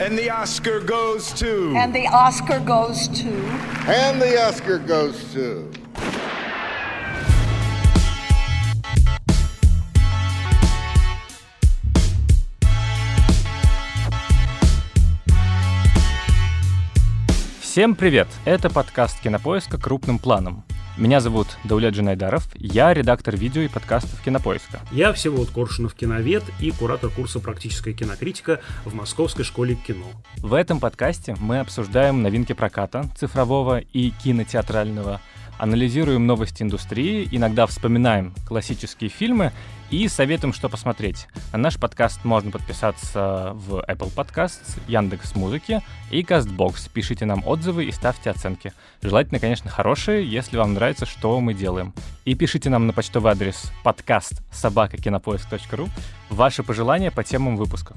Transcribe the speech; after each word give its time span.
And 0.00 0.16
the 0.16 0.30
Oscar 0.30 0.80
goes 0.80 1.30
to. 1.34 1.74
And 1.76 1.94
the 1.94 2.06
Oscar 2.06 2.58
goes 2.58 3.06
to. 3.20 3.28
And 3.86 4.18
the 4.18 4.40
Oscar 4.40 4.78
goes 4.78 5.22
to. 5.34 5.70
Всем 17.60 17.94
привет! 17.94 18.28
Это 18.46 18.70
подкаст 18.70 19.20
«Кинопоиска. 19.20 19.76
Крупным 19.76 20.18
планом». 20.18 20.64
Меня 21.00 21.20
зовут 21.20 21.56
Даулет 21.64 21.94
Джинайдаров, 21.94 22.46
я 22.56 22.92
редактор 22.92 23.34
видео 23.34 23.62
и 23.62 23.68
подкастов 23.68 24.20
«Кинопоиска». 24.20 24.80
Я 24.92 25.14
Всеволод 25.14 25.48
Коршунов, 25.48 25.94
киновед 25.94 26.44
и 26.60 26.70
куратор 26.72 27.08
курса 27.08 27.40
«Практическая 27.40 27.94
кинокритика» 27.94 28.60
в 28.84 28.92
Московской 28.92 29.42
школе 29.42 29.76
кино. 29.76 30.04
В 30.42 30.52
этом 30.52 30.78
подкасте 30.78 31.34
мы 31.40 31.60
обсуждаем 31.60 32.20
новинки 32.20 32.52
проката, 32.52 33.06
цифрового 33.16 33.78
и 33.78 34.10
кинотеатрального, 34.10 35.22
анализируем 35.56 36.26
новости 36.26 36.62
индустрии, 36.62 37.26
иногда 37.32 37.66
вспоминаем 37.66 38.34
классические 38.46 39.08
фильмы 39.08 39.52
и 39.90 40.08
советуем, 40.08 40.52
что 40.52 40.68
посмотреть. 40.68 41.26
На 41.52 41.58
наш 41.58 41.78
подкаст 41.78 42.24
можно 42.24 42.50
подписаться 42.50 43.52
в 43.54 43.84
Apple 43.88 44.14
Podcasts, 44.14 44.80
Яндекс 44.86 45.34
Музыки 45.34 45.82
и 46.10 46.22
CastBox. 46.22 46.90
Пишите 46.92 47.24
нам 47.24 47.46
отзывы 47.46 47.84
и 47.84 47.92
ставьте 47.92 48.30
оценки. 48.30 48.72
Желательно, 49.02 49.40
конечно, 49.40 49.68
хорошие, 49.68 50.24
если 50.24 50.56
вам 50.56 50.74
нравится, 50.74 51.06
что 51.06 51.40
мы 51.40 51.54
делаем. 51.54 51.92
И 52.24 52.34
пишите 52.34 52.70
нам 52.70 52.86
на 52.86 52.92
почтовый 52.92 53.32
адрес 53.32 53.72
подкаст 53.82 54.42
собакакинопоиск.ру 54.52 55.88
ваши 56.28 56.62
пожелания 56.62 57.10
по 57.10 57.24
темам 57.24 57.56
выпуска. 57.56 57.94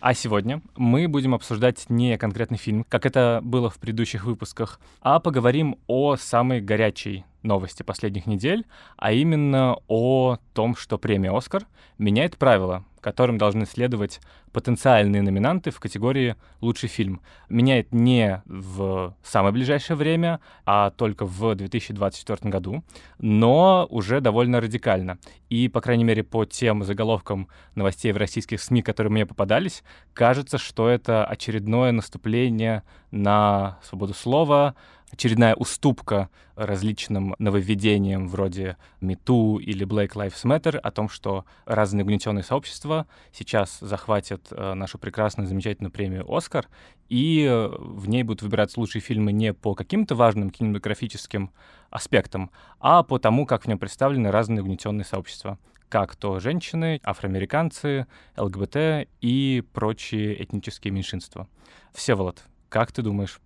А 0.00 0.14
сегодня 0.14 0.60
мы 0.76 1.06
будем 1.06 1.32
обсуждать 1.32 1.84
не 1.88 2.18
конкретный 2.18 2.58
фильм, 2.58 2.84
как 2.88 3.06
это 3.06 3.40
было 3.42 3.70
в 3.70 3.78
предыдущих 3.78 4.24
выпусках, 4.24 4.80
а 5.00 5.20
поговорим 5.20 5.76
о 5.86 6.16
самой 6.16 6.60
горячей 6.60 7.24
новости 7.42 7.82
последних 7.82 8.26
недель, 8.26 8.66
а 8.96 9.12
именно 9.12 9.76
о 9.88 10.38
том, 10.52 10.76
что 10.76 10.98
премия 10.98 11.36
«Оскар» 11.36 11.66
меняет 11.98 12.36
правила, 12.36 12.84
которым 13.00 13.36
должны 13.36 13.66
следовать 13.66 14.20
потенциальные 14.52 15.22
номинанты 15.22 15.70
в 15.70 15.80
категории 15.80 16.36
«Лучший 16.60 16.88
фильм». 16.88 17.20
Меняет 17.48 17.92
не 17.92 18.42
в 18.46 19.14
самое 19.22 19.52
ближайшее 19.52 19.96
время, 19.96 20.40
а 20.64 20.90
только 20.90 21.26
в 21.26 21.54
2024 21.54 22.50
году, 22.50 22.84
но 23.18 23.86
уже 23.90 24.20
довольно 24.20 24.60
радикально. 24.60 25.18
И, 25.48 25.68
по 25.68 25.80
крайней 25.80 26.04
мере, 26.04 26.22
по 26.22 26.44
тем 26.44 26.84
заголовкам 26.84 27.48
новостей 27.74 28.12
в 28.12 28.16
российских 28.16 28.60
СМИ, 28.60 28.82
которые 28.82 29.10
мне 29.10 29.26
попадались, 29.26 29.82
кажется, 30.14 30.58
что 30.58 30.88
это 30.88 31.24
очередное 31.24 31.92
наступление 31.92 32.84
на 33.10 33.78
свободу 33.82 34.14
слова, 34.14 34.74
очередная 35.12 35.54
уступка 35.54 36.30
различным 36.56 37.34
нововведениям 37.38 38.28
вроде 38.28 38.76
МИТУ 39.00 39.58
или 39.58 39.86
Black 39.86 40.12
Lives 40.14 40.44
Matter 40.44 40.76
о 40.76 40.90
том, 40.90 41.08
что 41.08 41.44
разные 41.66 42.04
угнетенные 42.04 42.42
сообщества 42.42 43.06
сейчас 43.32 43.78
захватят 43.80 44.48
э, 44.50 44.74
нашу 44.74 44.98
прекрасную, 44.98 45.46
замечательную 45.46 45.92
премию 45.92 46.30
«Оскар», 46.32 46.68
и 47.08 47.44
э, 47.44 47.68
в 47.78 48.08
ней 48.08 48.22
будут 48.22 48.42
выбираться 48.42 48.80
лучшие 48.80 49.02
фильмы 49.02 49.32
не 49.32 49.52
по 49.52 49.74
каким-то 49.74 50.14
важным 50.14 50.50
кинематографическим 50.50 51.52
аспектам, 51.90 52.50
а 52.80 53.02
по 53.02 53.18
тому, 53.18 53.46
как 53.46 53.64
в 53.64 53.68
нем 53.68 53.78
представлены 53.78 54.30
разные 54.30 54.62
угнетенные 54.62 55.04
сообщества 55.04 55.58
как 55.90 56.16
то 56.16 56.40
женщины, 56.40 57.00
афроамериканцы, 57.04 58.06
ЛГБТ 58.38 59.08
и 59.20 59.62
прочие 59.74 60.42
этнические 60.42 60.90
меньшинства. 60.90 61.48
Всеволод, 61.92 62.44
как 62.70 62.92
ты 62.92 63.02
думаешь, 63.02 63.41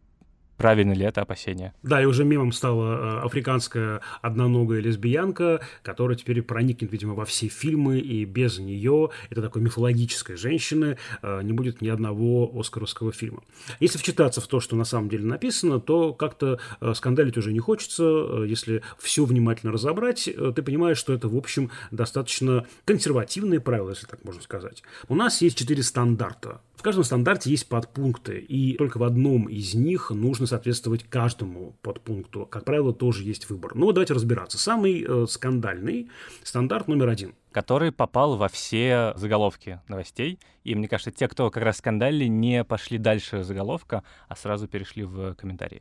Правильно 0.56 0.92
ли 0.92 1.04
это 1.04 1.22
опасение? 1.22 1.74
Да, 1.82 2.02
и 2.02 2.06
уже 2.06 2.24
мемом 2.24 2.52
стала 2.52 3.20
э, 3.20 3.26
африканская 3.26 4.00
одноногая 4.22 4.80
лесбиянка, 4.80 5.60
которая 5.82 6.16
теперь 6.16 6.40
проникнет, 6.42 6.90
видимо, 6.90 7.14
во 7.14 7.24
все 7.26 7.48
фильмы, 7.48 7.98
и 7.98 8.24
без 8.24 8.58
нее, 8.58 9.10
это 9.28 9.42
такой 9.42 9.60
мифологической 9.62 10.36
женщины, 10.36 10.96
э, 11.22 11.42
не 11.42 11.52
будет 11.52 11.82
ни 11.82 11.88
одного 11.88 12.50
оскаровского 12.58 13.12
фильма. 13.12 13.42
Если 13.80 13.98
вчитаться 13.98 14.40
в 14.40 14.46
то, 14.46 14.60
что 14.60 14.76
на 14.76 14.84
самом 14.84 15.10
деле 15.10 15.24
написано, 15.24 15.78
то 15.78 16.14
как-то 16.14 16.58
э, 16.80 16.94
скандалить 16.94 17.36
уже 17.36 17.52
не 17.52 17.60
хочется. 17.60 18.44
Если 18.46 18.82
все 18.98 19.24
внимательно 19.24 19.72
разобрать, 19.72 20.24
ты 20.24 20.62
понимаешь, 20.62 20.98
что 20.98 21.12
это, 21.12 21.28
в 21.28 21.36
общем, 21.36 21.70
достаточно 21.90 22.66
консервативные 22.84 23.60
правила, 23.60 23.90
если 23.90 24.06
так 24.06 24.24
можно 24.24 24.42
сказать. 24.42 24.82
У 25.08 25.14
нас 25.14 25.42
есть 25.42 25.58
четыре 25.58 25.82
стандарта 25.82 26.60
каждом 26.86 27.02
стандарте 27.02 27.50
есть 27.50 27.68
подпункты, 27.68 28.38
и 28.38 28.76
только 28.76 28.98
в 28.98 29.02
одном 29.02 29.48
из 29.48 29.74
них 29.74 30.12
нужно 30.12 30.46
соответствовать 30.46 31.02
каждому 31.02 31.74
подпункту. 31.82 32.46
Как 32.46 32.64
правило, 32.64 32.94
тоже 32.94 33.24
есть 33.24 33.50
выбор. 33.50 33.74
Но 33.74 33.90
давайте 33.90 34.14
разбираться. 34.14 34.56
Самый 34.56 35.04
э, 35.04 35.26
скандальный 35.28 36.08
стандарт 36.44 36.86
номер 36.86 37.08
один– 37.08 37.34
который 37.56 37.90
попал 37.90 38.36
во 38.36 38.48
все 38.48 39.14
заголовки 39.16 39.80
новостей. 39.88 40.38
И 40.62 40.74
мне 40.74 40.88
кажется, 40.88 41.10
те, 41.10 41.26
кто 41.26 41.50
как 41.50 41.62
раз 41.62 41.78
скандалили, 41.78 42.26
не 42.26 42.64
пошли 42.64 42.98
дальше 42.98 43.44
заголовка, 43.44 44.02
а 44.28 44.36
сразу 44.36 44.68
перешли 44.68 45.04
в 45.04 45.34
комментарии. 45.36 45.80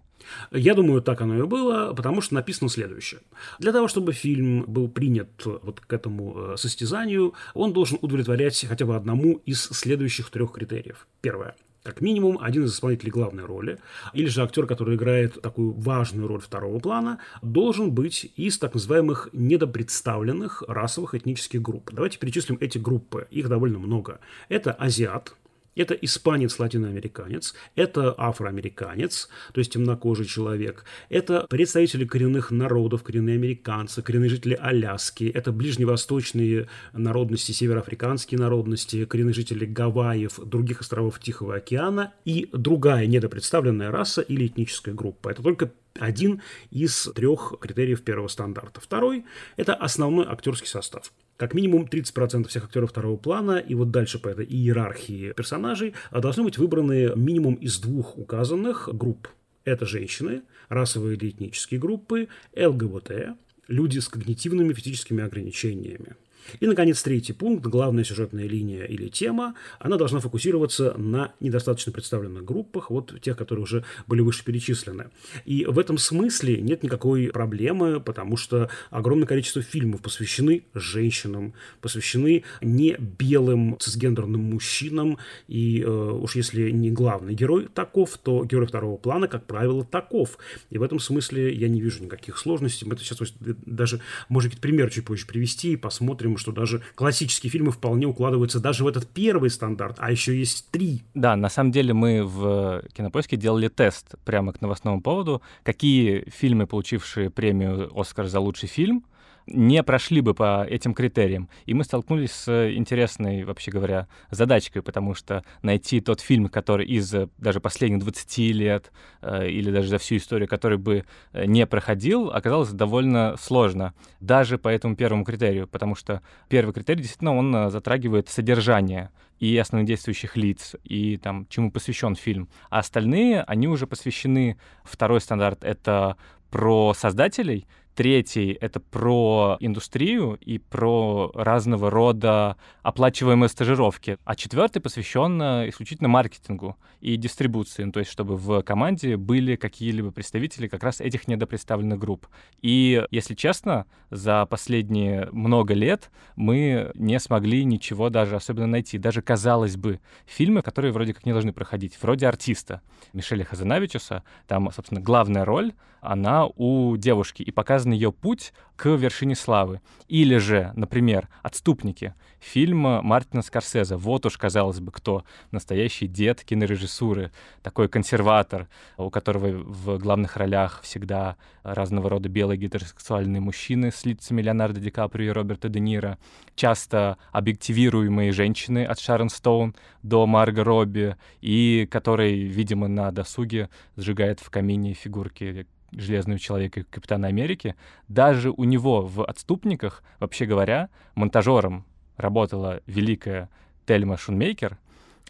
Я 0.52 0.74
думаю, 0.74 1.02
так 1.02 1.19
оно 1.19 1.38
и 1.38 1.41
было, 1.46 1.94
потому 1.94 2.22
что 2.22 2.34
написано 2.34 2.69
следующее. 2.69 3.19
Для 3.59 3.74
того, 3.74 3.90
чтобы 3.90 4.13
фильм 4.13 4.63
был 4.66 4.88
принят 4.88 5.46
вот 5.46 5.81
к 5.81 5.91
этому 5.91 6.53
э, 6.53 6.56
состязанию, 6.56 7.34
он 7.53 7.74
должен 7.74 8.00
удовлетворять 8.02 8.66
хотя 8.66 8.86
бы 8.86 8.96
одному 8.96 9.42
из 9.46 9.62
следующих 9.62 10.30
трех 10.30 10.53
критериев. 10.53 11.07
Первое 11.19 11.56
как 11.85 12.01
минимум 12.01 12.40
один 12.41 12.66
из 12.66 12.73
исполнителей 12.73 13.12
главной 13.12 13.46
роли, 13.46 13.78
или 14.13 14.25
же 14.25 14.41
актер, 14.41 14.66
который 14.66 14.96
играет 14.96 15.40
такую 15.40 15.72
важную 15.73 16.28
роль 16.28 16.41
второго 16.41 16.79
плана, 16.79 17.19
должен 17.44 17.91
быть 17.91 18.31
из 18.35 18.57
так 18.57 18.73
называемых 18.73 19.29
недопредставленных 19.34 20.63
расовых 20.68 21.13
этнических 21.13 21.62
групп. 21.62 21.91
Давайте 21.94 22.18
перечислим 22.18 22.57
эти 22.59 22.79
группы. 22.79 23.28
Их 23.29 23.47
довольно 23.47 23.78
много. 23.78 24.19
Это 24.50 24.72
азиат, 24.72 25.35
это 25.75 25.94
испанец-латиноамериканец, 25.94 27.53
это 27.75 28.13
афроамериканец, 28.18 29.30
то 29.53 29.59
есть 29.59 29.74
темнокожий 29.74 30.25
человек, 30.25 30.86
это 31.09 31.46
представители 31.50 32.06
коренных 32.06 32.52
народов, 32.52 33.03
коренные 33.03 33.36
американцы, 33.36 34.02
коренные 34.02 34.30
жители 34.30 34.58
Аляски, 34.59 35.25
это 35.25 35.52
ближневосточные 35.52 36.68
народности, 36.94 37.52
североафриканские 37.52 38.40
народности, 38.40 39.06
коренные 39.06 39.34
жители 39.34 39.66
Гавайев, 39.66 40.40
других 40.40 40.81
островов 40.81 41.19
Тихого 41.19 41.56
океана 41.56 42.13
и 42.24 42.50
другая 42.52 43.06
недопредставленная 43.07 43.92
раса 43.92 44.22
или 44.22 44.47
этническая 44.47 44.94
группа. 44.94 45.30
Это 45.30 45.44
только 45.44 45.72
один 46.00 46.41
из 46.72 47.09
трех 47.16 47.56
критериев 47.59 48.03
первого 48.03 48.28
стандарта. 48.28 48.81
Второй– 48.81 49.25
это 49.57 49.73
основной 49.73 50.25
актерский 50.28 50.67
состав 50.67 51.11
как 51.38 51.53
минимум 51.53 51.85
30% 51.85 52.47
всех 52.47 52.66
актеров 52.66 52.91
второго 52.91 53.17
плана, 53.17 53.57
и 53.57 53.75
вот 53.75 53.91
дальше 53.91 54.19
по 54.19 54.29
этой 54.29 54.45
иерархии 54.45 55.33
персонажей 55.33 55.94
а 56.11 56.22
должны 56.22 56.44
быть 56.44 56.57
выбраны 56.57 57.11
минимум 57.16 57.56
из 57.56 57.79
двух 57.79 58.17
указанных 58.17 58.89
групп. 58.94 59.28
Это 59.66 59.85
женщины, 59.85 60.44
расовые 60.69 61.17
или 61.17 61.29
этнические 61.29 61.79
группы, 61.79 62.27
ЛГБТ, 62.56 63.35
люди 63.67 64.00
с 64.00 64.07
когнитивными 64.07 64.73
физическими 64.73 65.23
ограничениями. 65.23 66.16
И, 66.59 66.67
наконец, 66.67 67.01
третий 67.01 67.33
пункт, 67.33 67.66
главная 67.66 68.03
сюжетная 68.03 68.47
линия 68.47 68.85
или 68.85 69.09
тема, 69.09 69.56
она 69.79 69.97
должна 69.97 70.19
фокусироваться 70.19 70.94
на 70.97 71.33
недостаточно 71.39 71.91
представленных 71.91 72.44
группах, 72.44 72.89
вот 72.89 73.19
тех, 73.22 73.38
которые 73.38 73.63
уже 73.63 73.83
были 74.07 74.22
выше 74.22 74.44
перечислены. 74.44 75.09
И 75.45 75.66
в 75.66 75.79
этом 75.79 75.97
смысле 75.97 76.61
нет 76.61 76.83
никакой 76.83 77.28
проблемы, 77.28 78.00
потому 78.00 78.38
что 78.38 78.69
огромное 78.89 79.28
количество 79.28 79.61
фильмов 79.61 80.01
посвящены 80.01 80.63
женщинам, 80.73 81.53
посвящены 81.81 82.44
не 82.62 82.95
белым 83.00 83.77
цисгендерным 83.79 84.41
мужчинам, 84.41 85.18
и 85.47 85.81
э, 85.81 85.88
уж 85.88 86.36
если 86.36 86.71
не 86.71 86.92
главный 86.92 87.33
герой 87.33 87.68
таков, 87.74 88.18
то 88.18 88.45
герой 88.45 88.68
второго 88.68 88.97
плана, 88.97 89.27
как 89.27 89.45
правило, 89.45 89.83
таков. 89.83 90.38
И 90.69 90.77
в 90.77 90.83
этом 90.83 91.00
смысле 91.00 91.53
я 91.53 91.68
не 91.68 91.81
вижу 91.81 92.03
никаких 92.03 92.38
сложностей. 92.38 92.88
Мы 92.88 92.95
это 92.95 93.03
сейчас 93.03 93.33
даже, 93.65 94.01
может 94.30 94.51
быть, 94.51 94.62
пример 94.62 94.89
чуть 94.89 95.06
позже 95.06 95.25
привести 95.25 95.74
и 95.74 95.77
посмотрим, 95.77 96.34
что 96.37 96.51
даже 96.51 96.81
классические 96.95 97.49
фильмы 97.49 97.71
вполне 97.71 98.05
укладываются 98.05 98.59
даже 98.59 98.83
в 98.83 98.87
этот 98.87 99.07
первый 99.07 99.49
стандарт, 99.49 99.97
а 99.99 100.11
еще 100.11 100.37
есть 100.37 100.69
три. 100.71 101.03
Да, 101.13 101.35
на 101.35 101.49
самом 101.49 101.71
деле 101.71 101.93
мы 101.93 102.23
в 102.23 102.83
Кинопоиске 102.93 103.37
делали 103.37 103.67
тест 103.67 104.15
прямо 104.25 104.53
к 104.53 104.61
новостному 104.61 105.01
поводу, 105.01 105.41
какие 105.63 106.29
фильмы, 106.29 106.67
получившие 106.67 107.29
премию 107.29 107.91
«Оскар» 107.99 108.27
за 108.27 108.39
лучший 108.39 108.69
фильм, 108.69 109.03
не 109.47 109.83
прошли 109.83 110.21
бы 110.21 110.33
по 110.33 110.65
этим 110.68 110.94
критериям. 110.94 111.50
И 111.65 111.74
мы 111.74 111.83
столкнулись 111.83 112.31
с 112.31 112.71
интересной, 112.71 113.44
вообще 113.44 113.71
говоря, 113.71 114.07
задачкой, 114.31 114.81
потому 114.81 115.13
что 115.13 115.44
найти 115.62 116.01
тот 116.01 116.21
фильм, 116.21 116.47
который 116.47 116.86
из 116.86 117.13
даже 117.38 117.59
последних 117.59 118.00
20 118.00 118.38
лет 118.53 118.92
э, 119.21 119.50
или 119.50 119.71
даже 119.71 119.89
за 119.89 119.97
всю 119.97 120.18
историю, 120.18 120.47
который 120.47 120.77
бы 120.77 121.06
э, 121.33 121.45
не 121.45 121.65
проходил, 121.68 122.31
оказалось 122.31 122.71
довольно 122.71 123.36
сложно. 123.38 123.94
Даже 124.19 124.57
по 124.57 124.69
этому 124.69 124.95
первому 124.95 125.24
критерию, 125.24 125.68
потому 125.68 125.95
что 125.95 126.21
первый 126.50 126.74
критерий 126.74 127.01
действительно 127.01 127.36
он 127.36 127.56
э, 127.56 127.69
затрагивает 127.69 128.30
содержание 128.30 129.12
и 129.39 129.57
основных 129.57 129.88
действующих 129.88 130.38
лиц, 130.38 130.75
и 130.83 131.18
там, 131.18 131.45
чему 131.50 131.71
посвящен 131.71 132.15
фильм. 132.15 132.50
А 132.69 132.80
остальные, 132.80 133.42
они 133.44 133.68
уже 133.68 133.86
посвящены, 133.86 134.57
второй 134.83 135.21
стандарт— 135.21 135.59
это 135.63 136.15
про 136.50 136.94
создателей, 136.94 137.68
Третий— 137.95 138.57
это 138.62 138.81
про 138.81 139.56
индустрию 139.62 140.38
и 140.42 140.57
про 140.57 141.31
разного 141.33 141.89
рода 141.89 142.57
оплачиваемые 142.83 143.47
стажировки. 143.47 144.18
А 144.25 144.36
четвертый 144.36 144.81
посвящен 144.81 145.42
э, 145.42 145.69
исключительно 145.69 146.09
маркетингу 146.09 146.75
и 147.00 147.15
дистрибуции, 147.15 147.86
ну, 147.86 147.94
то 147.94 148.00
есть 148.01 148.12
чтобы 148.12 148.36
в 148.36 148.62
команде 148.63 149.15
были 149.15 149.56
какие-либо 149.56 150.12
представители 150.12 150.68
как 150.68 150.83
раз 150.83 151.00
этих 151.00 151.30
недопредставленных 151.30 151.97
групп. 151.97 152.27
И, 152.62 153.01
если 153.12 153.33
честно, 153.33 153.86
за 154.09 154.45
последние 154.45 155.30
много 155.31 155.74
лет 155.74 156.12
мы 156.36 156.92
не 156.95 157.18
смогли 157.18 157.63
ничего 157.63 158.09
даже 158.09 158.36
особенно 158.36 158.68
найти. 158.68 158.97
Даже, 158.97 159.21
казалось 159.21 159.77
бы, 159.77 160.01
фильмы, 160.25 160.63
которые 160.63 160.92
вроде 160.92 161.13
как 161.13 161.25
не 161.25 161.31
должны 161.31 161.53
проходить, 161.53 161.97
вроде 162.01 162.27
«Артиста» 162.27 162.81
Мишеля 163.13 163.45
Хазанавичуса, 163.45 164.24
там, 164.47 164.69
собственно, 164.74 165.00
главная 165.00 165.45
роль, 165.45 165.71
она 166.06 166.45
у 166.45 166.97
девушки, 166.97 167.42
и 167.42 167.51
показан 167.85 167.91
ее 167.91 168.11
путь 168.11 168.53
к 168.75 168.89
вершине 168.89 169.35
славы. 169.35 169.79
Или 170.09 170.37
же, 170.37 170.71
например, 170.75 171.29
«Отступники», 171.43 172.13
фильм 172.39 172.79
Мартина 172.79 173.41
Скорсезе. 173.41 173.95
Вот 173.95 174.25
уж, 174.25 174.37
казалось 174.37 174.79
бы, 174.79 174.91
кто 174.91 175.23
настоящий 175.51 176.07
дед 176.07 176.43
кинорежиссуры, 176.43 177.31
такой 177.63 177.87
консерватор, 177.87 178.67
у 178.97 179.09
которого 179.09 179.47
в 179.47 179.97
главных 179.97 180.37
ролях 180.37 180.81
всегда 180.83 181.37
разного 181.63 182.09
рода 182.09 182.29
белые 182.29 182.57
гетеросексуальные 182.57 183.39
мужчины 183.39 183.91
с 183.91 184.05
лицами 184.05 184.41
Леонардо 184.41 184.79
Ди 184.79 184.89
Каприо 184.89 185.27
и 185.27 185.33
Роберта 185.33 185.69
Де 185.69 185.79
Ниро, 185.79 186.17
часто 186.55 187.17
объективируемые 187.31 188.31
женщины 188.31 188.85
от 188.85 188.99
Шарон 188.99 189.29
Стоун 189.29 189.73
до 190.03 190.25
Марго 190.27 190.63
Робби, 190.63 191.15
и 191.41 191.87
который, 191.89 192.43
видимо, 192.43 192.87
на 192.87 193.11
досуге 193.11 193.69
сжигает 193.95 194.39
в 194.39 194.49
камине 194.49 194.93
фигурки 194.93 195.65
Железного 195.91 196.39
человека 196.39 196.81
и 196.81 196.83
Капитана 196.83 197.27
Америки, 197.27 197.75
даже 198.07 198.51
у 198.51 198.63
него 198.63 199.01
в 199.01 199.23
«Отступниках», 199.23 200.03
вообще 200.19 200.45
говоря, 200.45 200.89
монтажером 201.15 201.85
работала 202.17 202.81
великая 202.85 203.49
Тельма 203.85 204.17
Шунмейкер, 204.17 204.77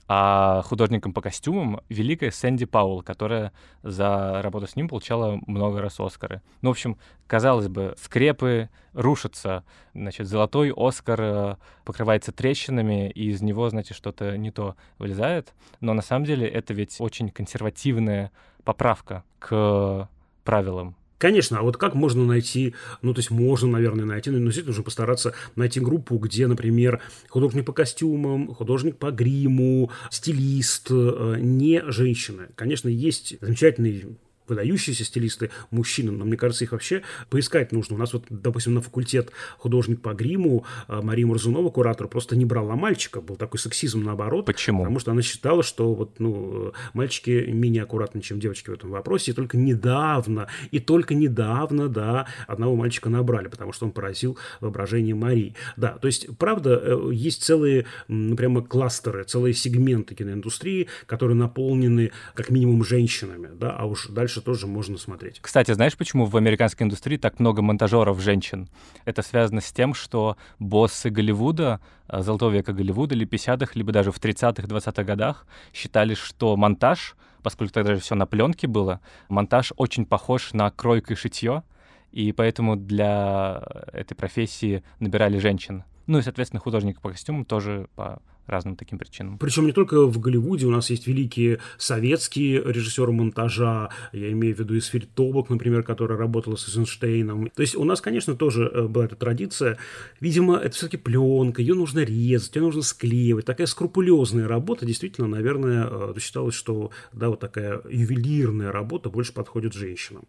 а 0.08 0.62
художником 0.64 1.14
по 1.14 1.22
костюмам 1.22 1.82
великая 1.90 2.30
Сэнди 2.30 2.66
Паул, 2.66 3.02
которая 3.02 3.52
за 3.82 4.42
работу 4.44 4.68
с 4.68 4.76
ним 4.76 4.88
получала 4.88 5.40
много 5.48 5.82
раз 5.82 6.00
Оскары. 6.00 6.42
Ну, 6.62 6.70
в 6.70 6.72
общем, 6.74 6.98
казалось 7.26 7.70
бы, 7.70 7.96
скрепы 8.00 8.70
рушатся, 8.94 9.64
значит, 9.94 10.28
золотой 10.28 10.72
Оскар 10.76 11.58
покрывается 11.86 12.32
трещинами, 12.32 13.10
и 13.10 13.30
из 13.30 13.42
него, 13.42 13.68
знаете, 13.70 13.96
что-то 13.96 14.38
не 14.38 14.52
то 14.52 14.76
вылезает. 15.00 15.54
Но 15.80 15.94
на 15.94 16.04
самом 16.04 16.26
деле 16.26 16.48
это 16.48 16.74
ведь 16.74 16.98
очень 17.00 17.30
консервативная 17.30 18.32
поправка 18.64 19.24
к 19.40 20.08
правилам. 20.46 20.96
Конечно, 21.18 21.60
а 21.60 21.62
вот 21.62 21.78
как 21.78 21.96
можно 21.96 22.26
найти, 22.26 22.76
ну, 23.02 23.14
то 23.14 23.20
есть 23.20 23.32
можно, 23.32 23.70
наверное, 23.70 24.06
найти, 24.06 24.30
но 24.30 24.38
действительно 24.38 24.72
нужно 24.72 24.84
постараться 24.84 25.34
найти 25.56 25.80
группу, 25.80 26.18
где, 26.18 26.46
например, 26.46 27.02
художник 27.30 27.66
по 27.66 27.72
костюмам, 27.72 28.54
художник 28.54 28.98
по 28.98 29.12
гриму, 29.12 29.92
стилист, 30.12 30.88
э, 30.92 31.38
не 31.40 31.82
женщины. 31.88 32.50
Конечно, 32.56 32.90
есть 32.90 33.38
замечательный 33.40 34.18
выдающиеся 34.48 35.04
стилисты, 35.04 35.52
мужчины, 35.72 36.12
но 36.12 36.26
мне 36.26 36.38
кажется, 36.38 36.64
их 36.64 36.72
вообще 36.72 37.02
поискать 37.30 37.72
нужно. 37.72 37.96
У 37.96 38.00
нас 38.00 38.14
вот, 38.14 38.26
допустим, 38.30 38.74
на 38.74 38.82
факультет 38.82 39.32
художник 39.58 40.02
по 40.02 40.14
гриму 40.14 40.66
а, 40.88 41.02
Мария 41.02 41.26
Мурзунова, 41.26 41.70
куратор, 41.70 42.08
просто 42.08 42.36
не 42.36 42.46
брала 42.46 42.76
мальчика. 42.76 43.22
Был 43.22 43.36
такой 43.36 43.60
сексизм 43.60 44.04
наоборот. 44.04 44.46
Почему? 44.46 44.80
Потому 44.80 45.00
что 45.00 45.12
она 45.12 45.22
считала, 45.22 45.64
что 45.64 45.94
вот, 45.94 46.20
ну, 46.20 46.74
мальчики 46.94 47.46
менее 47.48 47.84
аккуратны, 47.84 48.22
чем 48.22 48.40
девочки 48.40 48.70
в 48.70 48.74
этом 48.74 48.92
вопросе. 48.92 49.32
И 49.32 49.34
только 49.34 49.58
недавно, 49.58 50.48
и 50.72 50.80
только 50.80 51.16
недавно, 51.16 51.90
да, 51.90 52.28
одного 52.48 52.76
мальчика 52.76 53.10
набрали, 53.10 53.48
потому 53.48 53.74
что 53.74 53.86
он 53.86 53.92
поразил 53.92 54.38
воображение 54.62 55.16
Марии. 55.16 55.56
Да, 55.78 55.98
то 55.98 56.08
есть, 56.08 56.38
правда, 56.38 56.82
э, 56.84 57.10
есть 57.14 57.44
целые, 57.44 57.86
ну, 58.08 58.36
прямо 58.36 58.62
кластеры, 58.62 59.24
целые 59.24 59.54
сегменты 59.54 60.16
киноиндустрии, 60.16 60.88
которые 61.06 61.36
наполнены 61.36 62.12
как 62.34 62.50
минимум 62.50 62.84
женщинами, 62.84 63.50
да, 63.54 63.72
а 63.72 63.86
уж 63.86 64.08
дальше 64.08 64.35
дальше 64.36 64.42
тоже 64.42 64.68
можно 64.68 64.98
смотреть. 64.98 65.40
Кстати, 65.42 65.74
знаешь, 65.74 65.96
почему 65.98 66.26
в 66.26 66.36
американской 66.38 66.86
индустрии 66.86 67.18
так 67.18 67.40
много 67.40 67.62
монтажеров 67.62 68.20
женщин? 68.20 68.68
Это 69.06 69.22
связано 69.22 69.62
с 69.62 69.72
тем, 69.72 69.94
что 69.94 70.38
боссы 70.60 71.10
Голливуда, 71.10 71.80
э, 72.08 72.22
золотого 72.22 72.52
века 72.52 72.74
Голливуда, 72.74 73.16
или 73.16 73.26
50-х, 73.26 73.72
либо 73.76 73.92
даже 73.92 74.12
в 74.12 74.20
30-х, 74.20 74.68
20-х 74.68 75.04
годах 75.04 75.48
считали, 75.74 76.16
что 76.16 76.56
монтаж, 76.58 77.16
поскольку 77.44 77.74
тогда 77.74 77.96
же 77.96 78.02
все 78.02 78.16
на 78.16 78.26
пленке 78.26 78.68
было, 78.68 79.00
монтаж 79.30 79.74
очень 79.78 80.06
похож 80.06 80.54
на 80.54 80.70
кройку 80.72 81.14
и 81.14 81.16
шитье, 81.16 81.64
и 82.12 82.32
поэтому 82.32 82.76
для 82.76 83.64
этой 83.94 84.16
профессии 84.16 84.84
набирали 85.00 85.40
женщин. 85.40 85.84
Ну 86.08 86.20
и, 86.20 86.22
соответственно, 86.22 86.62
художник 86.62 87.02
по 87.02 87.10
костюмам 87.10 87.46
тоже 87.46 87.88
по 87.96 88.22
разным 88.48 88.76
таким 88.76 88.98
причинам. 88.98 89.38
Причем 89.38 89.66
не 89.66 89.72
только 89.72 90.06
в 90.06 90.20
Голливуде, 90.20 90.66
у 90.66 90.72
нас 90.72 90.90
есть 90.90 91.08
великие 91.08 91.60
советские 91.78 92.62
режиссеры 92.64 93.12
монтажа, 93.12 93.90
я 94.14 94.32
имею 94.32 94.56
в 94.56 94.60
виду 94.60 94.78
Исфирь 94.78 95.08
Тобок, 95.14 95.50
например, 95.50 95.84
которая 95.84 96.18
работала 96.18 96.56
с 96.56 96.68
Эйзенштейном. 96.68 97.50
То 97.50 97.62
есть 97.62 97.76
у 97.76 97.84
нас, 97.84 98.02
конечно, 98.02 98.36
тоже 98.36 98.70
э, 98.74 98.88
была 98.88 99.06
эта 99.06 99.16
традиция. 99.16 99.78
Видимо, 100.20 100.58
это 100.58 100.76
все-таки 100.76 100.98
пленка, 100.98 101.62
ее 101.62 101.76
нужно 101.76 102.00
резать, 102.00 102.56
ее 102.56 102.62
нужно 102.62 102.82
склеивать. 102.82 103.46
Такая 103.46 103.68
скрупулезная 103.68 104.48
работа, 104.48 104.86
действительно, 104.86 105.28
наверное, 105.28 105.88
э, 105.90 106.14
считалось, 106.20 106.56
что 106.56 106.92
да, 107.14 107.30
вот 107.30 107.40
такая 107.40 107.82
ювелирная 107.90 108.72
работа 108.72 109.10
больше 109.10 109.34
подходит 109.34 109.74
женщинам. 109.74 110.26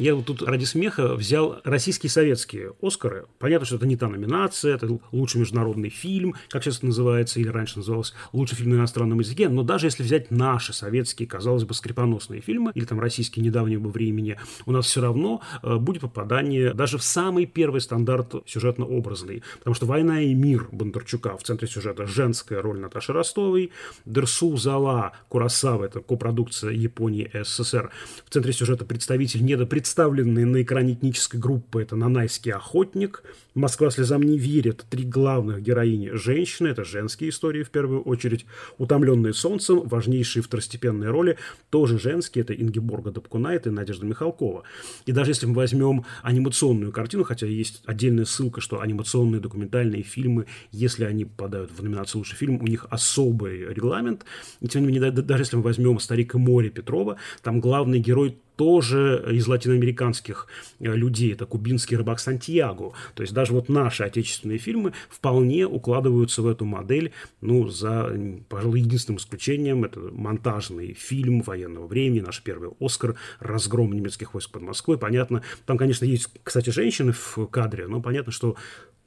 Я 0.00 0.14
вот 0.14 0.24
тут 0.24 0.40
ради 0.40 0.64
смеха 0.64 1.14
взял 1.14 1.60
российские 1.62 2.08
советские 2.08 2.72
Оскары. 2.80 3.26
Понятно, 3.38 3.66
что 3.66 3.76
это 3.76 3.86
не 3.86 3.98
та 3.98 4.08
номинация, 4.08 4.74
это 4.74 4.98
лучший 5.12 5.40
международный 5.42 5.90
фильм, 5.90 6.36
как 6.48 6.64
сейчас 6.64 6.78
это 6.78 6.86
называется, 6.86 7.38
или 7.38 7.48
раньше 7.48 7.76
называлось 7.76 8.14
лучший 8.32 8.56
фильм 8.56 8.70
на 8.70 8.76
иностранном 8.76 9.20
языке. 9.20 9.50
Но 9.50 9.62
даже 9.62 9.88
если 9.88 10.02
взять 10.02 10.30
наши 10.30 10.72
советские, 10.72 11.28
казалось 11.28 11.64
бы, 11.64 11.74
скрипоносные 11.74 12.40
фильмы, 12.40 12.72
или 12.74 12.86
там 12.86 12.98
российские 12.98 13.44
недавнего 13.44 13.88
времени, 13.88 14.38
у 14.64 14.72
нас 14.72 14.86
все 14.86 15.02
равно 15.02 15.42
э, 15.62 15.76
будет 15.76 16.00
попадание 16.00 16.72
даже 16.72 16.96
в 16.96 17.02
самый 17.02 17.44
первый 17.44 17.82
стандарт 17.82 18.36
сюжетно-образный. 18.46 19.42
Потому 19.58 19.74
что 19.74 19.84
«Война 19.84 20.22
и 20.22 20.32
мир» 20.32 20.66
Бондарчука 20.72 21.36
в 21.36 21.42
центре 21.42 21.68
сюжета 21.68 22.06
женская 22.06 22.62
роль 22.62 22.80
Наташи 22.80 23.12
Ростовой, 23.12 23.70
«Дерсу 24.06 24.56
Зала» 24.56 25.12
Курасава, 25.28 25.84
это 25.84 26.00
копродукция 26.00 26.70
Японии 26.70 27.30
СССР, 27.34 27.90
в 28.24 28.30
центре 28.30 28.54
сюжета 28.54 28.86
представитель 28.86 29.44
недопредставленный 29.44 29.89
представленные 29.90 30.46
на 30.46 30.62
экране 30.62 30.92
этнической 30.92 31.40
группы 31.40 31.82
это 31.82 31.96
«Нанайский 31.96 32.52
охотник», 32.52 33.24
«Москва 33.54 33.90
слезам 33.90 34.22
не 34.22 34.38
верит», 34.38 34.84
три 34.88 35.02
главных 35.02 35.62
героини– 35.62 36.10
женщины, 36.12 36.68
это 36.68 36.84
женские 36.84 37.30
истории 37.30 37.64
в 37.64 37.70
первую 37.70 38.02
очередь, 38.02 38.46
«Утомленные 38.78 39.34
солнцем», 39.34 39.80
важнейшие 39.88 40.44
второстепенные 40.44 41.10
роли, 41.10 41.38
тоже 41.70 41.98
женские, 41.98 42.44
это 42.44 42.54
Ингеборга 42.54 43.10
Добкунайт 43.10 43.66
и 43.66 43.70
Надежда 43.70 44.06
Михалкова. 44.06 44.62
И 45.06 45.10
даже 45.10 45.32
если 45.32 45.46
мы 45.46 45.54
возьмем 45.54 46.04
анимационную 46.22 46.92
картину, 46.92 47.24
хотя 47.24 47.48
есть 47.48 47.82
отдельная 47.84 48.26
ссылка, 48.26 48.60
что 48.60 48.80
анимационные 48.80 49.40
документальные 49.40 50.04
фильмы, 50.04 50.46
если 50.70 51.02
они 51.02 51.24
попадают 51.24 51.72
в 51.76 51.82
номинацию 51.82 52.20
«Лучший 52.20 52.36
фильм», 52.36 52.62
у 52.62 52.66
них 52.68 52.86
особый 52.90 53.74
регламент, 53.74 54.24
и 54.60 54.68
тем 54.68 54.82
не 54.86 54.92
менее, 54.92 55.10
даже 55.10 55.42
если 55.42 55.56
мы 55.56 55.62
возьмем 55.62 55.98
«Старик 55.98 56.36
и 56.36 56.38
море» 56.38 56.70
Петрова, 56.70 57.16
там 57.42 57.58
главный 57.58 57.98
герой 57.98 58.38
тоже 58.60 59.24
из 59.32 59.46
латиноамериканских 59.46 60.46
э, 60.80 60.94
людей. 60.94 61.32
Это 61.32 61.46
кубинский 61.46 61.96
рыбак 61.96 62.20
Сантьяго. 62.20 62.92
То 63.14 63.22
есть 63.22 63.32
даже 63.32 63.54
вот 63.54 63.70
наши 63.70 64.04
отечественные 64.04 64.58
фильмы 64.58 64.92
вполне 65.08 65.64
укладываются 65.64 66.42
в 66.42 66.46
эту 66.46 66.66
модель, 66.66 67.10
ну, 67.40 67.68
за, 67.68 68.14
пожалуй, 68.50 68.80
единственным 68.80 69.16
исключением. 69.16 69.84
Это 69.84 70.00
монтажный 70.00 70.92
фильм 70.92 71.40
военного 71.40 71.86
времени, 71.86 72.20
наш 72.20 72.42
первый 72.42 72.72
«Оскар», 72.80 73.14
«Разгром 73.38 73.94
немецких 73.94 74.34
войск 74.34 74.50
под 74.50 74.60
Москвой». 74.60 74.98
Понятно, 74.98 75.42
там, 75.64 75.78
конечно, 75.78 76.04
есть, 76.04 76.28
кстати, 76.42 76.68
женщины 76.68 77.12
в 77.12 77.46
кадре, 77.46 77.86
но 77.86 78.02
понятно, 78.02 78.30
что 78.30 78.56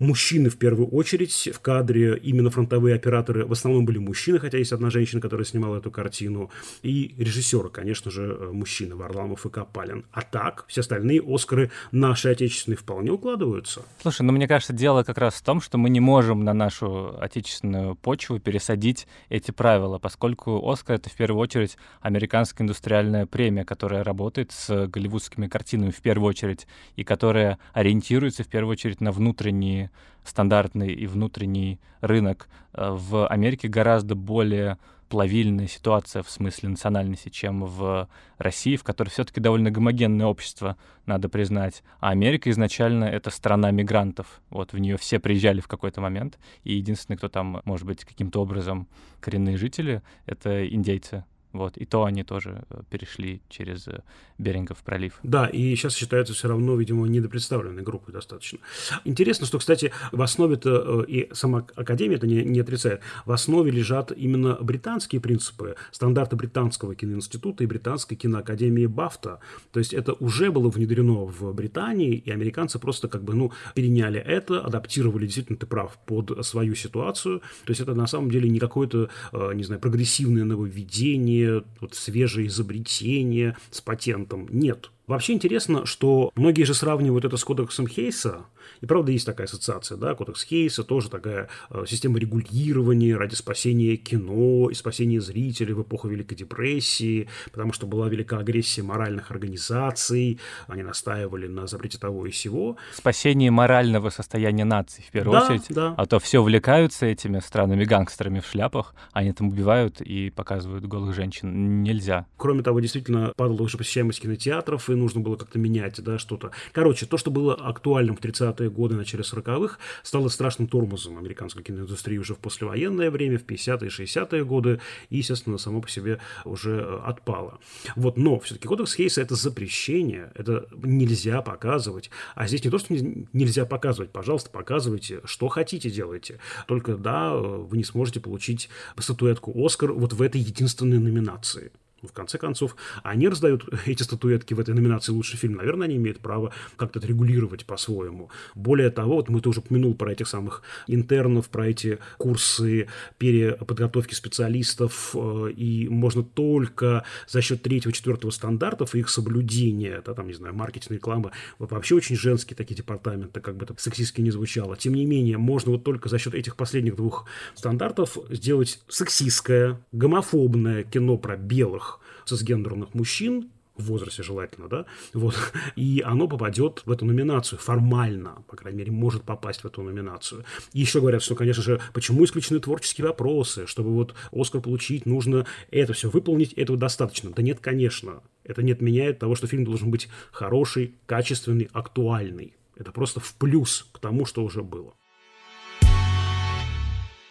мужчины 0.03 0.49
в 0.49 0.57
первую 0.57 0.87
очередь 0.89 1.49
в 1.53 1.59
кадре, 1.59 2.17
именно 2.17 2.49
фронтовые 2.49 2.95
операторы 2.95 3.45
в 3.45 3.51
основном 3.51 3.85
были 3.85 3.97
мужчины, 3.97 4.39
хотя 4.39 4.57
есть 4.57 4.71
одна 4.71 4.89
женщина, 4.89 5.21
которая 5.21 5.45
снимала 5.45 5.77
эту 5.77 5.91
картину, 5.91 6.51
и 6.83 7.15
режиссеры, 7.17 7.69
конечно 7.69 8.11
же, 8.11 8.37
э, 8.39 8.51
мужчины, 8.51 8.95
Варламов 8.95 9.45
и 9.45 9.49
Капалин. 9.49 10.05
А 10.11 10.21
так, 10.21 10.65
все 10.67 10.81
остальные 10.81 11.21
Оскары 11.25 11.71
наши 11.91 12.29
отечественные 12.29 12.77
вполне 12.77 13.11
укладываются. 13.11 13.81
Слушай, 14.01 14.23
ну 14.23 14.33
мне 14.33 14.47
кажется, 14.47 14.73
дело 14.73 15.03
как 15.03 15.17
раз 15.17 15.35
в 15.35 15.41
том, 15.43 15.61
что 15.61 15.77
мы 15.77 15.89
не 15.89 15.99
можем 15.99 16.43
на 16.43 16.53
нашу 16.53 17.17
отечественную 17.19 17.95
почву 17.95 18.39
пересадить 18.39 19.07
эти 19.29 19.51
правила, 19.51 19.97
поскольку 19.97 20.69
Оскар— 20.69 20.95
это 20.97 21.09
в 21.09 21.13
первую 21.13 21.41
очередь 21.41 21.77
американская 22.01 22.65
индустриальная 22.65 23.25
премия, 23.25 23.63
которая 23.63 24.03
работает 24.03 24.51
с 24.51 24.87
голливудскими 24.87 25.47
картинами 25.47 25.91
в 25.91 26.01
первую 26.01 26.29
очередь, 26.29 26.67
и 26.95 27.03
которая 27.03 27.57
ориентируется 27.73 28.43
в 28.43 28.47
первую 28.47 28.73
очередь 28.73 29.01
на 29.01 29.11
внутренние 29.11 29.91
стандартный 30.23 30.93
и 30.93 31.07
внутренний 31.07 31.79
рынок. 32.01 32.47
Э, 32.73 32.91
в 32.91 33.27
Америке 33.27 33.67
гораздо 33.67 34.15
более 34.15 34.77
плавильная 35.09 35.67
ситуация 35.67 36.23
в 36.23 36.29
смысле 36.31 36.69
национальности, 36.69 37.29
чем 37.29 37.65
в 37.65 38.09
России, 38.39 38.75
в 38.75 38.83
которой 38.83 39.09
все-таки 39.09 39.39
довольно 39.39 39.69
гомогенное 39.69 40.25
общество, 40.25 40.75
надо 41.05 41.29
признать. 41.29 41.83
А 41.99 42.09
Америка 42.09 42.49
изначально 42.49 43.05
это 43.05 43.29
страна 43.29 43.69
мигрантов. 43.69 44.41
Вот 44.49 44.73
в 44.73 44.79
нее 44.79 44.97
все 44.97 45.19
приезжали 45.19 45.59
в 45.59 45.67
какой-то 45.67 46.01
момент, 46.01 46.39
и 46.63 46.73
единственный, 46.73 47.17
кто 47.17 47.29
там, 47.29 47.61
может 47.65 47.85
быть, 47.85 48.05
каким-то 48.05 48.41
образом 48.41 48.87
коренные 49.19 49.55
жители, 49.55 50.01
это 50.25 50.67
индейцы. 50.67 51.25
Вот, 51.53 51.77
и 51.77 51.85
то 51.85 52.03
они 52.03 52.23
тоже 52.23 52.65
э, 52.71 52.81
перешли 52.89 53.39
через 53.47 53.87
э, 53.87 54.01
Берингов 54.39 54.79
пролив. 54.79 55.19
Да, 55.21 55.45
и 55.45 55.75
сейчас 55.75 55.95
считаются 55.95 56.33
все 56.33 56.47
равно, 56.47 56.75
видимо, 56.75 57.07
недопредставленной 57.07 57.83
группой 57.83 58.11
достаточно. 58.11 58.57
Интересно, 59.05 59.45
что, 59.45 59.59
кстати, 59.59 59.91
в 60.11 60.19
основе-то, 60.23 61.03
э, 61.03 61.11
и 61.11 61.29
сама 61.31 61.63
Академия 61.75 62.15
это 62.15 62.25
не, 62.25 62.43
не 62.43 62.59
отрицает, 62.59 63.01
в 63.27 63.31
основе 63.31 63.69
лежат 63.69 64.11
именно 64.11 64.57
британские 64.61 65.21
принципы, 65.21 65.75
стандарты 65.91 66.35
британского 66.35 66.95
киноинститута 66.95 67.63
и 67.63 67.67
британской 67.67 68.17
киноакадемии 68.17 68.87
Бафта. 68.87 69.39
То 69.71 69.79
есть 69.79 69.93
это 69.93 70.13
уже 70.13 70.51
было 70.51 70.69
внедрено 70.69 71.25
в 71.25 71.53
Британии, 71.53 72.15
и 72.15 72.31
американцы 72.31 72.79
просто 72.79 73.07
как 73.07 73.23
бы, 73.23 73.35
ну, 73.35 73.51
переняли 73.75 74.19
это, 74.19 74.59
адаптировали, 74.59 75.25
действительно, 75.25 75.59
ты 75.59 75.67
прав, 75.67 75.99
под 76.07 76.43
свою 76.43 76.73
ситуацию. 76.73 77.41
То 77.65 77.69
есть 77.69 77.81
это 77.81 77.93
на 77.93 78.07
самом 78.07 78.31
деле 78.31 78.49
не 78.49 78.57
какое-то, 78.57 79.09
не 79.53 79.63
знаю, 79.63 79.79
прогрессивное 79.79 80.45
нововведение, 80.45 81.42
вот, 81.79 81.93
свежие 81.93 82.47
изобретения 82.47 83.57
с 83.71 83.81
патентом. 83.81 84.47
Нет. 84.51 84.89
Вообще 85.05 85.33
интересно, 85.33 85.85
что 85.85 86.31
многие 86.35 86.63
же 86.63 86.73
сравнивают 86.73 87.25
это 87.25 87.35
с 87.35 87.43
кодексом 87.43 87.87
Хейса, 87.87 88.45
и 88.79 88.85
правда 88.85 89.11
есть 89.11 89.25
такая 89.25 89.47
ассоциация, 89.47 89.97
да, 89.97 90.15
кодекс 90.15 90.43
Хейса 90.45 90.83
тоже 90.85 91.09
такая 91.09 91.49
э, 91.69 91.83
система 91.87 92.19
регулирования 92.19 93.17
ради 93.17 93.35
спасения 93.35 93.97
кино 93.97 94.69
и 94.69 94.73
спасения 94.73 95.19
зрителей 95.19 95.73
в 95.73 95.81
эпоху 95.81 96.07
Великой 96.07 96.35
депрессии, 96.35 97.27
потому 97.51 97.73
что 97.73 97.85
была 97.85 98.07
велика 98.07 98.37
агрессия 98.37 98.81
моральных 98.81 99.29
организаций, 99.31 100.39
они 100.67 100.83
настаивали 100.83 101.47
на 101.47 101.67
запрете 101.67 101.97
того 101.97 102.25
и 102.25 102.31
сего. 102.31 102.77
Спасение 102.93 103.51
морального 103.51 104.09
состояния 104.09 104.63
нации, 104.65 105.01
в 105.01 105.11
первую 105.11 105.39
Да, 105.39 105.45
очередь. 105.47 105.65
да. 105.69 105.95
А 105.97 106.05
то 106.05 106.19
все 106.19 106.39
увлекаются 106.39 107.05
этими 107.05 107.39
странными 107.39 107.83
гангстерами 107.83 108.39
в 108.39 108.45
шляпах, 108.45 108.95
они 109.11 109.33
там 109.33 109.49
убивают 109.49 110.01
и 110.01 110.29
показывают 110.29 110.85
голых 110.85 111.13
женщин. 111.15 111.83
Нельзя. 111.83 112.25
Кроме 112.37 112.63
того, 112.63 112.79
действительно 112.79 113.33
падала 113.35 113.63
уже 113.63 113.77
посещаемость 113.77 114.21
кинотеатров, 114.21 114.89
и 114.93 114.95
нужно 114.95 115.21
было 115.21 115.35
как-то 115.35 115.59
менять, 115.59 116.01
да, 116.01 116.17
что-то. 116.17 116.51
Короче, 116.71 117.05
то, 117.05 117.17
что 117.17 117.31
было 117.31 117.53
актуальным 117.53 118.15
в 118.15 118.21
30-е 118.21 118.69
годы, 118.69 118.95
начале 118.95 119.23
40-х, 119.23 119.77
стало 120.03 120.29
страшным 120.29 120.67
тормозом 120.67 121.17
американской 121.17 121.63
киноиндустрии 121.63 122.17
уже 122.17 122.33
в 122.35 122.39
послевоенное 122.39 123.11
время, 123.11 123.37
в 123.37 123.45
50-е, 123.45 123.89
60-е 123.89 124.45
годы, 124.45 124.79
и, 125.09 125.17
естественно, 125.17 125.57
само 125.57 125.81
по 125.81 125.89
себе 125.89 126.19
уже 126.45 126.71
э, 126.71 126.99
отпало. 127.05 127.59
Вот, 127.95 128.17
но 128.17 128.39
все-таки 128.39 128.67
кодекс 128.67 128.95
Хейса– 128.95 129.21
это 129.23 129.35
запрещение, 129.35 130.31
это 130.35 130.67
нельзя 130.83 131.41
показывать. 131.41 132.09
А 132.35 132.47
здесь 132.47 132.63
не 132.63 132.71
то, 132.71 132.77
что 132.77 132.93
не- 132.93 133.27
нельзя 133.33 133.65
показывать, 133.65 134.11
пожалуйста, 134.11 134.49
показывайте, 134.49 135.21
что 135.25 135.47
хотите 135.47 135.89
делайте. 135.89 136.39
Только, 136.67 136.95
да, 136.95 137.31
э, 137.33 137.39
вы 137.39 137.77
не 137.77 137.83
сможете 137.83 138.19
получить 138.19 138.69
статуэтку 138.97 139.53
«Оскар» 139.65 139.91
вот 139.91 140.13
в 140.13 140.21
этой 140.21 140.41
единственной 140.41 140.99
номинации. 140.99 141.71
В 142.07 142.13
конце 142.13 142.37
концов, 142.37 142.75
они 143.03 143.27
раздают 143.27 143.65
эти 143.85 144.03
статуэтки 144.03 144.53
в 144.53 144.59
этой 144.59 144.73
номинации 144.73 145.11
«Лучший 145.11 145.37
фильм». 145.37 145.55
Наверное, 145.55 145.87
они 145.87 145.97
имеют 145.97 146.19
право 146.19 146.51
как-то 146.75 146.99
регулировать 146.99 147.65
по-своему. 147.65 148.29
Более 148.55 148.89
того, 148.89 149.15
вот 149.15 149.29
мы 149.29 149.41
ты 149.41 149.49
уже 149.49 149.59
упомянул 149.59 149.95
про 149.95 150.11
этих 150.11 150.27
самых 150.27 150.63
интернов, 150.87 151.49
про 151.49 151.67
эти 151.67 151.99
курсы 152.17 152.87
переподготовки 153.17 154.13
специалистов, 154.13 155.11
э, 155.15 155.51
и 155.55 155.87
можно 155.89 156.23
только 156.23 157.03
за 157.27 157.41
счет 157.41 157.61
третьего, 157.61 157.93
четвертого 157.93 158.31
стандартов 158.31 158.95
и 158.95 158.99
их 158.99 159.09
соблюдения, 159.09 160.01
да, 160.05 160.13
там, 160.13 160.27
не 160.27 160.33
знаю, 160.33 160.53
маркетинг, 160.55 160.91
реклама, 160.91 161.31
вообще 161.59 161.95
очень 161.95 162.15
женские 162.15 162.55
такие 162.55 162.75
департаменты, 162.75 163.41
как 163.41 163.57
бы 163.57 163.65
это 163.65 163.75
сексистски 163.77 164.21
не 164.21 164.31
звучало. 164.31 164.77
Тем 164.77 164.93
не 164.93 165.05
менее, 165.05 165.37
можно 165.37 165.71
вот 165.71 165.83
только 165.83 166.09
за 166.09 166.17
счет 166.17 166.33
этих 166.33 166.55
последних 166.55 166.95
двух 166.95 167.25
стандартов 167.55 168.17
сделать 168.29 168.81
сексистское, 168.87 169.79
гомофобное 169.91 170.83
кино 170.83 171.17
про 171.17 171.37
белых 171.37 171.92
цисгендерных 172.25 172.93
мужчин, 172.93 173.49
в 173.75 173.85
возрасте 173.85 174.21
желательно, 174.23 174.67
да, 174.67 174.85
вот, 175.13 175.35
и 175.75 176.03
оно 176.05 176.27
попадет 176.27 176.83
в 176.85 176.91
эту 176.91 177.05
номинацию 177.05 177.59
формально, 177.59 178.43
по 178.47 178.55
крайней 178.55 178.79
мере, 178.79 178.91
может 178.91 179.23
попасть 179.23 179.61
в 179.61 179.65
эту 179.65 179.81
номинацию. 179.81 180.45
И 180.73 180.81
еще 180.81 180.99
говорят, 180.99 181.23
что, 181.23 181.35
конечно 181.35 181.63
же, 181.63 181.81
почему 181.93 182.23
исключены 182.23 182.59
творческие 182.59 183.07
вопросы, 183.07 183.65
чтобы 183.65 183.91
вот 183.91 184.13
Оскар 184.31 184.61
получить, 184.61 185.05
нужно 185.05 185.45
это 185.71 185.93
все 185.93 186.09
выполнить, 186.09 186.53
этого 186.53 186.77
достаточно. 186.77 187.31
Да 187.31 187.41
нет, 187.41 187.59
конечно, 187.59 188.21
это 188.43 188.61
не 188.61 188.73
отменяет 188.73 189.19
того, 189.19 189.35
что 189.35 189.47
фильм 189.47 189.63
должен 189.63 189.89
быть 189.89 190.07
хороший, 190.31 190.95
качественный, 191.05 191.69
актуальный. 191.73 192.55
Это 192.75 192.91
просто 192.91 193.19
в 193.19 193.33
плюс 193.35 193.87
к 193.91 193.99
тому, 193.99 194.25
что 194.25 194.43
уже 194.43 194.63
было. 194.63 194.93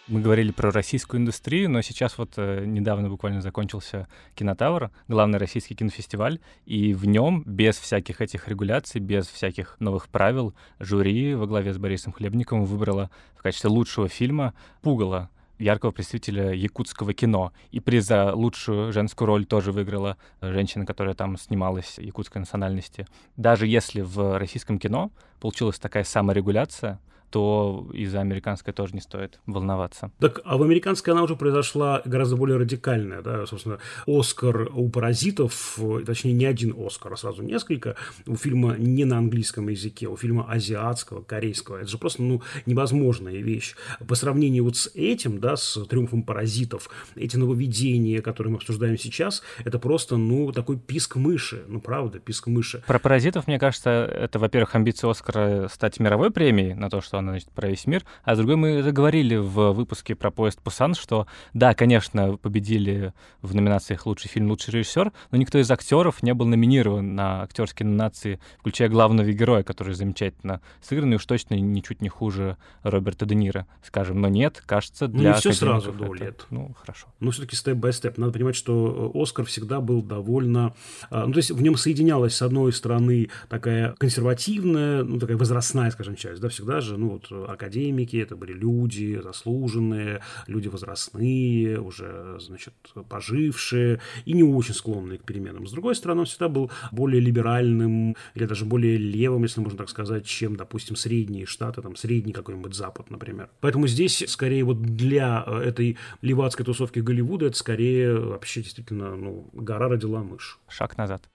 Мы 0.09 0.19
говорили 0.19 0.51
про 0.51 0.69
российскую 0.69 1.21
индустрию, 1.21 1.69
но 1.69 1.81
сейчас 1.81 2.17
вот 2.17 2.33
э, 2.35 2.65
недавно 2.65 3.09
буквально 3.09 3.39
закончился 3.39 4.09
Кинотавр, 4.35 4.91
главный 5.07 5.39
российский 5.39 5.75
кинофестиваль, 5.75 6.39
и 6.65 6.93
в 6.93 7.05
нем 7.05 7.41
без 7.45 7.77
всяких 7.77 8.19
этих 8.19 8.49
регуляций, 8.49 8.99
без 8.99 9.27
всяких 9.27 9.77
новых 9.79 10.09
правил, 10.09 10.53
жюри 10.77 11.35
во 11.35 11.47
главе 11.47 11.73
с 11.73 11.77
Борисом 11.77 12.11
Хлебниковым 12.11 12.65
выбрало 12.65 13.11
в 13.33 13.43
качестве 13.43 13.69
лучшего 13.69 14.09
фильма 14.09 14.53
«Пугало», 14.81 15.29
яркого 15.57 15.91
представителя 15.91 16.51
якутского 16.51 17.13
кино. 17.13 17.53
И 17.71 17.79
приз 17.79 18.05
за 18.05 18.33
лучшую 18.33 18.91
женскую 18.91 19.27
роль 19.27 19.45
тоже 19.45 19.71
выиграла 19.71 20.17
женщина, 20.41 20.85
которая 20.85 21.13
там 21.15 21.37
снималась 21.37 21.97
якутской 21.97 22.41
национальности. 22.41 23.07
Даже 23.37 23.67
если 23.67 24.01
в 24.01 24.37
российском 24.37 24.79
кино 24.79 25.11
получилась 25.39 25.79
такая 25.79 26.03
саморегуляция, 26.03 26.99
то 27.33 27.89
и 27.91 28.05
за 28.05 28.21
американское 28.21 28.75
тоже 28.75 28.93
не 28.93 29.01
стоит 29.01 29.39
волноваться. 29.47 30.11
Так, 30.19 30.41
а 30.45 30.55
в 30.55 30.61
американской 30.61 31.13
она 31.13 31.23
уже 31.23 31.35
произошла 31.35 32.03
гораздо 32.05 32.35
более 32.35 32.57
радикальная, 32.57 33.23
да, 33.23 33.47
собственно, 33.47 33.79
Оскар 34.05 34.69
у 34.71 34.87
паразитов, 34.87 35.79
точнее, 36.05 36.33
не 36.33 36.45
один 36.45 36.75
Оскар, 36.77 37.13
а 37.13 37.17
сразу 37.17 37.41
несколько, 37.41 37.95
у 38.27 38.35
фильма 38.35 38.75
не 38.77 39.03
на 39.05 39.17
английском 39.17 39.67
языке, 39.69 40.07
у 40.07 40.15
фильма 40.15 40.45
азиатского, 40.47 41.23
корейского, 41.23 41.77
это 41.77 41.87
же 41.87 41.97
просто, 41.97 42.21
ну, 42.21 42.43
невозможная 42.67 43.41
вещь. 43.41 43.73
По 44.07 44.13
сравнению 44.13 44.65
вот 44.65 44.77
с 44.77 44.91
этим, 44.93 45.39
да, 45.39 45.55
с 45.55 45.83
«Триумфом 45.85 46.21
паразитов», 46.21 46.87
эти 47.15 47.35
нововведения, 47.35 48.21
которые 48.21 48.51
мы 48.51 48.57
обсуждаем 48.57 48.99
сейчас, 48.99 49.41
это 49.65 49.79
просто, 49.79 50.17
ну, 50.17 50.51
такой 50.51 50.77
писк 50.77 51.15
мыши, 51.15 51.63
ну, 51.67 51.81
правда, 51.81 52.19
писк 52.19 52.45
мыши. 52.45 52.83
Про 52.85 52.99
паразитов, 52.99 53.47
мне 53.47 53.57
кажется, 53.57 53.89
это, 53.89 54.37
во-первых, 54.37 54.75
амбиция 54.75 55.09
Оскара 55.09 55.67
стать 55.67 55.99
мировой 55.99 56.29
премией 56.29 56.75
на 56.75 56.91
то, 56.91 57.01
что 57.01 57.22
она, 57.23 57.31
значит, 57.33 57.49
про 57.51 57.67
весь 57.69 57.87
мир. 57.87 58.03
А 58.23 58.35
с 58.35 58.37
другой, 58.37 58.55
мы 58.55 58.67
это 58.69 58.91
говорили 58.91 59.35
в 59.35 59.71
выпуске 59.71 60.15
про 60.15 60.31
поезд 60.31 60.61
Пусан, 60.61 60.93
что, 60.95 61.27
да, 61.53 61.73
конечно, 61.73 62.37
победили 62.37 63.13
в 63.41 63.55
номинациях 63.55 64.05
лучший 64.05 64.29
фильм, 64.29 64.49
лучший 64.49 64.71
режиссер, 64.73 65.11
но 65.31 65.37
никто 65.37 65.57
из 65.59 65.69
актеров 65.71 66.21
не 66.23 66.33
был 66.33 66.45
номинирован 66.45 67.15
на 67.15 67.41
актерские 67.43 67.87
номинации, 67.87 68.39
включая 68.59 68.89
главного 68.89 69.31
героя, 69.31 69.63
который 69.63 69.93
замечательно 69.93 70.61
сыгран, 70.81 71.13
и 71.13 71.15
уж 71.15 71.25
точно 71.25 71.55
ничуть 71.55 72.01
не 72.01 72.09
хуже 72.09 72.57
Роберта 72.83 73.25
Де 73.25 73.35
Ниро, 73.35 73.65
скажем. 73.83 74.21
Но 74.21 74.27
нет, 74.27 74.61
кажется, 74.65 75.07
Ну, 75.07 75.13
для 75.19 75.29
не 75.31 75.35
всё 75.37 75.49
академиков 75.51 75.83
сразу, 75.83 75.89
это- 75.89 76.05
Дуэлет. 76.05 76.45
Ну, 76.49 76.75
хорошо. 76.79 77.07
но 77.19 77.31
все-таки 77.31 77.55
степ-бай-степ. 77.55 78.17
Надо 78.17 78.33
понимать, 78.33 78.55
что 78.55 79.11
э, 79.15 79.21
Оскар 79.21 79.45
всегда 79.45 79.79
был 79.79 80.01
довольно... 80.01 80.73
а, 81.09 81.25
Ну, 81.25 81.33
то 81.33 81.37
есть 81.37 81.51
в 81.51 81.61
нем 81.61 81.77
соединялась, 81.77 82.35
с 82.35 82.41
одной 82.41 82.73
стороны, 82.73 83.29
такая 83.49 83.93
консервативная, 83.93 85.03
ну, 85.03 85.19
такая 85.19 85.37
возрастная, 85.37 85.91
скажем, 85.91 86.15
часть, 86.15 86.41
да, 86.41 86.49
всегда 86.49 86.81
же, 86.81 86.97
ну, 86.97 87.12
вот 87.13 87.31
э, 87.31 87.45
академики, 87.45 88.17
это 88.17 88.35
были 88.35 88.53
люди 88.53 89.19
заслуженные, 89.21 90.21
люди 90.47 90.67
возрастные, 90.67 91.79
уже, 91.79 92.37
значит, 92.39 92.73
пожившие 93.09 93.99
и 94.25 94.33
не 94.33 94.43
очень 94.43 94.73
склонные 94.73 95.19
к 95.19 95.23
переменам. 95.23 95.67
С 95.67 95.71
другой 95.71 95.95
стороны, 95.95 96.21
он 96.21 96.25
всегда 96.25 96.49
был 96.49 96.71
более 96.91 97.21
либеральным 97.21 98.15
или 98.35 98.45
даже 98.45 98.65
более 98.65 98.97
левым, 98.97 99.43
если 99.43 99.61
можно 99.61 99.77
так 99.77 99.89
сказать, 99.89 100.25
чем, 100.25 100.55
допустим, 100.55 100.95
средние 100.95 101.45
штаты, 101.45 101.81
там, 101.81 101.95
средний 101.95 102.33
какой-нибудь 102.33 102.73
Запад, 102.73 103.09
например. 103.09 103.49
Поэтому 103.61 103.87
здесь, 103.87 104.23
скорее, 104.27 104.63
вот 104.63 104.81
для 104.81 105.43
э, 105.45 105.59
этой 105.59 105.97
левацкой 106.21 106.65
тусовки 106.65 106.99
Голливуда, 106.99 107.47
это 107.47 107.57
скорее 107.57 108.15
вообще 108.15 108.61
действительно, 108.61 109.15
ну, 109.15 109.49
гора 109.53 109.89
родила 109.89 110.23
мышь. 110.23 110.59
Шаг 110.67 110.97
назад. 110.97 111.32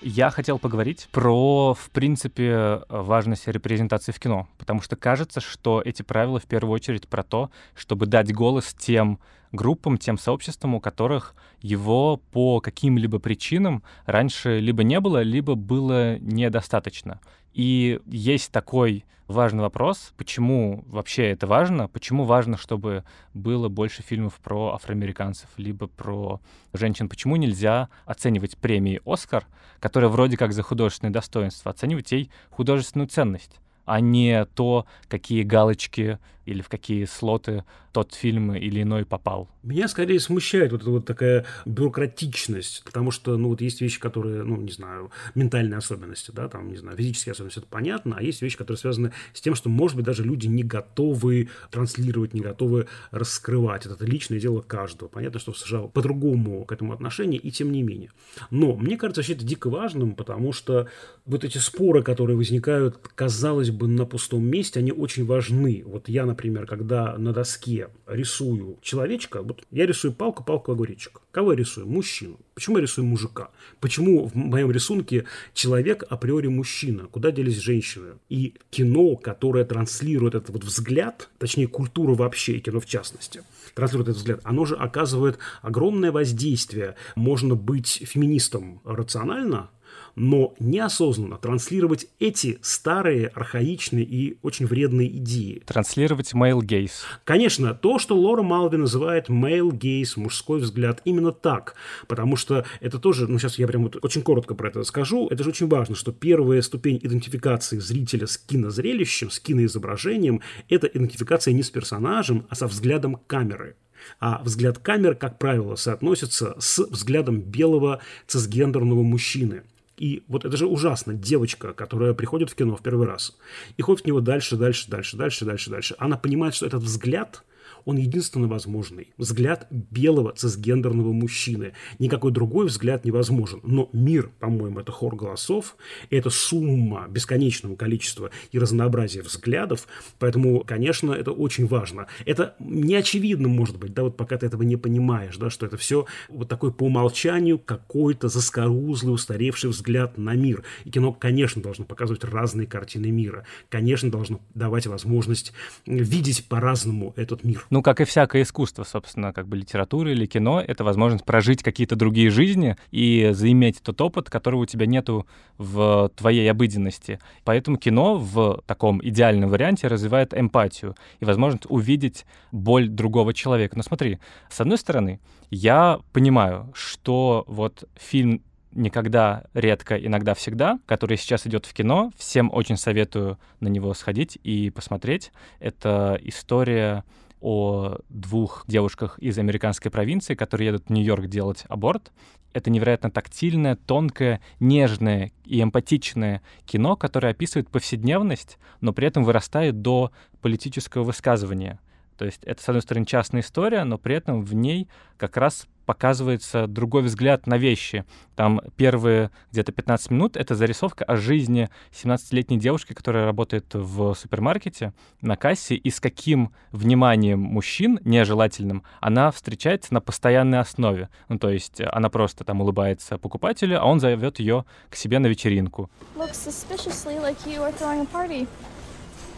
Я 0.00 0.30
хотел 0.30 0.58
поговорить 0.58 1.08
про, 1.10 1.74
в 1.74 1.90
принципе, 1.90 2.82
важность 2.88 3.48
репрезентации 3.48 4.12
в 4.12 4.20
кино, 4.20 4.48
потому 4.56 4.80
что 4.80 4.94
кажется, 4.94 5.40
что 5.40 5.82
эти 5.84 6.02
правила 6.02 6.38
в 6.38 6.44
первую 6.44 6.72
очередь 6.72 7.08
про 7.08 7.24
то, 7.24 7.50
чтобы 7.74 8.06
дать 8.06 8.32
голос 8.32 8.74
тем 8.78 9.18
группам, 9.52 9.98
тем 9.98 10.18
сообществам, 10.18 10.74
у 10.74 10.80
которых 10.80 11.34
его 11.60 12.18
по 12.32 12.60
каким-либо 12.60 13.18
причинам 13.18 13.82
раньше 14.06 14.60
либо 14.60 14.82
не 14.82 15.00
было, 15.00 15.22
либо 15.22 15.54
было 15.54 16.18
недостаточно. 16.18 17.20
И 17.54 18.00
есть 18.06 18.52
такой 18.52 19.04
важный 19.26 19.60
вопрос, 19.60 20.12
почему 20.16 20.84
вообще 20.86 21.30
это 21.30 21.46
важно, 21.46 21.88
почему 21.88 22.24
важно, 22.24 22.56
чтобы 22.56 23.04
было 23.34 23.68
больше 23.68 24.02
фильмов 24.02 24.34
про 24.42 24.74
афроамериканцев, 24.74 25.48
либо 25.56 25.86
про 25.86 26.40
женщин, 26.72 27.08
почему 27.08 27.36
нельзя 27.36 27.88
оценивать 28.06 28.56
премии 28.56 29.00
«Оскар», 29.04 29.46
которые 29.80 30.10
вроде 30.10 30.36
как 30.36 30.52
за 30.52 30.62
художественное 30.62 31.12
достоинство, 31.12 31.70
оценивать 31.70 32.10
ей 32.12 32.30
художественную 32.50 33.08
ценность 33.08 33.60
а 33.88 34.00
не 34.00 34.44
то, 34.44 34.86
какие 35.08 35.42
галочки 35.42 36.18
или 36.44 36.62
в 36.62 36.68
какие 36.68 37.04
слоты 37.04 37.64
тот 37.92 38.14
фильм 38.14 38.54
или 38.54 38.82
иной 38.82 39.04
попал. 39.04 39.48
Меня 39.62 39.88
скорее 39.88 40.20
смущает 40.20 40.72
вот 40.72 40.82
эта 40.82 40.90
вот 40.90 41.04
такая 41.04 41.44
бюрократичность, 41.66 42.84
потому 42.84 43.10
что, 43.10 43.36
ну, 43.36 43.48
вот 43.48 43.60
есть 43.60 43.80
вещи, 43.80 43.98
которые, 43.98 44.44
ну, 44.44 44.56
не 44.56 44.70
знаю, 44.70 45.10
ментальные 45.34 45.78
особенности, 45.78 46.30
да, 46.30 46.48
там, 46.48 46.68
не 46.68 46.76
знаю, 46.76 46.96
физические 46.96 47.32
особенности, 47.32 47.58
это 47.58 47.68
понятно, 47.68 48.16
а 48.18 48.22
есть 48.22 48.40
вещи, 48.40 48.56
которые 48.56 48.78
связаны 48.78 49.12
с 49.34 49.40
тем, 49.40 49.54
что, 49.54 49.68
может 49.68 49.96
быть, 49.96 50.06
даже 50.06 50.22
люди 50.22 50.46
не 50.46 50.62
готовы 50.62 51.48
транслировать, 51.70 52.34
не 52.34 52.40
готовы 52.40 52.86
раскрывать. 53.10 53.84
Это 53.86 54.04
личное 54.04 54.38
дело 54.38 54.60
каждого. 54.60 55.08
Понятно, 55.08 55.40
что 55.40 55.52
в 55.52 55.58
США 55.58 55.82
по-другому 55.82 56.64
к 56.64 56.72
этому 56.72 56.92
отношение, 56.92 57.40
и 57.40 57.50
тем 57.50 57.72
не 57.72 57.82
менее. 57.82 58.10
Но 58.50 58.74
мне 58.76 58.96
кажется, 58.96 59.20
вообще 59.20 59.34
это 59.34 59.44
дико 59.44 59.70
важным, 59.70 60.14
потому 60.14 60.52
что 60.52 60.88
вот 61.26 61.44
эти 61.44 61.58
споры, 61.58 62.02
которые 62.02 62.36
возникают, 62.36 62.96
казалось 63.14 63.70
на 63.86 64.04
пустом 64.06 64.44
месте, 64.44 64.80
они 64.80 64.92
очень 64.92 65.24
важны. 65.24 65.82
Вот 65.86 66.08
я, 66.08 66.26
например, 66.26 66.66
когда 66.66 67.16
на 67.16 67.32
доске 67.32 67.88
рисую 68.06 68.78
человечка, 68.82 69.42
вот 69.42 69.62
я 69.70 69.86
рисую 69.86 70.12
палку, 70.12 70.44
палку, 70.44 70.72
огуречек. 70.72 71.20
Кого 71.30 71.52
я 71.52 71.58
рисую? 71.58 71.86
Мужчину. 71.86 72.38
Почему 72.54 72.78
я 72.78 72.82
рисую 72.82 73.06
мужика? 73.06 73.50
Почему 73.80 74.26
в 74.26 74.34
моем 74.34 74.70
рисунке 74.72 75.26
человек 75.54 76.04
априори 76.08 76.48
мужчина? 76.48 77.06
Куда 77.06 77.30
делись 77.30 77.58
женщины? 77.58 78.14
И 78.28 78.54
кино, 78.70 79.14
которое 79.16 79.64
транслирует 79.64 80.34
этот 80.34 80.50
вот 80.50 80.64
взгляд, 80.64 81.28
точнее 81.38 81.68
культуру 81.68 82.14
вообще, 82.14 82.54
и 82.54 82.60
кино 82.60 82.80
в 82.80 82.86
частности, 82.86 83.42
транслирует 83.74 84.08
этот 84.08 84.18
взгляд, 84.18 84.40
оно 84.42 84.64
же 84.64 84.74
оказывает 84.74 85.38
огромное 85.62 86.10
воздействие. 86.10 86.96
Можно 87.14 87.54
быть 87.54 88.02
феминистом 88.04 88.80
рационально, 88.84 89.70
но 90.18 90.54
неосознанно 90.58 91.36
транслировать 91.36 92.08
эти 92.18 92.58
старые, 92.60 93.28
архаичные 93.28 94.04
и 94.04 94.38
очень 94.42 94.66
вредные 94.66 95.08
идеи. 95.18 95.62
Транслировать 95.64 96.34
male 96.34 96.60
gaze. 96.60 97.04
Конечно, 97.24 97.74
то, 97.74 97.98
что 97.98 98.16
Лора 98.16 98.42
Малви 98.42 98.76
называет 98.76 99.28
male 99.28 99.70
gaze, 99.70 100.12
мужской 100.16 100.60
взгляд, 100.60 101.00
именно 101.04 101.32
так. 101.32 101.74
Потому 102.08 102.36
что 102.36 102.64
это 102.80 102.98
тоже, 102.98 103.28
ну 103.28 103.38
сейчас 103.38 103.58
я 103.58 103.66
прям 103.66 103.84
вот 103.84 103.96
очень 104.02 104.22
коротко 104.22 104.54
про 104.54 104.68
это 104.68 104.82
скажу, 104.82 105.28
это 105.28 105.44
же 105.44 105.50
очень 105.50 105.68
важно, 105.68 105.94
что 105.94 106.12
первая 106.12 106.62
ступень 106.62 106.98
идентификации 107.02 107.78
зрителя 107.78 108.26
с 108.26 108.36
кинозрелищем, 108.38 109.30
с 109.30 109.38
киноизображением, 109.38 110.40
это 110.68 110.86
идентификация 110.88 111.54
не 111.54 111.62
с 111.62 111.70
персонажем, 111.70 112.46
а 112.48 112.54
со 112.54 112.66
взглядом 112.66 113.20
камеры. 113.26 113.76
А 114.20 114.40
взгляд 114.42 114.78
камеры, 114.78 115.14
как 115.14 115.38
правило, 115.38 115.74
соотносится 115.74 116.54
с 116.58 116.78
взглядом 116.78 117.40
белого 117.40 118.00
цисгендерного 118.26 119.02
мужчины– 119.02 119.62
и 119.98 120.22
вот 120.28 120.44
это 120.44 120.56
же 120.56 120.66
ужасно. 120.66 121.14
Девочка, 121.14 121.72
которая 121.72 122.14
приходит 122.14 122.50
в 122.50 122.54
кино 122.54 122.76
в 122.76 122.82
первый 122.82 123.06
раз 123.06 123.36
и 123.76 123.82
ходит 123.82 124.04
в 124.04 124.06
него 124.06 124.20
дальше, 124.20 124.56
дальше, 124.56 124.88
дальше, 124.88 125.16
дальше, 125.16 125.44
дальше, 125.44 125.70
дальше. 125.70 125.94
Она 125.98 126.16
понимает, 126.16 126.54
что 126.54 126.66
этот 126.66 126.82
взгляд– 126.82 127.44
он 127.88 127.96
единственно 127.96 128.48
возможный. 128.48 129.14
Взгляд 129.16 129.66
белого 129.70 130.32
цисгендерного 130.32 131.10
мужчины. 131.14 131.72
Никакой 131.98 132.32
другой 132.32 132.66
взгляд 132.66 133.06
невозможен. 133.06 133.60
Но 133.62 133.88
мир, 133.94 134.30
по-моему, 134.40 134.80
это 134.80 134.92
хор 134.92 135.16
голосов, 135.16 135.74
это 136.10 136.28
сумма 136.28 137.06
бесконечного 137.08 137.76
количества 137.76 138.30
и 138.52 138.58
разнообразия 138.58 139.22
взглядов, 139.22 139.88
поэтому, 140.18 140.64
конечно, 140.66 141.12
это 141.12 141.32
очень 141.32 141.66
важно. 141.66 142.08
Это 142.26 142.56
не 142.58 142.94
очевидно, 142.94 143.48
может 143.48 143.78
быть, 143.78 143.94
да, 143.94 144.02
вот 144.02 144.18
пока 144.18 144.36
ты 144.36 144.44
этого 144.44 144.64
не 144.64 144.76
понимаешь, 144.76 145.38
да, 145.38 145.48
что 145.48 145.64
это 145.64 145.78
все 145.78 146.04
вот 146.28 146.46
такой 146.46 146.74
по 146.74 146.82
умолчанию 146.82 147.58
какой-то 147.58 148.28
заскорузлый, 148.28 149.14
устаревший 149.14 149.70
взгляд 149.70 150.18
на 150.18 150.34
мир. 150.34 150.62
И 150.84 150.90
кино, 150.90 151.14
конечно, 151.14 151.62
должно 151.62 151.86
показывать 151.86 152.22
разные 152.24 152.66
картины 152.66 153.10
мира. 153.10 153.46
Конечно, 153.70 154.10
должно 154.10 154.42
давать 154.54 154.86
возможность 154.86 155.54
видеть 155.86 156.44
по-разному 156.44 157.14
этот 157.16 157.44
мир. 157.44 157.64
Ну, 157.78 157.82
как 157.82 158.00
и 158.00 158.04
всякое 158.04 158.42
искусство, 158.42 158.82
собственно, 158.82 159.32
как 159.32 159.46
бы 159.46 159.56
литература 159.56 160.10
или 160.10 160.26
кино, 160.26 160.60
это 160.60 160.82
возможность 160.82 161.24
прожить 161.24 161.62
какие-то 161.62 161.94
другие 161.94 162.28
жизни 162.28 162.76
и 162.90 163.30
заиметь 163.30 163.80
тот 163.84 164.00
опыт, 164.00 164.28
которого 164.28 164.62
у 164.62 164.66
тебя 164.66 164.84
нету 164.86 165.28
в 165.58 166.10
твоей 166.16 166.50
обыденности. 166.50 167.20
Поэтому 167.44 167.76
кино 167.76 168.16
в 168.16 168.64
таком 168.66 169.00
идеальном 169.00 169.48
варианте 169.48 169.86
развивает 169.86 170.34
эмпатию 170.34 170.96
и 171.20 171.24
возможность 171.24 171.66
увидеть 171.68 172.26
боль 172.50 172.88
другого 172.88 173.32
человека. 173.32 173.76
Но 173.76 173.84
смотри, 173.84 174.18
с 174.50 174.60
одной 174.60 174.76
стороны, 174.76 175.20
я 175.48 176.00
понимаю, 176.12 176.72
что 176.74 177.44
вот 177.46 177.84
фильм 177.94 178.42
никогда, 178.72 179.44
редко, 179.54 179.96
иногда, 179.96 180.34
всегда, 180.34 180.80
который 180.86 181.16
сейчас 181.16 181.46
идет 181.46 181.64
в 181.64 181.72
кино. 181.72 182.10
Всем 182.16 182.50
очень 182.52 182.76
советую 182.76 183.38
на 183.60 183.68
него 183.68 183.94
сходить 183.94 184.36
и 184.42 184.70
посмотреть. 184.70 185.30
Это 185.60 186.18
история 186.24 187.04
о 187.40 187.98
двух 188.08 188.64
девушках 188.66 189.18
из 189.18 189.38
американской 189.38 189.90
провинции, 189.90 190.34
которые 190.34 190.68
едут 190.68 190.86
в 190.86 190.90
Нью-Йорк 190.90 191.26
делать 191.26 191.64
аборт. 191.68 192.12
Это 192.52 192.70
невероятно 192.70 193.10
тактильное, 193.10 193.76
тонкое, 193.76 194.40
нежное 194.58 195.32
и 195.44 195.62
эмпатичное 195.62 196.42
кино, 196.64 196.96
которое 196.96 197.30
описывает 197.30 197.68
повседневность, 197.68 198.58
но 198.80 198.92
при 198.92 199.06
этом 199.06 199.24
вырастает 199.24 199.82
до 199.82 200.12
политического 200.40 201.04
высказывания. 201.04 201.78
То 202.18 202.24
есть 202.24 202.42
это, 202.44 202.60
с 202.60 202.68
одной 202.68 202.82
стороны, 202.82 203.06
частная 203.06 203.40
история, 203.40 203.84
но 203.84 203.96
при 203.96 204.16
этом 204.16 204.42
в 204.42 204.54
ней 204.54 204.88
как 205.16 205.36
раз 205.36 205.68
показывается 205.86 206.66
другой 206.66 207.00
взгляд 207.02 207.46
на 207.46 207.56
вещи. 207.56 208.04
Там 208.36 208.60
первые 208.76 209.30
где-то 209.52 209.72
15 209.72 210.10
минут— 210.10 210.36
это 210.36 210.54
зарисовка 210.54 211.04
о 211.04 211.16
жизни 211.16 211.70
17-летней 211.92 212.58
девушки, 212.58 212.92
которая 212.92 213.24
работает 213.24 213.72
в 213.72 214.12
супермаркете 214.14 214.92
на 215.22 215.36
кассе, 215.36 215.76
и 215.76 215.90
с 215.90 215.98
каким 215.98 216.52
вниманием 216.72 217.40
мужчин, 217.40 218.00
нежелательным, 218.04 218.82
она 219.00 219.30
встречается 219.30 219.94
на 219.94 220.02
постоянной 220.02 220.58
основе. 220.58 221.08
Ну, 221.30 221.38
то 221.38 221.48
есть 221.48 221.80
она 221.80 222.10
просто 222.10 222.44
там 222.44 222.60
улыбается 222.60 223.16
покупателю, 223.16 223.80
а 223.80 223.86
он 223.86 224.00
зовет 224.00 224.40
ее 224.40 224.66
к 224.90 224.96
себе 224.96 225.20
на 225.20 225.28
вечеринку. 225.28 225.90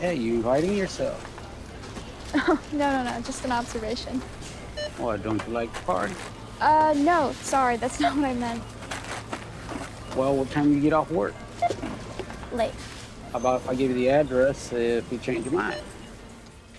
Hey, 0.01 0.17
you 0.17 0.43
inviting 0.43 0.79
yourself? 0.79 1.40
no, 2.49 2.59
no, 2.73 3.05
no, 3.05 3.21
just 3.23 3.45
an 3.45 3.53
observation. 3.53 4.21
What, 4.99 5.23
don't 5.23 5.45
you 5.47 5.53
like 5.53 5.73
the 5.73 5.81
party? 5.81 6.15
Uh, 6.61 6.95
no, 6.97 7.33
sorry, 7.43 7.77
that's 7.77 8.01
not 8.05 8.17
what 8.17 8.25
I 8.25 8.35
meant. 8.35 8.63
Well, 10.17 10.37
what 10.37 10.51
time 10.51 10.69
do 10.69 10.75
you 10.75 10.81
get 10.81 10.93
off 10.93 11.11
work? 11.11 11.35
Late. 12.53 12.73
How 13.33 13.39
about 13.39 13.63
if 13.63 13.69
I 13.69 13.75
give 13.75 13.91
you 13.91 13.97
the 13.97 14.11
address 14.11 14.73
if 14.73 15.11
you 15.11 15.19
change 15.19 15.45
your 15.45 15.55
mind? 15.55 15.81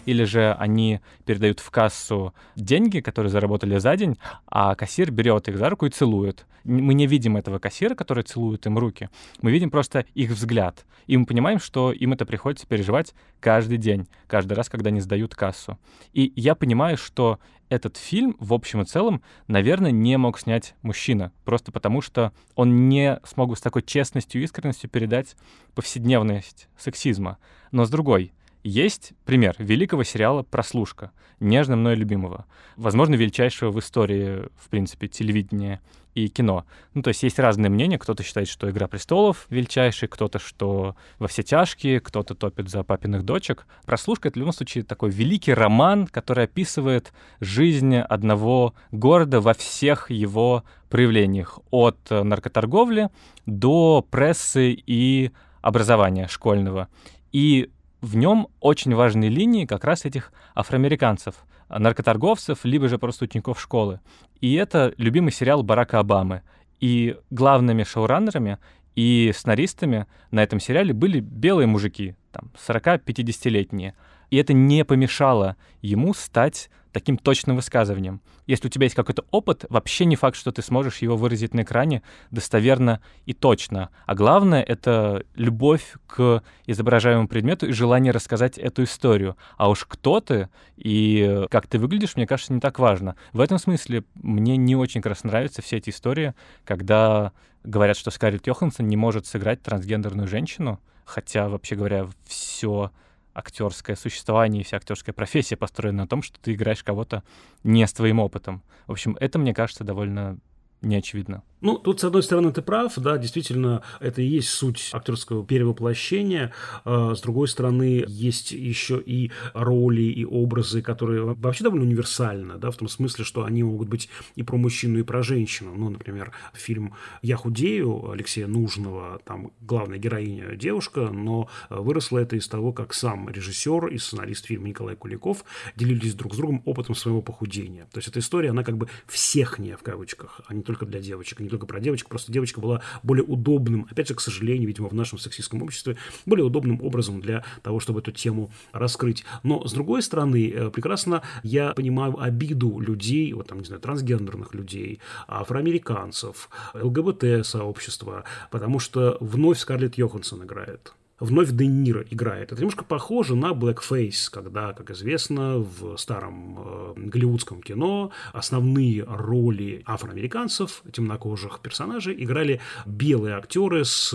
Или 0.05 0.23
же 0.23 0.53
они 0.53 0.99
передают 1.25 1.59
в 1.59 1.69
кассу 1.69 2.33
деньги, 2.55 2.99
которые 2.99 3.31
заработали 3.31 3.77
за 3.77 3.95
день, 3.95 4.17
а 4.47 4.75
кассир 4.75 5.11
берет 5.11 5.47
их 5.47 5.57
за 5.57 5.69
руку 5.69 5.85
и 5.85 5.89
целует. 5.89 6.45
Мы 6.63 6.93
не 6.93 7.07
видим 7.07 7.37
этого 7.37 7.59
кассира, 7.59 7.95
который 7.95 8.23
целует 8.23 8.65
им 8.65 8.77
руки. 8.77 9.09
Мы 9.41 9.51
видим 9.51 9.71
просто 9.71 10.05
их 10.13 10.31
взгляд. 10.31 10.85
И 11.07 11.17
мы 11.17 11.25
понимаем, 11.25 11.59
что 11.59 11.91
им 11.91 12.13
это 12.13 12.25
приходится 12.25 12.67
переживать 12.67 13.13
каждый 13.39 13.77
день, 13.77 14.07
каждый 14.27 14.53
раз, 14.53 14.69
когда 14.69 14.89
они 14.89 14.99
сдают 14.99 15.35
кассу. 15.35 15.79
И 16.13 16.31
я 16.35 16.55
понимаю, 16.55 16.97
что 16.97 17.39
этот 17.69 17.95
фильм, 17.97 18.35
в 18.39 18.53
общем 18.53 18.81
и 18.81 18.85
целом, 18.85 19.21
наверное, 19.47 19.91
не 19.91 20.17
мог 20.17 20.37
снять 20.37 20.75
мужчина, 20.81 21.31
просто 21.45 21.71
потому 21.71 22.01
что 22.01 22.33
он 22.55 22.89
не 22.89 23.19
смог 23.23 23.57
с 23.57 23.61
такой 23.61 23.81
честностью 23.81 24.41
и 24.41 24.43
искренностью 24.43 24.89
передать 24.89 25.37
повседневность 25.73 26.67
сексизма. 26.77 27.37
Но 27.71 27.85
с 27.85 27.89
другой, 27.89 28.33
есть 28.63 29.13
пример 29.25 29.55
великого 29.57 30.03
сериала 30.03 30.43
«Прослушка», 30.43 31.11
нежно 31.39 31.75
мной 31.75 31.95
любимого. 31.95 32.45
Возможно, 32.75 33.15
величайшего 33.15 33.71
в 33.71 33.79
истории, 33.79 34.49
в 34.57 34.69
принципе, 34.69 35.07
телевидения 35.07 35.81
и 36.13 36.27
кино. 36.27 36.65
Ну, 36.93 37.01
то 37.01 37.07
есть 37.07 37.23
есть 37.23 37.39
разные 37.39 37.69
мнения. 37.69 37.97
Кто-то 37.97 38.21
считает, 38.23 38.47
что 38.47 38.69
«Игра 38.69 38.87
престолов» 38.87 39.47
величайший, 39.49 40.07
кто-то, 40.07 40.39
что 40.39 40.95
«Во 41.19 41.27
все 41.27 41.41
тяжкие», 41.41 41.99
кто-то 41.99 42.35
топит 42.35 42.69
за 42.69 42.83
папиных 42.83 43.23
дочек. 43.23 43.65
«Прослушка»— 43.85 44.27
это 44.29 44.37
в 44.37 44.39
любом 44.39 44.53
случае 44.53 44.83
такой 44.83 45.09
великий 45.09 45.53
роман, 45.53 46.07
который 46.07 46.45
описывает 46.45 47.13
жизнь 47.39 47.95
одного 47.97 48.73
города 48.91 49.41
во 49.41 49.53
всех 49.53 50.11
его 50.11 50.63
проявлениях. 50.89 51.59
От 51.71 51.97
наркоторговли 52.09 53.09
до 53.45 54.05
прессы 54.09 54.73
и 54.73 55.31
образования 55.61 56.27
школьного. 56.27 56.89
И 57.31 57.69
в 58.01 58.15
нем 58.17 58.47
очень 58.59 58.93
важные 58.95 59.29
линии 59.29 59.65
как 59.65 59.83
раз 59.85 60.05
этих 60.05 60.33
афроамериканцев, 60.55 61.35
наркоторговцев, 61.69 62.65
либо 62.65 62.89
же 62.89 62.97
просто 62.97 63.25
учеников 63.25 63.61
школы. 63.61 63.99
И 64.39 64.55
это 64.55 64.93
любимый 64.97 65.31
сериал 65.31 65.63
Барака 65.63 65.99
Обамы. 65.99 66.41
И 66.79 67.15
главными 67.29 67.83
шоураннерами 67.83 68.57
И 68.95 69.31
сценаристами 69.33 70.05
на 70.31 70.43
этом 70.43 70.59
сериале 70.59 70.93
были 70.93 71.19
белые 71.19 71.67
мужики, 71.67 72.15
там, 72.31 72.51
40-50-летние. 72.67 73.95
И 74.29 74.37
это 74.37 74.53
не 74.53 74.83
помешало 74.83 75.55
ему 75.81 76.13
стать 76.13 76.69
таким 76.91 77.17
точным 77.17 77.55
высказыванием. 77.55 78.21
Если 78.47 78.67
у 78.67 78.69
тебя 78.69 78.85
есть 78.85 78.95
какой-то 78.95 79.25
опыт, 79.31 79.65
вообще 79.69 80.05
не 80.05 80.15
факт, 80.15 80.37
что 80.37 80.51
ты 80.51 80.61
сможешь 80.61 80.97
его 80.97 81.15
выразить 81.15 81.53
на 81.53 81.61
экране 81.61 82.01
достоверно 82.31 83.01
и 83.25 83.33
точно. 83.33 83.89
А 84.05 84.15
главное— 84.15 84.61
это 84.67 85.23
любовь 85.35 85.95
к 86.07 86.43
изображаемому 86.65 87.27
предмету 87.27 87.67
и 87.67 87.71
желание 87.71 88.11
рассказать 88.11 88.57
эту 88.57 88.83
историю. 88.83 89.37
А 89.57 89.69
уж 89.69 89.85
кто 89.85 90.19
ты 90.19 90.49
и 90.75 91.45
как 91.49 91.67
ты 91.67 91.79
выглядишь, 91.79 92.15
мне 92.15 92.27
кажется, 92.27 92.53
не 92.53 92.59
так 92.59 92.79
важно. 92.79 93.15
В 93.33 93.39
этом 93.39 93.57
смысле 93.57 94.03
мне 94.15 94.57
не 94.57 94.75
очень 94.75 95.01
как 95.01 95.11
раз 95.11 95.23
нравятся 95.23 95.61
все 95.61 95.77
эти 95.77 95.89
истории, 95.89 96.33
когда 96.65 97.31
говорят, 97.63 97.97
что 97.97 98.11
Скарлетт 98.11 98.47
Йоханссон 98.47 98.87
не 98.87 98.97
может 98.97 99.25
сыграть 99.25 99.61
трансгендерную 99.61 100.27
женщину, 100.27 100.79
хотя, 101.05 101.47
вообще 101.49 101.75
говоря, 101.75 102.07
все 102.25 102.91
актерское 103.33 103.95
существование 103.95 104.61
и 104.61 104.65
вся 104.65 104.77
актерская 104.77 105.13
профессия 105.13 105.55
построена 105.55 106.03
на 106.03 106.07
том, 106.07 106.21
что 106.21 106.39
ты 106.39 106.53
играешь 106.53 106.83
кого-то 106.83 107.23
не 107.63 107.85
с 107.85 107.93
твоим 107.93 108.19
опытом. 108.19 108.63
В 108.87 108.91
общем, 108.91 109.17
это, 109.19 109.39
мне 109.39 109.53
кажется, 109.53 109.83
довольно 109.83 110.37
неочевидно. 110.81 111.43
Ну, 111.61 111.77
тут, 111.77 111.99
с 111.99 112.03
одной 112.03 112.23
стороны, 112.23 112.51
ты 112.51 112.63
прав, 112.63 112.93
да, 112.97 113.17
действительно, 113.19 113.83
это 113.99 114.21
и 114.21 114.25
есть 114.25 114.49
суть 114.49 114.89
актерского 114.93 115.45
перевоплощения. 115.45 116.51
А, 116.85 117.13
с 117.13 117.21
другой 117.21 117.47
стороны, 117.47 118.03
есть 118.07 118.51
еще 118.51 118.99
и 118.99 119.31
роли, 119.53 120.01
и 120.01 120.25
образы, 120.25 120.81
которые 120.81 121.35
вообще 121.35 121.63
довольно 121.63 121.85
универсальны, 121.85 122.57
да, 122.57 122.71
в 122.71 122.77
том 122.77 122.87
смысле, 122.87 123.25
что 123.25 123.43
они 123.45 123.63
могут 123.63 123.89
быть 123.89 124.09
и 124.35 124.41
про 124.41 124.57
мужчину, 124.57 124.99
и 124.99 125.03
про 125.03 125.21
женщину. 125.21 125.73
Ну, 125.75 125.89
например, 125.89 126.31
фильм 126.53 126.95
«Я 127.21 127.37
худею» 127.37 128.09
Алексея 128.09 128.47
Нужного, 128.47 129.21
там 129.23 129.51
главная 129.61 129.99
героиня 129.99 130.55
девушка, 130.55 131.11
но 131.11 131.47
выросло 131.69 132.17
это 132.17 132.35
из 132.35 132.47
того, 132.47 132.73
как 132.73 132.93
сам 132.95 133.29
режиссер 133.29 133.87
и 133.87 133.99
сценарист 133.99 134.45
фильма 134.45 134.69
Николай 134.69 134.95
Куликов 134.95 135.45
делились 135.75 136.15
друг 136.15 136.33
с 136.33 136.37
другом 136.37 136.63
опытом 136.65 136.95
своего 136.95 137.21
похудения. 137.21 137.83
То 137.91 137.99
есть 137.99 138.07
эта 138.07 138.19
история, 138.19 138.49
она 138.49 138.63
как 138.63 138.77
бы 138.77 138.87
всех 139.07 139.59
не 139.59 139.77
в 139.77 139.83
кавычках, 139.83 140.41
а 140.47 140.55
не 140.55 140.63
только 140.63 140.87
для 140.87 140.99
девочек, 140.99 141.39
не 141.39 141.50
только 141.51 141.65
про 141.65 141.79
девочек, 141.79 142.09
просто 142.09 142.31
девочка 142.31 142.59
была 142.59 142.81
более 143.03 143.23
удобным, 143.23 143.87
опять 143.89 144.07
же, 144.07 144.15
к 144.15 144.21
сожалению, 144.21 144.67
видимо, 144.67 144.89
в 144.89 144.93
нашем 144.93 145.19
сексистском 145.19 145.61
обществе, 145.61 145.97
более 146.25 146.45
удобным 146.45 146.81
образом 146.81 147.21
для 147.21 147.43
того, 147.61 147.79
чтобы 147.79 147.99
эту 147.99 148.11
тему 148.11 148.51
раскрыть. 148.71 149.23
Но, 149.43 149.67
с 149.67 149.73
другой 149.73 150.01
стороны, 150.01 150.49
э, 150.49 150.69
прекрасно 150.69 151.21
я 151.43 151.73
понимаю 151.73 152.19
обиду 152.19 152.79
людей, 152.79 153.31
вот 153.33 153.47
там, 153.47 153.59
не 153.59 153.65
знаю, 153.65 153.81
трансгендерных 153.81 154.53
людей, 154.53 154.99
афроамериканцев, 155.27 156.49
ЛГБТ-сообщества, 156.73 158.23
потому 158.49 158.79
что 158.79 159.17
вновь 159.19 159.59
Скарлетт 159.59 159.97
Йоханссон 159.97 160.43
играет 160.43 160.93
вновь 161.21 161.51
Де 161.51 161.67
Ниро 161.67 162.03
играет. 162.09 162.51
Это 162.51 162.59
немножко 162.59 162.83
похоже 162.83 163.35
на 163.35 163.51
Blackface, 163.51 164.29
когда, 164.29 164.73
как 164.73 164.89
известно, 164.91 165.59
в 165.59 165.95
старом 165.97 166.59
э, 166.59 166.93
голливудском 166.97 167.61
кино 167.61 168.11
основные 168.33 169.03
роли 169.03 169.83
афроамериканцев, 169.85 170.81
темнокожих 170.91 171.59
персонажей, 171.59 172.21
играли 172.21 172.59
белые 172.85 173.35
актеры 173.35 173.85
с 173.85 174.13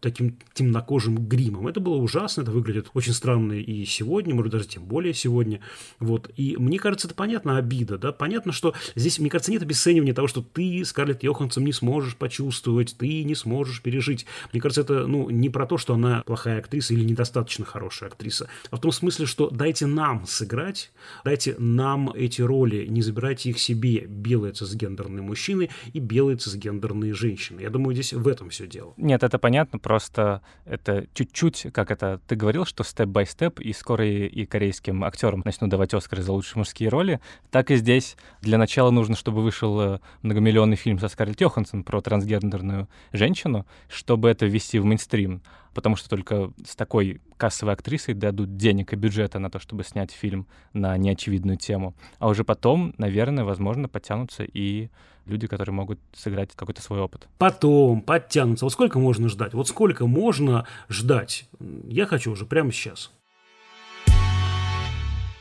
таким 0.00 0.38
темнокожим 0.54 1.16
гримом. 1.16 1.68
Это 1.68 1.80
было 1.80 1.96
ужасно, 1.96 2.42
это 2.42 2.50
выглядит 2.50 2.90
очень 2.94 3.12
странно 3.12 3.52
и 3.52 3.84
сегодня, 3.84 4.34
может 4.34 4.52
даже 4.52 4.66
тем 4.66 4.84
более 4.84 5.14
сегодня. 5.14 5.60
Вот. 5.98 6.30
И 6.36 6.56
мне 6.56 6.78
кажется, 6.78 7.06
это 7.06 7.14
понятно 7.14 7.58
обида, 7.58 7.98
да, 7.98 8.12
понятно, 8.12 8.52
что 8.52 8.74
здесь, 8.94 9.18
мне 9.18 9.30
кажется, 9.30 9.52
нет 9.52 9.62
обесценивания 9.62 10.14
того, 10.14 10.28
что 10.28 10.42
ты, 10.42 10.84
Скарлетт 10.84 11.22
Йоханссон, 11.22 11.64
не 11.64 11.72
сможешь 11.72 12.16
почувствовать, 12.16 12.96
ты 12.98 13.24
не 13.24 13.34
сможешь 13.34 13.82
пережить. 13.82 14.26
Мне 14.52 14.60
кажется, 14.60 14.82
это, 14.82 15.06
ну, 15.06 15.30
не 15.30 15.48
про 15.48 15.66
то, 15.66 15.76
что 15.76 15.94
она 15.94 16.22
плохая 16.26 16.58
актриса 16.58 16.94
или 16.94 17.04
недостаточно 17.04 17.64
хорошая 17.64 18.10
актриса, 18.10 18.48
а 18.70 18.76
в 18.76 18.80
том 18.80 18.92
смысле, 18.92 19.26
что 19.26 19.50
дайте 19.50 19.86
нам 19.86 20.26
сыграть, 20.26 20.92
дайте 21.24 21.54
нам 21.58 22.10
эти 22.10 22.42
роли, 22.42 22.86
не 22.86 23.02
забирайте 23.02 23.50
их 23.50 23.58
себе, 23.58 24.06
белые 24.06 24.52
цисгендерные 24.52 25.22
мужчины 25.22 25.70
и 25.92 25.98
белые 25.98 26.36
цисгендерные 26.36 27.14
женщины. 27.14 27.60
Я 27.60 27.70
думаю, 27.70 27.94
здесь 27.94 28.12
в 28.12 28.26
этом 28.26 28.50
все 28.50 28.66
дело. 28.66 28.94
Нет, 28.96 29.22
это 29.22 29.38
понятно, 29.38 29.78
просто 29.90 30.40
это 30.66 31.06
чуть-чуть, 31.14 31.66
как 31.72 31.90
это 31.90 32.20
ты 32.28 32.36
говорил, 32.36 32.64
что 32.64 32.84
степ-бай-степ, 32.84 33.58
и 33.58 33.72
скоро 33.72 34.06
и, 34.06 34.24
и 34.24 34.46
корейским 34.46 35.02
актерам 35.02 35.42
начнут 35.44 35.68
давать 35.68 35.94
Оскары 35.94 36.22
за 36.22 36.30
лучшие 36.30 36.58
мужские 36.58 36.90
роли, 36.90 37.18
так 37.50 37.72
и 37.72 37.74
здесь. 37.74 38.16
Для 38.40 38.56
начала 38.56 38.92
нужно, 38.92 39.16
чтобы 39.16 39.42
вышел 39.42 39.80
э, 39.80 39.98
многомиллионный 40.22 40.76
фильм 40.76 41.00
со 41.00 41.08
Скарлетт 41.08 41.40
Йоханссон 41.40 41.82
про 41.82 42.00
трансгендерную 42.00 42.88
женщину, 43.10 43.66
чтобы 43.88 44.28
это 44.28 44.46
ввести 44.46 44.78
в 44.78 44.84
мейнстрим 44.84 45.42
потому 45.74 45.96
что 45.96 46.08
только 46.08 46.52
с 46.64 46.76
такой 46.76 47.20
кассовой 47.36 47.74
актрисой 47.74 48.14
дадут 48.14 48.56
денег 48.56 48.92
и 48.92 48.96
бюджета 48.96 49.38
на 49.38 49.50
то, 49.50 49.58
чтобы 49.58 49.84
снять 49.84 50.10
фильм 50.10 50.46
на 50.72 50.96
неочевидную 50.96 51.56
тему. 51.56 51.94
А 52.18 52.28
уже 52.28 52.44
потом, 52.44 52.94
наверное, 52.98 53.44
возможно, 53.44 53.88
подтянутся 53.88 54.44
и 54.44 54.90
люди, 55.26 55.46
которые 55.46 55.74
могут 55.74 56.00
сыграть 56.12 56.50
какой-то 56.54 56.82
свой 56.82 57.00
опыт. 57.00 57.28
Потом 57.38 58.02
подтянутся. 58.02 58.64
Вот 58.66 58.72
сколько 58.72 58.98
можно 58.98 59.28
ждать? 59.28 59.54
Вот 59.54 59.68
сколько 59.68 60.06
можно 60.06 60.66
ждать? 60.88 61.48
Я 61.88 62.06
хочу 62.06 62.32
уже 62.32 62.46
прямо 62.46 62.72
сейчас. 62.72 63.10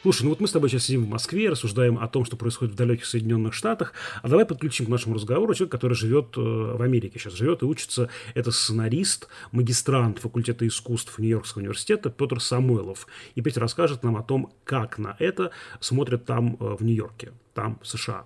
Слушай, 0.02 0.24
ну 0.24 0.30
вот 0.30 0.40
мы 0.40 0.48
с 0.48 0.54
тобой 0.54 0.70
сейчас 0.70 0.84
сидим 0.84 1.04
в 1.04 1.10
Москве, 1.10 1.50
рассуждаем 1.50 1.98
о 1.98 2.08
том, 2.08 2.24
что 2.24 2.38
происходит 2.38 2.74
в 2.74 2.78
далеких 2.78 3.06
Соединенных 3.06 3.54
Штатах, 3.54 3.92
а 4.22 4.30
давай 4.30 4.46
подключим 4.46 4.86
к 4.86 4.90
нашему 4.90 5.16
разговору 5.16 5.54
человека, 5.54 5.76
который 5.76 5.94
живет 5.94 6.38
э, 6.38 6.40
в 6.40 6.82
Америке, 6.82 7.20
сейчас 7.20 7.34
живет 7.34 7.64
и 7.64 7.66
учится. 7.66 8.10
Это 8.34 8.52
сценарист, 8.52 9.28
магистрант 9.52 10.20
факультета 10.20 10.66
искусств 10.66 11.20
Нью-Йоркского 11.20 11.60
университета 11.60 12.10
Петр 12.10 12.40
Самойлов. 12.40 13.08
И 13.36 13.42
Петр 13.42 13.60
расскажет 13.60 14.02
нам 14.04 14.16
о 14.16 14.24
том, 14.24 14.54
как 14.64 15.00
на 15.00 15.18
это 15.20 15.52
смотрят 15.82 16.24
там 16.24 16.56
э, 16.62 16.78
в 16.80 16.82
Нью-Йорке, 16.82 17.34
там 17.54 17.78
в 17.82 17.88
США. 17.88 18.24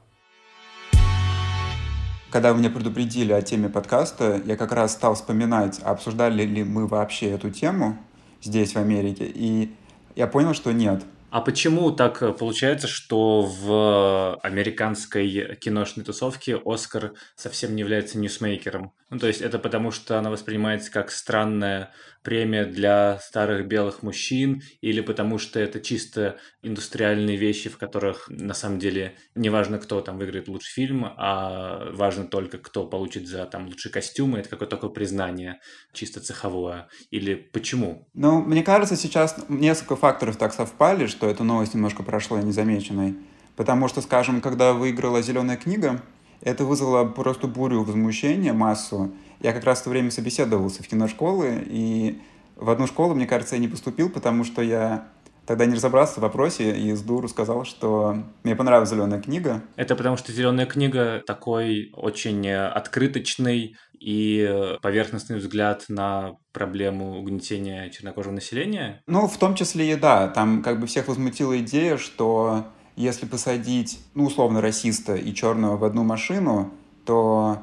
Когда 2.29 2.53
вы 2.53 2.59
меня 2.59 2.69
предупредили 2.69 3.31
о 3.31 3.41
теме 3.41 3.69
подкаста, 3.69 4.39
я 4.45 4.57
как 4.57 4.73
раз 4.73 4.93
стал 4.93 5.15
вспоминать, 5.15 5.79
обсуждали 5.79 6.43
ли 6.45 6.63
мы 6.63 6.85
вообще 6.85 7.31
эту 7.31 7.49
тему 7.49 7.97
здесь, 8.43 8.73
в 8.73 8.77
Америке, 8.77 9.25
и 9.25 9.71
я 10.15 10.27
понял, 10.27 10.53
что 10.53 10.71
нет. 10.71 11.03
А 11.33 11.41
почему 11.41 11.89
так 11.89 12.21
э, 12.21 12.31
получается, 12.31 12.87
что 12.87 13.41
в 13.41 14.35
американской 14.43 15.55
киношной 15.55 16.05
тусовке 16.05 16.61
Оскар 16.63 17.15
совсем 17.35 17.73
не 17.73 17.79
является 17.79 18.19
ньюсмейкером? 18.19 18.93
Ну, 19.09 19.17
то 19.17 19.25
есть 19.25 19.41
это 19.41 19.57
потому, 19.57 19.89
что 19.89 20.19
она 20.19 20.29
воспринимается 20.29 20.91
как 20.91 21.09
странная 21.09 21.91
премия 22.23 22.65
для 22.65 23.19
старых 23.21 23.67
белых 23.67 24.01
мужчин, 24.01 24.61
или 24.81 25.01
потому 25.01 25.37
что 25.37 25.59
это 25.59 25.79
чисто 25.79 26.37
индустриальные 26.61 27.37
вещи, 27.37 27.69
в 27.69 27.77
которых 27.77 28.29
на 28.29 28.53
самом 28.53 28.79
деле 28.79 29.15
не 29.35 29.49
важно, 29.49 29.77
кто 29.77 30.01
там 30.01 30.17
выиграет 30.17 30.47
лучший 30.47 30.73
фильм, 30.73 31.05
а 31.05 31.91
важно 31.91 32.25
только, 32.25 32.57
кто 32.57 32.87
получит 32.87 33.27
за 33.27 33.45
там 33.45 33.67
лучшие 33.67 33.91
костюмы, 33.91 34.39
это 34.39 34.49
какое-то 34.49 34.77
такое 34.77 34.89
признание 34.89 35.59
чисто 35.91 36.19
цеховое, 36.19 36.87
или 37.11 37.35
почему? 37.35 38.07
Ну, 38.13 38.41
мне 38.41 38.63
кажется, 38.63 38.95
сейчас 38.95 39.35
несколько 39.49 39.95
факторов 39.95 40.37
так 40.37 40.53
совпали, 40.53 41.07
что 41.07 41.29
эта 41.29 41.43
новость 41.43 41.73
немножко 41.73 42.03
прошла 42.03 42.41
незамеченной. 42.41 43.15
Потому 43.55 43.87
что, 43.87 44.01
скажем, 44.01 44.41
когда 44.41 44.73
выиграла 44.73 45.21
«Зеленая 45.21 45.57
книга», 45.57 46.01
это 46.41 46.65
вызвало 46.65 47.05
просто 47.05 47.47
бурю 47.47 47.83
возмущения, 47.83 48.53
массу. 48.53 49.13
Я 49.43 49.53
как 49.53 49.65
раз 49.65 49.81
в 49.81 49.83
то 49.83 49.89
время 49.89 50.09
собеседовался 50.09 50.81
в 50.81 50.87
киношколы, 50.87 51.63
и 51.67 52.19
в 52.55 52.69
одну 52.69 52.87
школу, 52.87 53.13
мне 53.13 53.27
кажется, 53.27 53.55
я 53.55 53.61
не 53.61 53.67
поступил, 53.67 54.09
потому 54.09 54.43
что 54.43 54.61
я 54.61 55.09
тогда 55.45 55.65
не 55.65 55.75
разобрался 55.75 56.19
в 56.19 56.23
вопросе 56.23 56.75
и 56.75 56.93
с 56.93 57.01
дуру 57.01 57.27
сказал, 57.27 57.65
что 57.65 58.17
мне 58.43 58.55
понравилась 58.55 58.89
зеленая 58.89 59.21
книга. 59.21 59.61
Это 59.75 59.95
потому 59.95 60.15
что 60.15 60.31
зеленая 60.31 60.65
книга 60.65 61.21
такой 61.25 61.91
очень 61.93 62.49
открыточный 62.49 63.75
и 63.99 64.77
поверхностный 64.81 65.37
взгляд 65.37 65.85
на 65.89 66.37
проблему 66.51 67.19
угнетения 67.19 67.89
чернокожего 67.89 68.33
населения? 68.33 69.01
Ну, 69.07 69.27
в 69.27 69.37
том 69.37 69.55
числе 69.55 69.91
и 69.91 69.95
да. 69.95 70.27
Там 70.29 70.61
как 70.61 70.79
бы 70.79 70.87
всех 70.87 71.07
возмутила 71.07 71.59
идея, 71.59 71.97
что 71.97 72.65
если 72.95 73.25
посадить, 73.25 73.99
ну, 74.13 74.25
условно, 74.25 74.61
расиста 74.61 75.15
и 75.15 75.33
черного 75.33 75.77
в 75.77 75.83
одну 75.83 76.03
машину, 76.03 76.71
то 77.05 77.59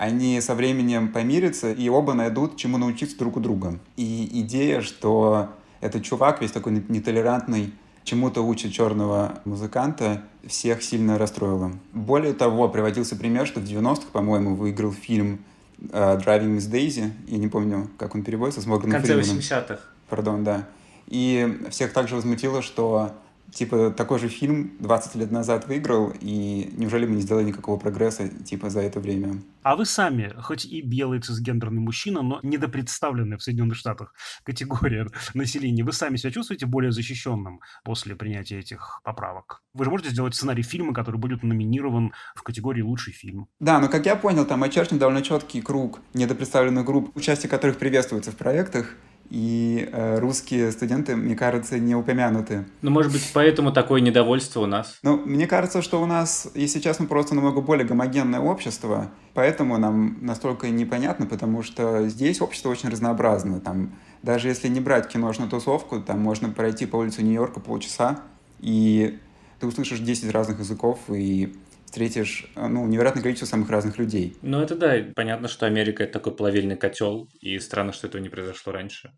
они 0.00 0.40
со 0.40 0.54
временем 0.54 1.12
помирятся 1.12 1.70
и 1.70 1.90
оба 1.90 2.14
найдут, 2.14 2.56
чему 2.56 2.78
научиться 2.78 3.18
друг 3.18 3.36
у 3.36 3.40
друга. 3.40 3.78
И 3.98 4.30
идея, 4.40 4.80
что 4.80 5.50
этот 5.82 6.04
чувак 6.04 6.40
весь 6.40 6.52
такой 6.52 6.82
нетолерантный, 6.88 7.74
чему-то 8.04 8.40
учит 8.40 8.72
черного 8.72 9.40
музыканта, 9.44 10.22
всех 10.46 10.82
сильно 10.82 11.18
расстроила. 11.18 11.72
Более 11.92 12.32
того, 12.32 12.70
приводился 12.70 13.14
пример, 13.14 13.46
что 13.46 13.60
в 13.60 13.64
90-х, 13.64 14.06
по-моему, 14.10 14.56
выиграл 14.56 14.90
фильм 14.90 15.40
uh, 15.80 16.18
Driving 16.18 16.56
Miss 16.56 16.70
Daisy, 16.70 17.10
я 17.28 17.36
не 17.36 17.48
помню, 17.48 17.90
как 17.98 18.14
он 18.14 18.22
переводится, 18.22 18.62
с 18.62 18.66
Морганом 18.66 19.02
В 19.02 19.06
конце 19.06 19.20
80-х. 19.20 19.80
Пардон, 20.08 20.44
да. 20.44 20.66
И 21.08 21.58
всех 21.68 21.92
также 21.92 22.14
возмутило, 22.14 22.62
что 22.62 23.12
типа, 23.52 23.90
такой 23.90 24.18
же 24.18 24.28
фильм 24.28 24.72
20 24.80 25.14
лет 25.16 25.30
назад 25.30 25.66
выиграл, 25.66 26.12
и 26.20 26.70
неужели 26.76 27.06
мы 27.06 27.16
не 27.16 27.22
сделали 27.22 27.44
никакого 27.44 27.78
прогресса, 27.78 28.28
типа, 28.28 28.70
за 28.70 28.80
это 28.80 29.00
время? 29.00 29.42
А 29.62 29.76
вы 29.76 29.84
сами, 29.84 30.32
хоть 30.40 30.64
и 30.64 30.80
белый 30.80 31.20
цисгендерный 31.20 31.80
мужчина, 31.80 32.22
но 32.22 32.40
недопредставленный 32.42 33.36
в 33.36 33.42
Соединенных 33.42 33.76
Штатах 33.76 34.14
категория 34.44 35.06
населения, 35.34 35.84
вы 35.84 35.92
сами 35.92 36.16
себя 36.16 36.32
чувствуете 36.32 36.66
более 36.66 36.92
защищенным 36.92 37.60
после 37.84 38.16
принятия 38.16 38.58
этих 38.58 39.00
поправок? 39.04 39.62
Вы 39.74 39.84
же 39.84 39.90
можете 39.90 40.10
сделать 40.10 40.34
сценарий 40.34 40.62
фильма, 40.62 40.94
который 40.94 41.16
будет 41.16 41.42
номинирован 41.42 42.12
в 42.34 42.42
категории 42.42 42.82
«Лучший 42.82 43.12
фильм». 43.12 43.48
Да, 43.60 43.80
но, 43.80 43.88
как 43.88 44.06
я 44.06 44.16
понял, 44.16 44.46
там 44.46 44.62
очерчен 44.62 44.98
довольно 44.98 45.22
четкий 45.22 45.60
круг 45.60 46.00
недопредставленных 46.14 46.84
групп, 46.84 47.16
участие 47.16 47.50
которых 47.50 47.78
приветствуется 47.78 48.32
в 48.32 48.36
проектах, 48.36 48.96
и 49.30 49.88
э, 49.92 50.18
русские 50.18 50.72
студенты, 50.72 51.14
мне 51.14 51.36
кажется, 51.36 51.78
не 51.78 51.94
упомянуты. 51.94 52.66
Ну, 52.82 52.90
может 52.90 53.12
быть, 53.12 53.30
поэтому 53.32 53.72
такое 53.72 54.00
недовольство 54.00 54.60
у 54.60 54.66
нас? 54.66 54.98
Ну, 55.02 55.16
мне 55.16 55.46
кажется, 55.46 55.82
что 55.82 56.02
у 56.02 56.06
нас, 56.06 56.48
и 56.54 56.66
сейчас 56.66 56.98
мы 56.98 57.06
просто 57.06 57.36
намного 57.36 57.60
более 57.60 57.86
гомогенное 57.86 58.40
общество, 58.40 59.12
поэтому 59.32 59.78
нам 59.78 60.18
настолько 60.20 60.68
непонятно, 60.68 61.26
потому 61.26 61.62
что 61.62 62.08
здесь 62.08 62.40
общество 62.40 62.70
очень 62.70 62.88
разнообразно. 62.88 63.60
Там, 63.60 63.94
даже 64.22 64.48
если 64.48 64.66
не 64.66 64.80
брать 64.80 65.06
киношную 65.08 65.48
тусовку, 65.48 66.00
там 66.00 66.20
можно 66.20 66.50
пройти 66.50 66.86
по 66.86 66.96
улице 66.96 67.22
Нью-Йорка 67.22 67.60
полчаса, 67.60 68.20
и 68.58 69.20
ты 69.60 69.66
услышишь 69.66 70.00
10 70.00 70.32
разных 70.32 70.58
языков, 70.58 70.98
и 71.08 71.54
встретишь 71.90 72.46
ну, 72.54 72.86
невероятное 72.86 73.22
количество 73.22 73.46
самых 73.46 73.68
разных 73.68 73.98
людей. 73.98 74.36
Ну, 74.42 74.60
это 74.60 74.76
да, 74.76 74.94
понятно, 75.16 75.48
что 75.48 75.66
Америка— 75.66 76.02
это 76.04 76.14
такой 76.14 76.36
плавильный 76.36 76.76
котел, 76.76 77.28
и 77.40 77.58
странно, 77.58 77.92
что 77.92 78.06
этого 78.06 78.22
не 78.22 78.28
произошло 78.28 78.72
раньше. 78.72 79.10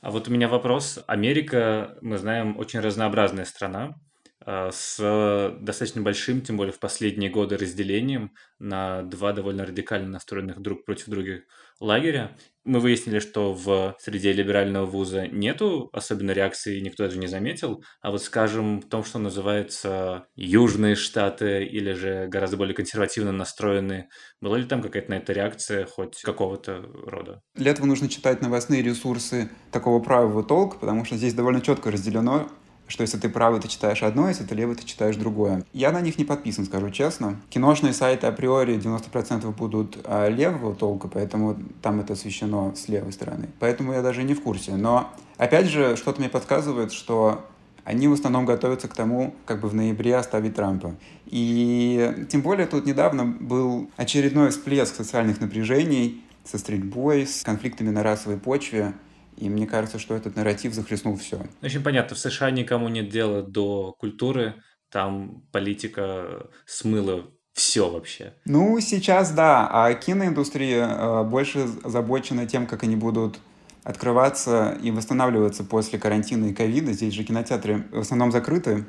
А 0.00 0.10
вот 0.10 0.26
у 0.28 0.30
меня 0.30 0.48
вопрос. 0.48 1.04
Америка, 1.06 1.98
мы 2.00 2.16
знаем, 2.16 2.58
очень 2.58 2.80
разнообразная 2.80 3.44
страна, 3.44 3.94
а, 4.40 4.70
с 4.72 5.54
достаточно 5.60 6.00
большим, 6.00 6.40
тем 6.40 6.56
более 6.56 6.72
в 6.72 6.80
последние 6.80 7.30
годы, 7.30 7.58
разделением 7.58 8.32
на 8.58 9.02
два 9.02 9.32
довольно 9.32 9.66
радикально 9.66 10.08
настроенных 10.08 10.60
друг 10.60 10.86
против 10.86 11.08
других 11.08 11.42
лагеря. 11.84 12.36
Мы 12.64 12.80
выяснили, 12.80 13.18
что 13.18 13.52
в 13.52 13.94
среде 14.00 14.32
либерального 14.32 14.86
вуза 14.86 15.26
нету 15.28 15.90
особенной 15.92 16.32
реакции, 16.32 16.80
никто 16.80 17.04
даже 17.04 17.18
не 17.18 17.26
заметил. 17.26 17.84
А 18.00 18.10
вот, 18.10 18.22
скажем, 18.22 18.80
в 18.80 18.88
том, 18.88 19.04
что 19.04 19.18
называется 19.18 20.26
Южные 20.34 20.94
Штаты 20.94 21.64
или 21.64 21.92
же 21.92 22.26
гораздо 22.28 22.56
более 22.56 22.74
консервативно 22.74 23.32
настроенные, 23.32 24.08
была 24.40 24.56
ли 24.56 24.64
там 24.64 24.80
какая-то 24.80 25.10
на 25.10 25.16
это 25.16 25.34
реакция 25.34 25.84
хоть 25.84 26.22
какого-то 26.22 26.80
рода? 27.04 27.42
Для 27.54 27.70
этого 27.70 27.84
нужно 27.84 28.08
читать 28.08 28.40
новостные 28.40 28.82
ресурсы 28.82 29.50
такого 29.70 30.02
правого 30.02 30.42
толка, 30.42 30.78
потому 30.78 31.04
что 31.04 31.16
здесь 31.16 31.34
довольно 31.34 31.60
четко 31.60 31.90
разделено 31.90 32.48
что 32.86 33.02
если 33.02 33.18
ты 33.18 33.28
правый, 33.28 33.60
ты 33.60 33.68
читаешь 33.68 34.02
одно, 34.02 34.28
если 34.28 34.44
ты 34.44 34.54
левый, 34.54 34.76
ты 34.76 34.84
читаешь 34.84 35.16
другое. 35.16 35.64
Я 35.72 35.90
на 35.92 36.00
них 36.00 36.18
не 36.18 36.24
подписан, 36.24 36.66
скажу 36.66 36.90
честно. 36.90 37.40
Киношные 37.50 37.92
сайты 37.92 38.26
априори 38.26 38.76
90% 38.76 39.50
будут 39.54 39.98
а, 40.04 40.28
левого 40.28 40.74
толка, 40.74 41.08
поэтому 41.08 41.56
там 41.82 42.00
это 42.00 42.12
освещено 42.12 42.74
с 42.74 42.88
левой 42.88 43.12
стороны. 43.12 43.48
Поэтому 43.58 43.92
я 43.92 44.02
даже 44.02 44.22
не 44.22 44.34
в 44.34 44.42
курсе. 44.42 44.76
Но, 44.76 45.10
опять 45.36 45.66
же, 45.66 45.96
что-то 45.96 46.20
мне 46.20 46.28
подсказывает, 46.28 46.92
что 46.92 47.44
они 47.84 48.08
в 48.08 48.12
основном 48.12 48.46
готовятся 48.46 48.88
к 48.88 48.94
тому, 48.94 49.34
как 49.44 49.60
бы 49.60 49.68
в 49.68 49.74
ноябре 49.74 50.16
оставить 50.16 50.54
Трампа. 50.54 50.94
И 51.26 52.26
тем 52.30 52.40
более 52.40 52.66
тут 52.66 52.86
недавно 52.86 53.24
был 53.24 53.90
очередной 53.96 54.50
всплеск 54.50 54.94
социальных 54.94 55.40
напряжений 55.40 56.22
со 56.44 56.58
стрельбой, 56.58 57.26
с 57.26 57.42
конфликтами 57.42 57.90
на 57.90 58.02
расовой 58.02 58.38
почве. 58.38 58.94
И 59.36 59.48
мне 59.48 59.66
кажется, 59.66 59.98
что 59.98 60.14
этот 60.14 60.36
нарратив 60.36 60.74
захлестнул 60.74 61.16
все. 61.16 61.46
Очень 61.62 61.82
понятно, 61.82 62.16
в 62.16 62.18
США 62.18 62.50
никому 62.50 62.88
нет 62.88 63.08
дела 63.08 63.42
до 63.42 63.92
культуры, 63.98 64.54
там 64.90 65.42
политика 65.52 66.48
смыла 66.66 67.24
все 67.52 67.88
вообще. 67.88 68.34
Ну, 68.44 68.78
сейчас 68.80 69.30
да, 69.32 69.68
а 69.70 69.92
киноиндустрия 69.94 70.86
э, 70.86 71.24
больше 71.24 71.68
озабочена 71.82 72.46
тем, 72.46 72.66
как 72.66 72.82
они 72.82 72.96
будут 72.96 73.38
открываться 73.84 74.76
и 74.82 74.90
восстанавливаться 74.90 75.62
после 75.62 75.98
карантина 75.98 76.46
и 76.46 76.54
ковида. 76.54 76.92
Здесь 76.92 77.14
же 77.14 77.22
кинотеатры 77.22 77.86
в 77.92 78.00
основном 78.00 78.32
закрыты, 78.32 78.84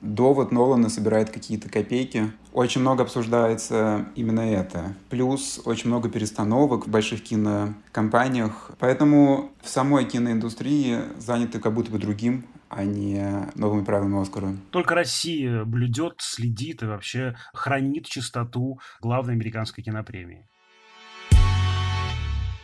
довод 0.00 0.52
Нолана 0.52 0.88
собирает 0.88 1.30
какие-то 1.30 1.68
копейки. 1.68 2.32
Очень 2.52 2.80
много 2.80 3.02
обсуждается 3.02 4.06
именно 4.14 4.40
это. 4.40 4.94
Плюс 5.08 5.60
очень 5.64 5.88
много 5.88 6.08
перестановок 6.08 6.86
в 6.86 6.90
больших 6.90 7.22
кинокомпаниях. 7.22 8.72
Поэтому 8.78 9.52
в 9.62 9.68
самой 9.68 10.04
киноиндустрии 10.04 11.00
заняты 11.18 11.60
как 11.60 11.74
будто 11.74 11.90
бы 11.90 11.98
другим, 11.98 12.44
а 12.68 12.84
не 12.84 13.48
новыми 13.54 13.84
правилами 13.84 14.20
Оскара. 14.20 14.56
Только 14.70 14.94
Россия 14.94 15.64
блюдет, 15.64 16.14
следит 16.18 16.82
и 16.82 16.86
вообще 16.86 17.36
хранит 17.52 18.06
чистоту 18.06 18.80
главной 19.00 19.34
американской 19.34 19.84
кинопремии. 19.84 20.46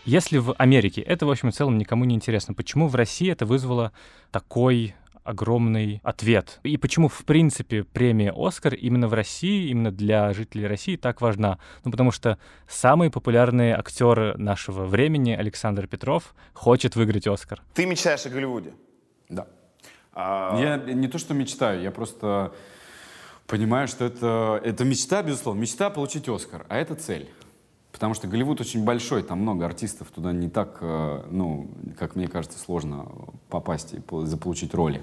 Если 0.04 0.38
в 0.38 0.54
Америке 0.54 1.00
это, 1.00 1.26
в 1.26 1.30
общем 1.32 1.48
и 1.48 1.52
целом, 1.52 1.78
никому 1.78 2.04
не 2.04 2.14
интересно, 2.14 2.54
почему 2.54 2.86
в 2.86 2.94
России 2.94 3.28
это 3.28 3.44
вызвало 3.44 3.90
такой 4.30 4.94
огромный 5.26 6.00
ответ. 6.02 6.60
И 6.62 6.76
почему, 6.76 7.08
в 7.08 7.24
принципе, 7.24 7.84
премия 7.84 8.32
«Оскар» 8.34 8.74
именно 8.74 9.08
в 9.08 9.14
России, 9.14 9.68
именно 9.68 9.90
для 9.90 10.32
жителей 10.32 10.66
России 10.66 10.96
так 10.96 11.20
важна? 11.20 11.58
Ну, 11.84 11.90
потому 11.90 12.12
что 12.12 12.38
самый 12.68 13.10
популярный 13.10 13.72
актер 13.72 14.38
нашего 14.38 14.84
времени, 14.84 15.32
Александр 15.32 15.86
Петров, 15.86 16.34
хочет 16.52 16.96
выиграть 16.96 17.26
«Оскар». 17.26 17.62
Ты 17.74 17.86
мечтаешь 17.86 18.24
о 18.26 18.30
Голливуде? 18.30 18.72
Да. 19.28 19.46
А... 20.12 20.58
Я 20.60 20.76
не 20.76 21.08
то, 21.08 21.18
что 21.18 21.34
мечтаю, 21.34 21.82
я 21.82 21.90
просто 21.90 22.52
понимаю, 23.46 23.88
что 23.88 24.04
это, 24.04 24.60
это 24.64 24.84
мечта, 24.84 25.22
безусловно. 25.22 25.60
Мечта 25.60 25.90
получить 25.90 26.28
«Оскар», 26.28 26.64
а 26.68 26.76
это 26.76 26.94
цель. 26.94 27.28
Потому 27.96 28.12
что 28.12 28.28
Голливуд 28.28 28.60
очень 28.60 28.84
большой, 28.84 29.22
там 29.22 29.40
много 29.40 29.64
артистов, 29.64 30.08
туда 30.14 30.30
не 30.30 30.50
так, 30.50 30.76
э, 30.82 31.24
ну, 31.30 31.70
как 31.98 32.14
мне 32.14 32.28
кажется, 32.28 32.58
сложно 32.58 33.10
попасть 33.48 33.94
и 33.94 34.00
заполучить 34.26 34.74
роли. 34.74 35.00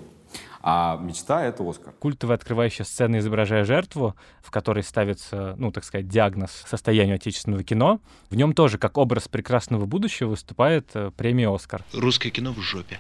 А 0.62 1.00
мечта— 1.02 1.44
это 1.48 1.68
Оскар. 1.68 1.96
Культовая 1.98 2.36
открывающая 2.36 2.86
сцена, 2.86 3.18
изображая 3.18 3.66
жертву, 3.66 4.16
в 4.44 4.52
которой 4.52 4.84
ставится, 4.84 5.56
ну, 5.58 5.72
так 5.72 5.86
сказать, 5.86 6.08
диагноз 6.08 6.52
состоянию 6.68 7.16
отечественного 7.16 7.64
кино, 7.64 8.00
в 8.30 8.36
нем 8.36 8.54
тоже, 8.54 8.78
как 8.78 9.00
образ 9.00 9.28
прекрасного 9.28 9.88
будущего, 9.88 10.30
выступает 10.30 10.92
э, 10.94 11.10
премия 11.18 11.52
«Оскар». 11.52 11.84
Русское 11.94 12.30
кино 12.30 12.54
в 12.54 12.60
жопе. 12.60 13.00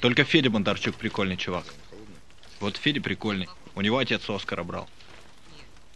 Только 0.00 0.24
Федя 0.24 0.48
Бондарчук 0.48 0.94
прикольный 0.94 1.36
чувак. 1.36 1.66
Вот 2.60 2.78
Федя 2.78 3.02
прикольный. 3.02 3.50
У 3.74 3.82
него 3.82 3.98
отец 3.98 4.30
Оскара 4.30 4.64
брал. 4.64 4.88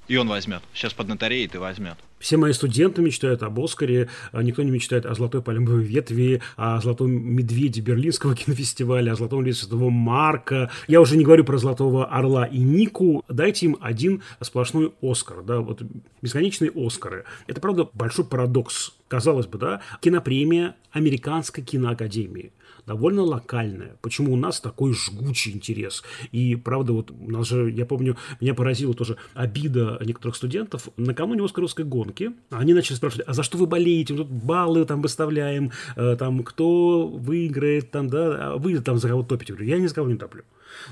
И 0.06 0.18
он 0.18 0.28
возьмет. 0.28 0.62
Сейчас 0.74 0.92
поднатореет 0.92 1.54
и 1.54 1.58
возьмет. 1.58 1.96
Все 2.26 2.38
мои 2.38 2.50
студенты 2.50 3.02
мечтают 3.02 3.44
об 3.44 3.60
Оскаре, 3.60 4.08
а 4.32 4.42
никто 4.42 4.64
не 4.64 4.72
мечтает 4.72 5.06
о 5.06 5.14
«Золотой 5.14 5.42
пальмовой 5.42 5.84
ветви», 5.84 6.42
о 6.56 6.80
«Золотом 6.80 7.12
медведе» 7.12 7.80
Берлинского 7.80 8.34
кинофестиваля, 8.34 9.12
о 9.12 9.14
«Золотом 9.14 9.44
лесе 9.44 9.60
Святого 9.60 9.90
Марка». 9.90 10.68
Я 10.88 11.00
уже 11.00 11.16
не 11.16 11.22
говорю 11.22 11.44
про 11.44 11.56
«Золотого 11.56 12.06
орла» 12.06 12.44
и 12.44 12.58
«Нику». 12.58 13.24
Дайте 13.28 13.66
им 13.66 13.76
один 13.80 14.24
сплошной 14.40 14.92
«Оскар», 15.00 15.44
да, 15.44 15.60
вот 15.60 15.82
бесконечные 16.20 16.72
«Оскары». 16.74 17.26
Это, 17.46 17.60
правда, 17.60 17.88
большой 17.94 18.24
парадокс. 18.24 18.94
Казалось 19.06 19.46
бы, 19.46 19.58
да, 19.58 19.82
кинопремия 20.00 20.74
Американской 20.90 21.62
киноакадемии– 21.62 22.52
довольно 22.86 23.22
локальная. 23.22 23.96
Почему 24.00 24.32
у 24.32 24.36
нас 24.36 24.60
такой 24.60 24.94
жгучий 24.94 25.52
интерес? 25.52 26.04
И, 26.32 26.56
правда, 26.56 26.92
вот 26.92 27.10
у 27.10 27.30
нас 27.30 27.48
же, 27.48 27.70
я 27.70 27.84
помню, 27.84 28.16
меня 28.40 28.54
поразила 28.54 28.94
тоже 28.94 29.16
обида 29.34 30.00
некоторых 30.04 30.36
студентов. 30.36 30.88
Накануне 30.96 31.44
Оскаровской 31.44 31.84
гонки 31.84 32.15
они 32.50 32.74
начали 32.74 32.96
спрашивать, 32.96 33.26
а 33.28 33.34
за 33.34 33.42
что 33.42 33.58
вы 33.58 33.66
болеете? 33.66 34.14
Мы 34.14 34.18
тут 34.20 34.28
баллы 34.28 34.84
там 34.84 35.02
выставляем, 35.02 35.72
э, 35.96 36.16
там, 36.18 36.42
кто 36.42 37.06
выиграет, 37.08 37.90
там, 37.90 38.08
да, 38.08 38.52
а 38.52 38.56
вы 38.56 38.78
там 38.80 38.98
за 38.98 39.08
кого 39.08 39.22
топите? 39.22 39.52
Говорю, 39.52 39.68
я 39.68 39.78
ни 39.78 39.86
за 39.86 39.94
кого 39.94 40.08
не 40.08 40.16
топлю. 40.16 40.42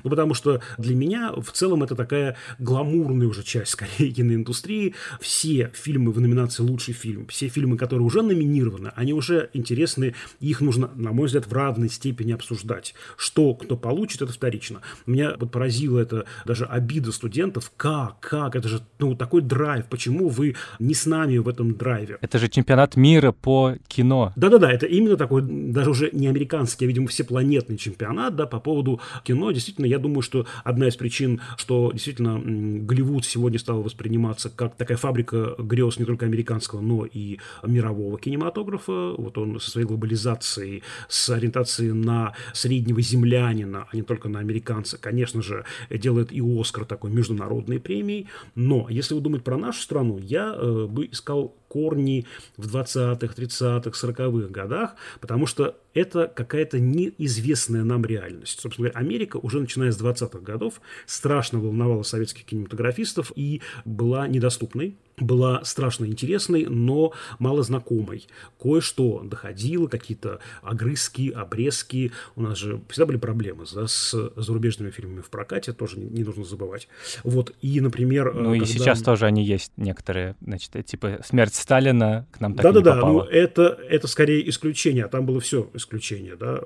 Ну, 0.03 0.11
потому 0.11 0.35
что 0.35 0.61
для 0.79 0.94
меня 0.94 1.33
в 1.33 1.51
целом 1.53 1.83
это 1.83 1.94
такая 1.94 2.37
гламурная 2.59 3.27
уже 3.27 3.42
часть, 3.42 3.73
скорее, 3.73 4.11
киноиндустрии. 4.14 4.94
Все 5.20 5.70
фильмы 5.75 6.12
в 6.12 6.20
номинации 6.20 6.62
«Лучший 6.62 6.94
фильм», 6.94 7.27
все 7.27 7.49
фильмы, 7.49 7.77
которые 7.77 8.07
уже 8.07 8.23
номинированы, 8.23 8.92
они 8.94 9.12
уже 9.12 9.51
интересны, 9.53 10.14
их 10.40 10.61
нужно, 10.61 10.90
на 10.94 11.12
мой 11.12 11.27
взгляд, 11.27 11.47
в 11.47 11.53
равной 11.53 11.88
степени 11.88 12.33
обсуждать. 12.33 12.94
Что 13.16 13.55
кто 13.55 13.77
получит, 13.77 14.23
это 14.23 14.33
вторично. 14.33 14.81
Меня 15.07 15.35
вот 15.38 15.51
поразило 15.51 15.99
это 15.99 16.27
даже 16.44 16.64
обида 16.64 17.12
студентов. 17.12 17.73
Как? 17.77 18.20
Как? 18.20 18.57
Это 18.57 18.68
же 18.68 18.81
ну, 18.99 19.14
такой 19.14 19.42
драйв. 19.42 19.87
Почему 19.87 20.29
вы 20.29 20.57
не 20.79 20.94
с 20.94 21.07
нами 21.07 21.38
в 21.38 21.49
этом 21.49 21.75
драйве? 21.75 22.18
Это 22.20 22.38
же 22.38 22.49
чемпионат 22.49 22.97
мира 22.97 23.33
по 23.33 23.75
кино. 23.88 24.33
Да-да-да, 24.37 24.70
это 24.70 24.87
именно 24.87 25.16
такой, 25.16 25.42
даже 25.42 25.90
уже 25.90 26.11
не 26.12 26.29
американский, 26.29 26.85
а, 26.85 26.88
видимо, 26.88 27.09
всепланетный 27.09 27.77
чемпионат, 27.77 28.37
да, 28.37 28.47
по 28.47 28.61
поводу 28.61 29.01
кино. 29.25 29.51
Действительно, 29.53 29.73
действительно, 29.74 29.87
я 29.87 29.98
думаю, 29.98 30.22
что 30.22 30.46
одна 30.62 30.88
из 30.88 30.96
причин, 30.96 31.40
что 31.56 31.90
действительно 31.92 32.40
Голливуд 32.84 33.24
сегодня 33.24 33.58
стал 33.58 33.82
восприниматься 33.82 34.50
как 34.50 34.76
такая 34.76 34.96
фабрика 34.96 35.54
грез 35.58 35.98
не 35.98 36.04
только 36.04 36.26
американского, 36.26 36.80
но 36.80 37.06
и 37.06 37.38
мирового 37.64 38.18
кинематографа. 38.18 39.14
Вот 39.16 39.38
он 39.38 39.60
со 39.60 39.70
своей 39.70 39.87
глобализацией, 39.87 40.82
с 41.08 41.28
ориентацией 41.30 41.92
на 41.92 42.34
среднего 42.52 43.00
землянина, 43.00 43.87
а 43.90 43.96
не 43.96 44.02
только 44.02 44.28
на 44.28 44.38
американца, 44.38 44.98
конечно 44.98 45.42
же, 45.42 45.64
делает 45.90 46.32
и 46.32 46.40
Оскар 46.40 46.84
такой 46.84 47.10
международной 47.10 47.80
премией. 47.80 48.28
Но 48.54 48.87
если 48.88 49.14
вы 49.14 49.20
думаете 49.20 49.44
про 49.44 49.56
нашу 49.56 49.82
страну, 49.82 50.18
я 50.18 50.54
э, 50.56 50.87
бы 50.87 51.06
искал 51.06 51.54
корни 51.74 52.24
в 52.56 52.72
20-х, 52.72 53.34
30-х, 53.34 54.06
40-х 54.06 54.48
годах, 54.48 54.94
потому 55.20 55.46
что 55.46 55.76
это 55.92 56.30
какая-то 56.32 56.78
неизвестная 56.78 57.82
нам 57.82 58.04
реальность. 58.04 58.60
Собственно 58.60 58.90
говоря, 58.90 59.04
Америка 59.04 59.38
уже 59.38 59.58
начиная 59.58 59.90
с 59.90 60.00
20-х 60.00 60.38
годов 60.38 60.80
страшно 61.04 61.58
волновала 61.58 62.04
советских 62.04 62.44
кинематографистов 62.44 63.32
и 63.34 63.60
была 63.84 64.28
недоступной 64.28 64.94
была 65.18 65.64
страшно 65.64 66.07
интересной, 66.07 66.66
но 66.66 67.12
мало 67.38 67.62
знакомой. 67.62 68.27
Кое-что 68.61 69.22
доходило, 69.24 69.87
какие-то 69.87 70.40
огрызки, 70.62 71.31
обрезки. 71.31 72.12
У 72.37 72.42
нас 72.42 72.59
же 72.59 72.81
всегда 72.88 73.07
были 73.07 73.18
проблемы 73.18 73.64
да, 73.72 73.87
с 73.87 74.14
зарубежными 74.37 74.90
фильмами 74.90 75.20
в 75.20 75.31
прокате, 75.31 75.72
тоже 75.72 75.98
не, 75.98 76.07
не 76.07 76.24
нужно 76.24 76.44
забывать. 76.44 76.88
Вот, 77.22 77.55
и, 77.62 77.81
например... 77.81 78.35
Ну 78.35 78.50
когда... 78.50 78.64
и 78.64 78.66
сейчас 78.66 79.03
тоже 79.03 79.27
они 79.27 79.44
есть 79.44 79.72
некоторые, 79.77 80.37
значит, 80.40 80.72
типа 80.85 81.20
«Смерть 81.24 81.55
Сталина» 81.55 82.27
к 82.33 82.40
нам 82.40 82.55
так 82.55 82.64
да, 82.64 82.81
и 82.81 82.83
да, 82.83 82.94
не 82.94 82.96
попала. 82.96 83.24
Да, 83.24 83.31
да, 83.31 83.37
это, 83.37 83.79
это 83.88 84.09
скорее 84.09 84.48
исключение, 84.48 85.05
а 85.05 85.09
там 85.09 85.27
было 85.27 85.40
все 85.40 85.70
исключение, 85.74 86.37
да. 86.37 86.62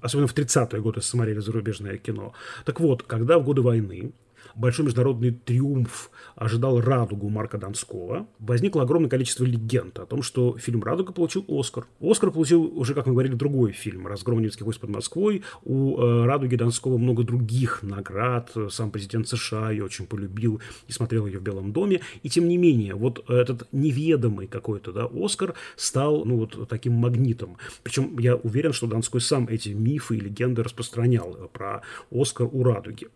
Особенно 0.00 0.28
в 0.28 0.34
30-е 0.34 0.80
годы 0.80 1.02
смотрели 1.02 1.40
зарубежное 1.40 1.96
кино. 1.96 2.32
Так 2.64 2.80
вот, 2.80 3.02
когда 3.02 3.38
в 3.38 3.44
годы 3.44 3.62
войны 3.62 4.12
большой 4.58 4.84
международный 4.86 5.30
триумф 5.30 6.10
ожидал 6.34 6.80
«Радугу» 6.80 7.28
Марка 7.28 7.58
Донского, 7.58 8.26
возникло 8.38 8.82
огромное 8.82 9.08
количество 9.08 9.44
легенд 9.44 9.98
о 9.98 10.06
том, 10.06 10.22
что 10.22 10.58
фильм 10.58 10.82
«Радуга» 10.82 11.12
получил 11.12 11.44
«Оскар». 11.48 11.86
«Оскар» 12.00 12.30
получил 12.30 12.64
уже, 12.64 12.94
как 12.94 13.06
мы 13.06 13.12
говорили, 13.12 13.34
другой 13.34 13.72
фильм 13.72 14.06
«Разгром 14.06 14.40
немецких 14.40 14.66
войск 14.66 14.80
под 14.80 14.90
Москвой». 14.90 15.42
У 15.64 15.96
э, 15.96 16.24
«Радуги» 16.26 16.56
Донского 16.56 16.98
много 16.98 17.22
других 17.22 17.82
наград. 17.82 18.52
Сам 18.70 18.90
президент 18.90 19.28
США 19.28 19.70
ее 19.70 19.84
очень 19.84 20.06
полюбил 20.06 20.60
и 20.88 20.92
смотрел 20.92 21.26
ее 21.26 21.38
в 21.38 21.42
Белом 21.42 21.72
доме. 21.72 22.00
И 22.22 22.28
тем 22.28 22.48
не 22.48 22.56
менее, 22.56 22.94
вот 22.94 23.28
этот 23.30 23.68
неведомый 23.72 24.48
какой-то 24.48 24.92
да, 24.92 25.08
«Оскар» 25.12 25.54
стал 25.76 26.24
ну, 26.24 26.36
вот 26.36 26.68
таким 26.68 26.94
магнитом. 26.94 27.56
Причем 27.84 28.18
я 28.18 28.34
уверен, 28.36 28.72
что 28.72 28.88
Донской 28.88 29.20
сам 29.20 29.46
эти 29.48 29.70
мифы 29.70 30.16
и 30.16 30.20
легенды 30.20 30.62
распространял 30.62 31.48
про 31.52 31.82
«Оскар» 32.10 32.48
у 32.50 32.64
«Радуги» 32.64 33.08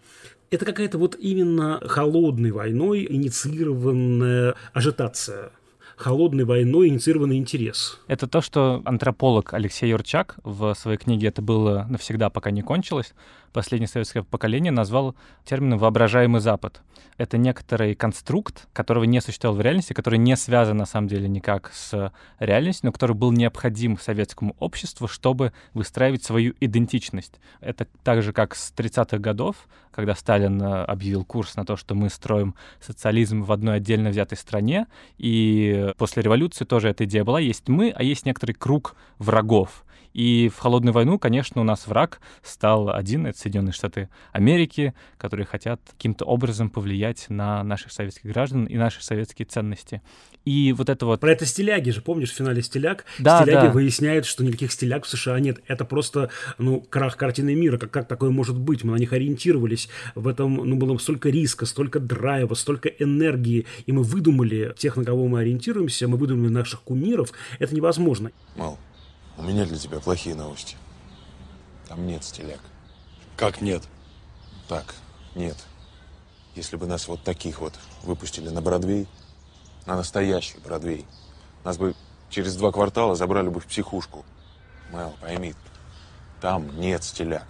это 0.52 0.66
какая-то 0.66 0.98
вот 0.98 1.16
именно 1.18 1.80
холодной 1.84 2.50
войной 2.50 3.06
инициированная 3.08 4.54
ажитация 4.72 5.50
холодной 5.96 6.44
войной 6.44 6.88
инициированный 6.88 7.36
интерес. 7.36 8.00
Это 8.08 8.26
то, 8.26 8.40
что 8.40 8.82
антрополог 8.84 9.54
Алексей 9.54 9.88
Юрчак 9.90 10.36
в 10.42 10.74
своей 10.74 10.98
книге 10.98 11.28
«Это 11.28 11.42
было 11.42 11.86
навсегда, 11.88 12.28
пока 12.28 12.50
не 12.50 12.62
кончилось» 12.62 13.14
последнее 13.52 13.88
советское 13.88 14.22
поколение 14.22 14.72
назвал 14.72 15.14
термином 15.44 15.78
«воображаемый 15.78 16.40
Запад». 16.40 16.82
Это 17.18 17.36
некоторый 17.36 17.94
конструкт, 17.94 18.68
которого 18.72 19.04
не 19.04 19.20
существовал 19.20 19.56
в 19.58 19.60
реальности, 19.60 19.92
который 19.92 20.18
не 20.18 20.36
связан 20.36 20.76
на 20.78 20.86
самом 20.86 21.08
деле 21.08 21.28
никак 21.28 21.70
с 21.72 22.12
реальностью, 22.38 22.86
но 22.86 22.92
который 22.92 23.14
был 23.14 23.32
необходим 23.32 23.98
советскому 23.98 24.56
обществу, 24.58 25.06
чтобы 25.08 25.52
выстраивать 25.74 26.24
свою 26.24 26.54
идентичность. 26.60 27.38
Это 27.60 27.86
так 28.02 28.22
же, 28.22 28.32
как 28.32 28.54
с 28.54 28.72
30-х 28.74 29.18
годов, 29.18 29.68
когда 29.92 30.14
Сталин 30.14 30.60
э, 30.60 30.84
объявил 30.84 31.24
курс 31.24 31.54
на 31.54 31.64
то, 31.64 31.76
что 31.76 31.94
мы 31.94 32.08
строим 32.08 32.54
социализм 32.80 33.42
в 33.42 33.52
одной 33.52 33.76
отдельно 33.76 34.08
взятой 34.08 34.38
стране, 34.38 34.86
и 35.18 35.92
после 35.98 36.22
революции 36.22 36.64
тоже 36.64 36.88
эта 36.88 37.04
идея 37.04 37.24
была. 37.24 37.40
Есть 37.40 37.68
мы, 37.68 37.90
а 37.90 38.02
есть 38.02 38.24
некоторый 38.24 38.52
круг 38.52 38.96
врагов. 39.18 39.84
И 40.12 40.50
в 40.54 40.58
холодную 40.58 40.92
войну, 40.92 41.18
конечно, 41.18 41.60
у 41.60 41.64
нас 41.64 41.86
враг 41.86 42.20
стал 42.42 42.90
один, 42.90 43.26
это 43.26 43.38
Соединенные 43.38 43.72
Штаты 43.72 44.08
Америки, 44.32 44.94
которые 45.18 45.46
хотят 45.46 45.80
каким-то 45.92 46.24
образом 46.24 46.70
повлиять 46.70 47.26
на 47.28 47.62
наших 47.62 47.92
советских 47.92 48.30
граждан 48.30 48.64
и 48.64 48.76
наши 48.76 49.02
советские 49.02 49.46
ценности. 49.46 50.02
И 50.44 50.72
вот 50.72 50.88
это 50.88 51.06
вот... 51.06 51.20
Про 51.20 51.32
это 51.32 51.46
стиляги 51.46 51.90
же, 51.90 52.02
помнишь, 52.02 52.32
в 52.32 52.36
финале 52.36 52.62
стиляг? 52.62 53.04
Да, 53.18 53.42
стиляги 53.42 53.66
да. 53.66 53.70
выясняют, 53.70 54.26
что 54.26 54.44
никаких 54.44 54.72
стиляг 54.72 55.04
в 55.04 55.08
США 55.08 55.38
нет. 55.38 55.60
Это 55.68 55.84
просто, 55.84 56.30
ну, 56.58 56.80
крах 56.80 57.16
картины 57.16 57.54
мира. 57.54 57.78
Как, 57.78 57.90
как 57.90 58.08
такое 58.08 58.30
может 58.30 58.58
быть? 58.58 58.82
Мы 58.82 58.92
на 58.92 58.96
них 58.96 59.12
ориентировались. 59.12 59.88
В 60.14 60.26
этом, 60.26 60.54
ну, 60.54 60.76
было 60.76 60.98
столько 60.98 61.30
риска, 61.30 61.64
столько 61.64 62.00
драйва, 62.00 62.54
столько 62.54 62.88
энергии. 62.88 63.66
И 63.86 63.92
мы 63.92 64.02
выдумали 64.02 64.74
тех, 64.76 64.96
на 64.96 65.04
кого 65.04 65.28
мы 65.28 65.40
ориентируемся, 65.40 66.08
мы 66.08 66.16
выдумали 66.18 66.50
наших 66.50 66.82
кумиров. 66.82 67.32
Это 67.60 67.74
невозможно. 67.74 68.32
Мал, 68.56 68.78
у 69.36 69.42
меня 69.42 69.64
для 69.64 69.78
тебя 69.78 70.00
плохие 70.00 70.34
новости. 70.34 70.76
Там 71.88 72.06
нет 72.06 72.24
стиляк. 72.24 72.60
Как 73.36 73.60
нет? 73.60 73.82
Так, 74.68 74.94
нет. 75.34 75.56
Если 76.54 76.76
бы 76.76 76.86
нас 76.86 77.08
вот 77.08 77.22
таких 77.22 77.60
вот 77.60 77.74
выпустили 78.02 78.48
на 78.48 78.60
Бродвей, 78.60 79.08
на 79.86 79.96
настоящий 79.96 80.58
Бродвей, 80.58 81.06
нас 81.64 81.78
бы 81.78 81.94
через 82.30 82.56
два 82.56 82.72
квартала 82.72 83.14
забрали 83.14 83.48
бы 83.48 83.60
в 83.60 83.66
психушку. 83.66 84.24
Мэл, 84.90 85.14
пойми, 85.20 85.54
там 86.40 86.78
нет 86.78 87.02
стиляк. 87.04 87.46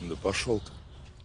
Да 0.00 0.14
пошел 0.16 0.60
ты. 0.60 0.77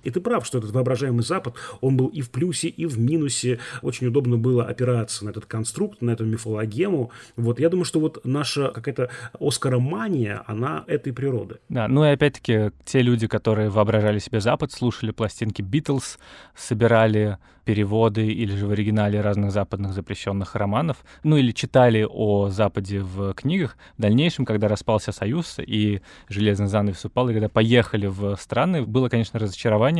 И 0.03 0.09
ты 0.09 0.19
прав, 0.19 0.45
что 0.45 0.57
этот 0.57 0.71
воображаемый 0.71 1.23
Запад, 1.23 1.55
он 1.81 1.97
был 1.97 2.07
и 2.07 2.21
в 2.21 2.29
плюсе, 2.29 2.67
и 2.67 2.85
в 2.85 2.99
минусе. 2.99 3.59
Очень 3.81 4.07
удобно 4.07 4.37
было 4.37 4.65
опираться 4.65 5.25
на 5.25 5.29
этот 5.29 5.45
конструкт, 5.45 6.01
на 6.01 6.11
эту 6.11 6.25
мифологему. 6.25 7.11
Вот 7.35 7.59
я 7.59 7.69
думаю, 7.69 7.85
что 7.85 7.99
вот 7.99 8.21
наша 8.23 8.69
какая-то 8.69 9.09
оскаромания, 9.39 10.43
она 10.47 10.83
этой 10.87 11.13
природы. 11.13 11.59
Да, 11.69 11.87
ну 11.87 12.05
и 12.05 12.09
опять-таки 12.09 12.71
те 12.85 13.01
люди, 13.01 13.27
которые 13.27 13.69
воображали 13.69 14.19
себе 14.19 14.39
Запад, 14.39 14.71
слушали 14.71 15.11
пластинки 15.11 15.61
Битлз, 15.61 16.17
собирали 16.55 17.37
переводы 17.65 18.27
или 18.27 18.55
же 18.55 18.67
в 18.67 18.71
оригинале 18.71 19.21
разных 19.21 19.51
западных 19.51 19.93
запрещенных 19.93 20.55
романов, 20.55 20.97
ну 21.23 21.37
или 21.37 21.51
читали 21.51 22.05
о 22.09 22.49
Западе 22.49 22.99
в 22.99 23.33
книгах. 23.33 23.77
В 23.97 24.01
дальнейшем, 24.01 24.45
когда 24.45 24.67
распался 24.67 25.11
Союз 25.11 25.57
и 25.59 26.01
железный 26.27 26.67
занавес 26.67 27.05
упал, 27.05 27.29
и 27.29 27.33
когда 27.33 27.49
поехали 27.49 28.07
в 28.07 28.35
страны, 28.35 28.83
было, 28.83 29.09
конечно, 29.09 29.39
разочарование, 29.39 29.92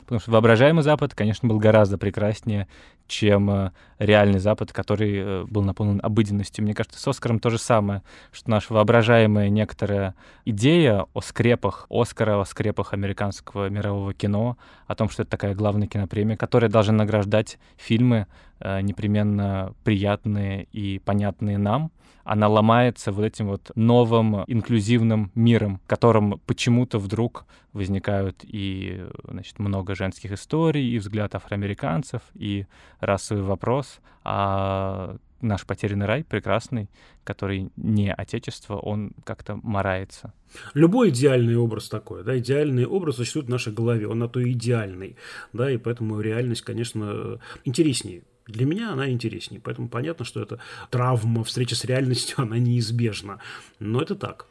потому 0.00 0.20
что 0.20 0.30
воображаемый 0.30 0.82
Запад, 0.82 1.14
конечно, 1.14 1.48
был 1.48 1.58
гораздо 1.58 1.98
прекраснее, 1.98 2.68
чем 3.06 3.50
э, 3.50 3.70
реальный 3.98 4.38
Запад, 4.38 4.72
который 4.72 5.16
э, 5.16 5.44
был 5.44 5.62
наполнен 5.62 6.00
обыденностью. 6.02 6.64
Мне 6.64 6.74
кажется, 6.74 6.98
с 6.98 7.06
Оскаром 7.06 7.38
то 7.38 7.50
же 7.50 7.58
самое, 7.58 8.02
что 8.32 8.50
наша 8.50 8.72
воображаемая 8.72 9.48
некоторая 9.48 10.14
идея 10.44 11.06
о 11.14 11.20
скрепах 11.20 11.86
Оскара, 11.88 12.40
о 12.40 12.44
скрепах 12.44 12.92
американского 12.92 13.68
мирового 13.68 14.12
кино, 14.12 14.56
о 14.86 14.94
том, 14.94 15.08
что 15.08 15.22
это 15.22 15.30
такая 15.30 15.54
главная 15.54 15.88
кинопремия, 15.88 16.36
которая 16.36 16.70
должна 16.70 16.94
награждать 16.94 17.58
фильмы 17.76 18.26
непременно 18.60 19.74
приятные 19.84 20.64
и 20.72 20.98
понятные 20.98 21.58
нам, 21.58 21.90
она 22.26 22.48
ломается 22.48 23.12
вот 23.12 23.24
этим 23.24 23.46
вот 23.46 23.70
новым 23.76 24.42
инклюзивным 24.48 25.30
миром, 25.36 25.80
в 25.84 25.88
котором 25.88 26.40
почему-то 26.44 26.98
вдруг 26.98 27.46
возникают 27.72 28.38
и 28.42 29.06
значит, 29.28 29.60
много 29.60 29.94
женских 29.94 30.32
историй, 30.32 30.90
и 30.90 30.98
взгляд 30.98 31.36
афроамериканцев, 31.36 32.22
и 32.34 32.66
расовый 32.98 33.44
вопрос, 33.44 34.00
а 34.24 35.16
наш 35.40 35.64
потерянный 35.66 36.06
рай 36.06 36.24
прекрасный, 36.24 36.90
который 37.22 37.70
не 37.76 38.12
отечество, 38.12 38.76
он 38.76 39.12
как-то 39.22 39.60
морается. 39.62 40.32
Любой 40.74 41.10
идеальный 41.10 41.56
образ 41.56 41.88
такой, 41.88 42.24
да, 42.24 42.36
идеальный 42.36 42.86
образ 42.86 43.16
существует 43.16 43.46
в 43.46 43.50
нашей 43.50 43.72
голове, 43.72 44.08
он 44.08 44.18
на 44.18 44.28
то 44.28 44.42
идеальный, 44.42 45.16
да, 45.52 45.70
и 45.70 45.76
поэтому 45.76 46.20
реальность, 46.20 46.62
конечно, 46.62 47.38
интереснее 47.64 48.24
для 48.46 48.64
меня 48.64 48.92
она 48.92 49.10
интереснее, 49.10 49.60
поэтому 49.60 49.88
понятно, 49.88 50.24
что 50.24 50.40
это 50.40 50.60
травма, 50.90 51.44
встреча 51.44 51.74
с 51.74 51.84
реальностью, 51.84 52.36
она 52.42 52.58
неизбежна. 52.58 53.40
Но 53.78 54.00
это 54.00 54.14
так. 54.14 54.46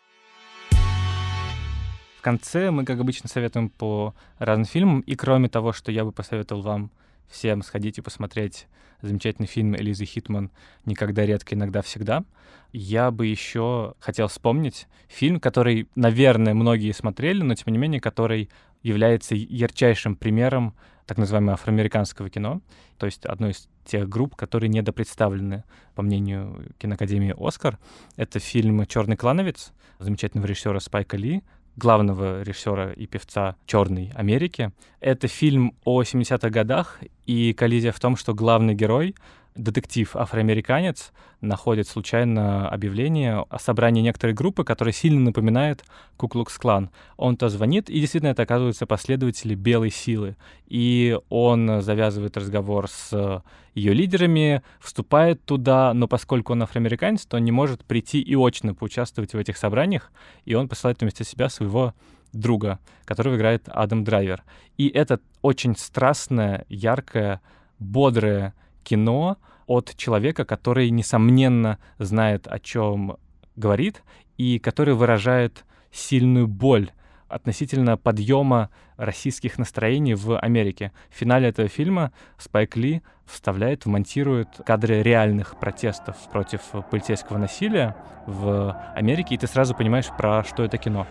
В 2.18 2.22
конце 2.22 2.72
мы, 2.72 2.86
как 2.86 3.00
обычно, 3.00 3.30
советуем 3.30 3.70
по 3.70 4.16
разным 4.40 4.66
фильмам. 4.66 5.02
И 5.02 5.16
кроме 5.16 5.48
того, 5.48 5.74
что 5.74 5.92
я 5.92 6.04
бы 6.04 6.12
посоветовал 6.12 6.62
вам 6.64 6.92
всем 7.30 7.62
сходить 7.62 8.00
и 8.00 8.02
посмотреть 8.02 8.68
замечательный 9.02 9.48
фильм 9.48 9.76
Элизы 9.76 10.06
Хитман 10.06 10.50
«Никогда, 10.86 11.26
редко, 11.26 11.54
иногда, 11.54 11.82
всегда», 11.82 12.24
я 12.72 13.12
бы 13.12 13.28
еще 13.28 13.94
хотел 14.00 14.28
вспомнить 14.28 14.88
фильм, 15.08 15.40
который, 15.40 15.88
наверное, 15.96 16.54
многие 16.54 16.92
смотрели, 16.92 17.42
но, 17.42 17.56
тем 17.56 17.72
не 17.72 17.78
менее, 17.78 18.02
который 18.02 18.50
является 18.86 19.34
ярчайшим 19.36 20.16
примером 20.16 20.76
так 21.08 21.18
называемого 21.18 21.54
афроамериканского 21.54 22.30
кино, 22.30 22.62
то 22.98 23.06
есть 23.08 23.26
одной 23.26 23.52
из 23.52 23.68
тех 23.84 24.08
групп, 24.08 24.36
которые 24.36 24.70
недопредставлены, 24.70 25.64
по 25.96 26.02
мнению 26.02 26.72
киноакадемии 26.78 27.36
«Оскар». 27.38 27.80
Это 28.16 28.40
фильм 28.40 28.86
«Черный 28.86 29.18
клановец» 29.18 29.74
замечательного 30.00 30.48
режиссера 30.48 30.80
Спайка 30.80 31.18
Ли, 31.18 31.44
главного 31.76 32.44
режиссера 32.44 32.92
и 32.92 33.08
певца 33.08 33.56
Черной 33.66 34.12
Америки. 34.14 34.72
Это 35.00 35.28
фильм 35.28 35.76
о 35.84 36.04
70-х 36.04 36.50
годах, 36.50 37.00
и 37.26 37.54
коллизия 37.54 37.92
в 37.92 38.00
том, 38.00 38.16
что 38.16 38.34
главный 38.34 38.76
герой 38.76 39.16
детектив-афроамериканец 39.56 41.12
находит 41.42 41.88
случайно 41.88 42.70
объявление 42.70 43.46
о 43.50 43.60
собрании 43.60 44.02
некоторой 44.02 44.34
группы, 44.34 44.64
которая 44.64 44.94
сильно 44.94 45.22
напоминает 45.22 45.84
Куклукс-клан. 46.18 46.90
Он-то 47.18 47.50
звонит, 47.50 47.90
и 47.90 48.00
действительно 48.00 48.32
это 48.32 48.44
оказываются 48.44 48.86
последователи 48.86 49.56
белой 49.56 49.92
силы. 49.92 50.36
И 50.68 51.18
он 51.30 51.82
завязывает 51.82 52.38
разговор 52.38 52.90
с 52.90 53.44
ее 53.74 53.94
лидерами, 53.94 54.62
вступает 54.80 55.44
туда, 55.46 55.94
но 55.94 56.08
поскольку 56.08 56.54
он 56.54 56.64
афроамериканец, 56.64 57.26
то 57.26 57.38
он 57.38 57.44
не 57.44 57.52
может 57.52 57.84
прийти 57.86 58.22
и 58.22 58.36
очно 58.36 58.74
поучаствовать 58.74 59.34
в 59.34 59.38
этих 59.38 59.58
собраниях, 59.58 60.12
и 60.46 60.54
он 60.54 60.68
посылает 60.68 61.02
вместо 61.02 61.24
себя 61.24 61.50
своего 61.50 61.94
друга, 62.34 62.80
которого 63.06 63.36
играет 63.36 63.68
Адам 63.68 64.04
Драйвер. 64.04 64.44
И 64.78 64.88
это 64.90 65.20
очень 65.42 65.76
страстное, 65.78 66.66
яркое, 66.68 67.42
бодрое 67.80 68.54
кино 68.86 69.38
от 69.68 69.96
человека, 69.98 70.46
который, 70.46 70.90
несомненно, 70.92 71.80
знает, 71.98 72.48
о 72.48 72.60
чем 72.60 73.18
говорит, 73.56 74.04
и 74.38 74.60
который 74.60 74.94
выражает 74.94 75.66
сильную 75.92 76.48
боль 76.48 76.92
относительно 77.28 77.98
подъема 77.98 78.70
российских 78.98 79.58
настроений 79.58 80.14
в 80.14 80.38
Америке. 80.38 80.92
В 81.10 81.16
финале 81.16 81.50
этого 81.50 81.68
фильма 81.68 82.12
Спайк 82.38 82.76
Ли 82.78 83.02
вставляет, 83.26 83.86
вмонтирует 83.86 84.50
кадры 84.66 85.02
реальных 85.02 85.60
протестов 85.60 86.16
против 86.32 86.62
полицейского 86.92 87.38
насилия 87.38 87.96
в 88.28 88.72
Америке, 88.96 89.36
и 89.36 89.38
ты 89.38 89.48
сразу 89.48 89.74
понимаешь, 89.76 90.08
про 90.18 90.44
что 90.44 90.64
это 90.64 90.78
кино. 90.78 91.08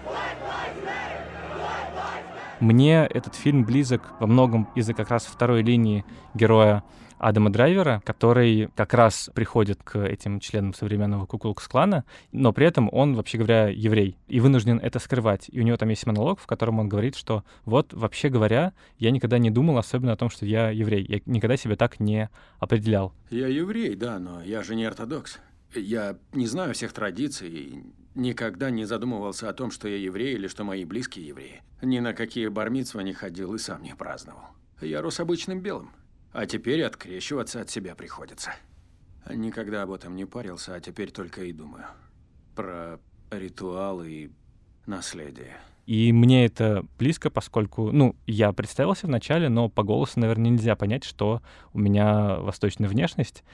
Мне 2.61 3.05
этот 3.05 3.35
фильм 3.35 3.64
близок 3.64 4.14
во 4.20 4.27
многом 4.27 4.68
из-за 4.77 4.95
как 4.95 5.11
раз 5.11 5.27
второй 5.27 5.62
линии 5.62 6.05
героя 6.35 6.85
Адама 7.19 7.51
Драйвера, 7.51 8.03
который 8.05 8.69
как 8.77 8.95
раз 8.95 9.31
приходит 9.35 9.83
к 9.83 9.99
этим 9.99 10.41
членам 10.41 10.75
современного 10.75 11.27
Куклукс-клана, 11.27 12.05
но 12.33 12.53
при 12.53 12.67
этом 12.67 12.89
он, 12.93 13.15
вообще 13.15 13.39
говоря, 13.39 13.69
еврей, 13.69 14.17
и 14.29 14.41
вынужден 14.41 14.79
это 14.79 14.99
скрывать. 14.99 15.49
И 15.51 15.61
у 15.61 15.62
него 15.62 15.77
там 15.77 15.89
есть 15.89 16.07
монолог, 16.07 16.41
в 16.41 16.47
котором 16.47 16.79
он 16.79 16.89
говорит, 16.89 17.17
что 17.17 17.45
вот, 17.65 17.93
вообще 17.93 18.29
говоря, 18.29 18.73
я 18.99 19.11
никогда 19.11 19.39
не 19.39 19.51
думал 19.51 19.79
особенно 19.79 20.12
о 20.12 20.17
том, 20.17 20.31
что 20.31 20.47
я 20.47 20.71
еврей. 20.71 21.05
Я 21.09 21.21
никогда 21.27 21.57
себя 21.57 21.77
так 21.77 22.01
не 22.01 22.31
определял. 22.59 23.12
Я 23.31 23.49
еврей, 23.49 23.95
да, 23.95 24.19
но 24.19 24.43
я 24.43 24.62
же 24.62 24.75
не 24.75 24.85
ортодокс. 24.85 25.39
Я 25.75 26.17
не 26.33 26.47
знаю 26.47 26.75
всех 26.75 26.93
традиций, 26.93 27.83
никогда 28.15 28.71
не 28.71 28.85
задумывался 28.85 29.49
о 29.49 29.53
том, 29.53 29.71
что 29.71 29.89
я 29.89 29.97
еврей 29.97 30.35
или 30.35 30.47
что 30.47 30.65
мои 30.65 30.85
близкие 30.85 31.27
евреи. 31.27 31.62
Ни 31.83 31.99
на 31.99 32.12
какие 32.12 32.49
бармитсва 32.49 33.01
не 33.01 33.12
ходил 33.12 33.55
и 33.55 33.59
сам 33.59 33.83
не 33.83 33.95
праздновал. 33.95 34.45
Я 34.81 35.03
рос 35.03 35.21
обычным 35.21 35.61
белым. 35.61 35.91
А 36.35 36.47
теперь 36.47 36.82
открещиваться 36.82 37.61
от 37.61 37.70
себя 37.70 37.95
приходится. 37.95 38.51
Никогда 39.30 39.85
об 39.85 39.93
этом 39.93 40.16
не 40.16 40.24
парился, 40.24 40.74
а 40.74 40.80
теперь 40.80 41.12
только 41.12 41.45
и 41.45 41.53
думаю. 41.53 41.85
Про 42.57 42.99
ритуалы 43.30 44.11
и 44.11 44.30
наследие. 44.85 45.57
И 45.87 46.12
мне 46.12 46.47
это 46.47 46.85
близко, 46.99 47.30
поскольку, 47.30 47.93
ну, 47.93 48.16
я 48.26 48.53
представился 48.53 49.07
вначале, 49.07 49.49
но 49.49 49.68
по 49.68 49.85
голосу, 49.85 50.18
наверное, 50.18 50.51
нельзя 50.51 50.74
понять, 50.74 51.05
что 51.05 51.41
у 51.72 51.78
меня 51.78 52.37
восточная 52.37 52.89
внешность, 52.89 53.45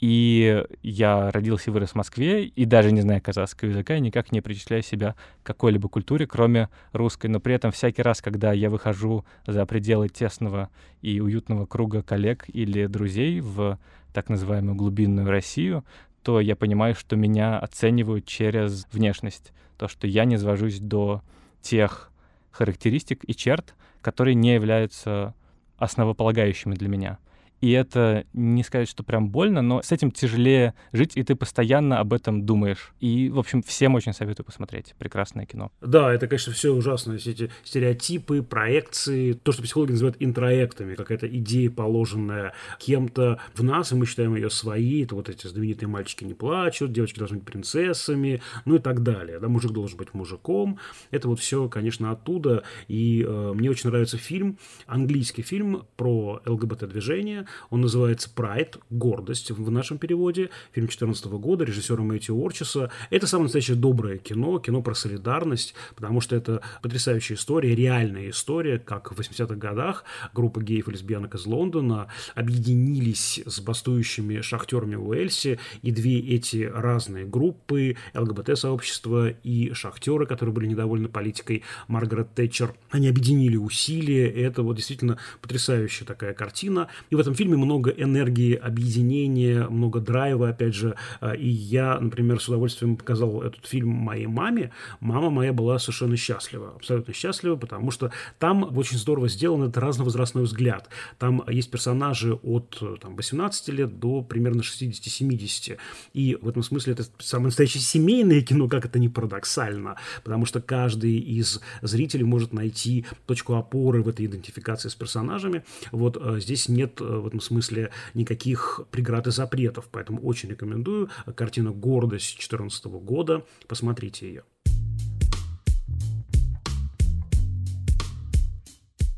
и 0.00 0.64
я 0.82 1.30
родился 1.30 1.70
и 1.70 1.72
вырос 1.72 1.90
в 1.90 1.94
Москве, 1.94 2.46
и 2.46 2.64
даже 2.64 2.90
не 2.90 3.02
зная 3.02 3.20
казахского 3.20 3.68
языка, 3.68 3.94
я 3.94 4.00
никак 4.00 4.32
не 4.32 4.40
причисляю 4.40 4.82
себя 4.82 5.14
к 5.42 5.46
какой-либо 5.46 5.88
культуре, 5.88 6.26
кроме 6.26 6.70
русской. 6.92 7.26
Но 7.26 7.38
при 7.38 7.54
этом 7.54 7.70
всякий 7.70 8.00
раз, 8.00 8.22
когда 8.22 8.52
я 8.52 8.70
выхожу 8.70 9.26
за 9.46 9.66
пределы 9.66 10.08
тесного 10.08 10.70
и 11.02 11.20
уютного 11.20 11.66
круга 11.66 12.02
коллег 12.02 12.46
или 12.48 12.86
друзей 12.86 13.40
в 13.40 13.78
так 14.14 14.30
называемую 14.30 14.74
глубинную 14.74 15.28
Россию, 15.28 15.84
то 16.22 16.40
я 16.40 16.56
понимаю, 16.56 16.94
что 16.94 17.16
меня 17.16 17.58
оценивают 17.58 18.24
через 18.24 18.86
внешность. 18.92 19.52
То, 19.76 19.86
что 19.86 20.06
я 20.06 20.24
не 20.24 20.38
свожусь 20.38 20.78
до 20.78 21.22
тех 21.60 22.10
характеристик 22.50 23.20
и 23.26 23.34
черт, 23.34 23.74
которые 24.00 24.34
не 24.34 24.54
являются 24.54 25.34
основополагающими 25.76 26.74
для 26.74 26.88
меня. 26.88 27.18
И 27.60 27.70
это 27.72 28.24
не 28.32 28.62
сказать, 28.62 28.88
что 28.88 29.02
прям 29.02 29.30
больно, 29.30 29.62
но 29.62 29.82
с 29.82 29.92
этим 29.92 30.10
тяжелее 30.10 30.74
жить, 30.92 31.12
и 31.16 31.22
ты 31.22 31.34
постоянно 31.34 32.00
об 32.00 32.12
этом 32.12 32.46
думаешь. 32.46 32.92
И, 33.00 33.28
в 33.28 33.38
общем, 33.38 33.62
всем 33.62 33.94
очень 33.94 34.12
советую 34.12 34.46
посмотреть. 34.46 34.94
Прекрасное 34.98 35.46
кино. 35.46 35.70
Да, 35.80 36.12
это, 36.12 36.26
конечно, 36.26 36.52
все 36.52 36.72
ужасно. 36.72 37.18
Все 37.18 37.32
эти 37.32 37.50
стереотипы, 37.64 38.42
проекции, 38.42 39.32
то, 39.34 39.52
что 39.52 39.62
психологи 39.62 39.92
называют 39.92 40.16
интроектами, 40.20 40.94
какая-то 40.94 41.26
идея, 41.28 41.70
положенная 41.70 42.54
кем-то 42.78 43.38
в 43.54 43.62
нас, 43.62 43.92
и 43.92 43.94
мы 43.94 44.06
считаем 44.06 44.34
ее 44.34 44.50
своей. 44.50 45.04
Это 45.04 45.14
вот 45.14 45.28
эти 45.28 45.46
знаменитые 45.46 45.88
мальчики 45.88 46.24
не 46.24 46.34
плачут, 46.34 46.92
девочки 46.92 47.18
должны 47.18 47.38
быть 47.38 47.46
принцессами, 47.46 48.40
ну 48.64 48.76
и 48.76 48.78
так 48.78 49.02
далее. 49.02 49.38
Да, 49.38 49.48
мужик 49.48 49.72
должен 49.72 49.98
быть 49.98 50.14
мужиком. 50.14 50.78
Это 51.10 51.28
вот 51.28 51.40
все, 51.40 51.68
конечно, 51.68 52.10
оттуда. 52.10 52.64
И 52.88 53.24
э, 53.26 53.52
мне 53.54 53.70
очень 53.70 53.90
нравится 53.90 54.16
фильм, 54.16 54.58
английский 54.86 55.42
фильм 55.42 55.86
про 55.96 56.40
ЛГБТ-движение, 56.46 57.46
он 57.70 57.80
называется 57.80 58.30
«Прайд», 58.34 58.78
«Гордость» 58.90 59.50
в 59.50 59.70
нашем 59.70 59.98
переводе. 59.98 60.50
Фильм 60.72 60.86
2014 60.86 61.26
года 61.26 61.64
режиссера 61.64 62.02
Мэтью 62.02 62.36
Орчиса. 62.36 62.90
Это 63.10 63.26
самое 63.26 63.44
настоящее 63.44 63.76
доброе 63.76 64.18
кино, 64.18 64.58
кино 64.58 64.82
про 64.82 64.94
солидарность, 64.94 65.74
потому 65.94 66.20
что 66.20 66.36
это 66.36 66.62
потрясающая 66.82 67.36
история, 67.36 67.74
реальная 67.74 68.30
история, 68.30 68.78
как 68.78 69.12
в 69.12 69.20
80-х 69.20 69.54
годах 69.56 70.04
группа 70.34 70.62
геев 70.62 70.88
и 70.88 70.92
лесбиянок 70.92 71.34
из 71.34 71.46
Лондона 71.46 72.08
объединились 72.34 73.42
с 73.46 73.60
бастующими 73.60 74.40
шахтерами 74.40 74.96
в 74.96 75.10
и 75.10 75.90
две 75.90 76.18
эти 76.20 76.62
разные 76.62 77.26
группы, 77.26 77.96
ЛГБТ-сообщество 78.14 79.30
и 79.30 79.72
шахтеры, 79.72 80.26
которые 80.26 80.54
были 80.54 80.66
недовольны 80.66 81.08
политикой 81.08 81.64
Маргарет 81.88 82.34
Тэтчер, 82.34 82.74
они 82.90 83.08
объединили 83.08 83.56
усилия, 83.56 84.30
и 84.30 84.40
это 84.40 84.62
вот 84.62 84.76
действительно 84.76 85.18
потрясающая 85.40 86.06
такая 86.06 86.34
картина. 86.34 86.88
И 87.10 87.14
в 87.14 87.20
этом 87.20 87.34
фильме 87.40 87.56
много 87.56 87.90
энергии, 87.90 88.54
объединения, 88.54 89.66
много 89.66 90.00
драйва, 90.00 90.50
опять 90.50 90.74
же. 90.74 90.94
А, 91.20 91.32
и 91.32 91.48
я, 91.48 91.98
например, 91.98 92.38
с 92.38 92.48
удовольствием 92.48 92.96
показал 92.96 93.40
этот 93.40 93.64
фильм 93.64 93.88
моей 93.88 94.26
маме. 94.26 94.72
Мама 95.00 95.30
моя 95.30 95.54
была 95.54 95.78
совершенно 95.78 96.18
счастлива, 96.18 96.74
абсолютно 96.76 97.14
счастлива, 97.14 97.56
потому 97.56 97.90
что 97.92 98.12
там 98.38 98.76
очень 98.76 98.98
здорово 98.98 99.30
сделан 99.30 99.62
этот 99.62 99.78
разновозрастной 99.78 100.42
взгляд. 100.42 100.90
Там 101.18 101.42
есть 101.48 101.70
персонажи 101.70 102.34
от 102.34 102.82
там, 103.00 103.16
18 103.16 103.68
лет 103.68 103.98
до 103.98 104.20
примерно 104.20 104.60
60-70. 104.60 105.78
И 106.12 106.36
в 106.42 106.46
этом 106.46 106.62
смысле 106.62 106.92
это 106.92 107.04
самое 107.20 107.46
настоящее 107.46 107.80
семейное 107.80 108.42
кино, 108.42 108.68
как 108.68 108.84
это 108.84 108.98
не 108.98 109.08
парадоксально, 109.08 109.96
потому 110.24 110.44
что 110.44 110.60
каждый 110.60 111.16
из 111.16 111.62
зрителей 111.80 112.24
может 112.24 112.52
найти 112.52 113.06
точку 113.24 113.54
опоры 113.54 114.02
в 114.02 114.08
этой 114.08 114.26
идентификации 114.26 114.90
с 114.90 114.94
персонажами. 114.94 115.64
Вот 115.90 116.18
а, 116.20 116.38
здесь 116.38 116.68
нет 116.68 116.98
а, 117.00 117.29
этом 117.30 117.40
смысле 117.40 117.90
никаких 118.14 118.80
преград 118.90 119.26
и 119.26 119.30
запретов. 119.30 119.88
Поэтому 119.90 120.20
очень 120.20 120.50
рекомендую. 120.50 121.08
Картина 121.34 121.70
«Гордость» 121.70 122.34
2014 122.36 122.84
года. 122.86 123.44
Посмотрите 123.66 124.28
ее. 124.28 124.42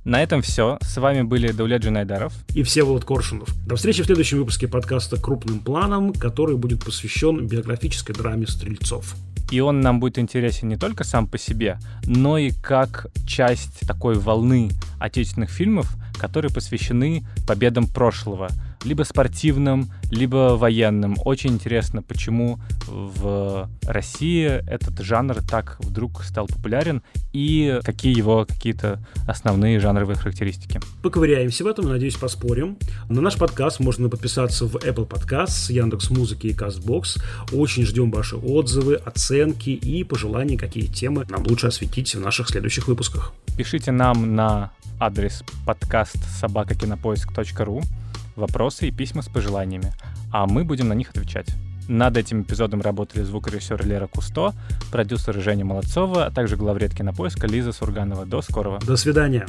На 0.05 0.21
этом 0.21 0.43
все. 0.43 0.79
С 0.81 0.97
вами 0.97 1.23
были 1.23 1.53
Дауля 1.53 1.79
Джинайдаров 1.79 2.35
и 2.55 2.65
Всеволод 2.65 3.05
Коршунов. 3.05 3.49
До 3.67 3.77
встречи 3.77 4.03
в 4.03 4.07
следующем 4.07 4.39
выпуске 4.39 4.67
подкаста 4.67 5.17
«Крупным 5.17 5.61
планом», 5.61 6.13
который 6.13 6.57
будет 6.57 6.85
посвящен 6.85 7.47
биографической 7.47 8.15
драме 8.15 8.47
«Стрельцов». 8.49 9.15
И 9.53 9.61
он 9.61 9.81
нам 9.81 10.01
будет 10.01 10.19
интересен 10.19 10.69
не 10.69 10.77
только 10.77 11.05
сам 11.05 11.29
по 11.29 11.39
себе, 11.39 11.79
но 12.05 12.39
и 12.39 12.51
как 12.51 13.09
часть 13.27 13.87
такой 13.87 14.15
волны 14.15 14.71
отечественных 14.99 15.51
фильмов, 15.51 15.95
которые 16.19 16.53
посвящены 16.53 17.25
победам 17.47 17.87
прошлого, 17.87 18.49
либо 18.85 19.03
спортивным, 19.05 19.91
либо 20.11 20.57
военным. 20.57 21.17
Очень 21.25 21.51
интересно, 21.51 22.03
почему 22.03 22.59
в 22.87 23.69
России 23.85 24.47
этот 24.69 25.01
жанр 25.01 25.43
так 25.43 25.79
вдруг 25.81 26.23
стал 26.25 26.47
популярен 26.47 27.03
и 27.33 27.81
какие 27.85 28.17
его 28.17 28.45
какие-то 28.45 29.01
основные 29.27 29.81
жанровые 29.81 30.17
характеристики. 30.17 30.81
Поковыряемся 31.03 31.65
в 31.65 31.67
этом, 31.67 31.89
надеюсь, 31.89 32.17
поспорим. 32.17 32.77
На 33.09 33.21
наш 33.21 33.37
подкаст 33.37 33.81
можно 33.81 34.09
подписаться 34.09 34.67
в 34.67 34.77
Apple 34.77 35.09
Podcasts, 35.09 35.73
Яндекс 35.73 36.11
Музыки 36.11 36.49
и 36.49 36.53
Castbox. 36.53 37.23
Очень 37.53 37.85
ждем 37.85 38.11
ваши 38.11 38.37
отзывы, 38.37 38.97
оценки 38.97 39.71
и 39.71 40.05
пожелания, 40.05 40.59
какие 40.59 40.87
темы 40.87 41.27
нам 41.29 41.45
лучше 41.47 41.69
осветить 41.69 42.15
в 42.15 42.21
наших 42.21 42.49
следующих 42.49 42.89
выпусках. 42.89 43.33
Пишите 43.57 43.93
нам 43.93 44.35
на 44.35 44.73
адрес 45.03 45.43
подкаст 45.67 46.17
собакакинопоиск.ру 46.39 47.83
вопросы 48.37 48.87
и 48.87 48.93
письма 48.93 49.23
с 49.23 49.29
пожеланиями, 49.29 49.93
а 50.31 50.47
мы 50.47 50.63
будем 50.63 50.87
на 50.87 50.93
них 50.93 51.11
отвечать. 51.11 51.49
Над 51.89 52.17
этим 52.17 52.43
эпизодом 52.43 52.81
работали 52.81 53.25
звукорежиссер 53.25 53.85
Лера 53.85 54.07
Кусто, 54.07 54.55
продюсер 54.93 55.35
Женя 55.41 55.65
Молодцова, 55.65 56.27
а 56.27 56.31
также 56.31 56.57
главред 56.57 56.95
кинопоиска 56.95 57.49
Лиза 57.49 57.73
Сурганова. 57.73 58.27
До 58.27 58.43
скорого. 58.43 58.79
До 58.79 58.97
свидания. 58.97 59.45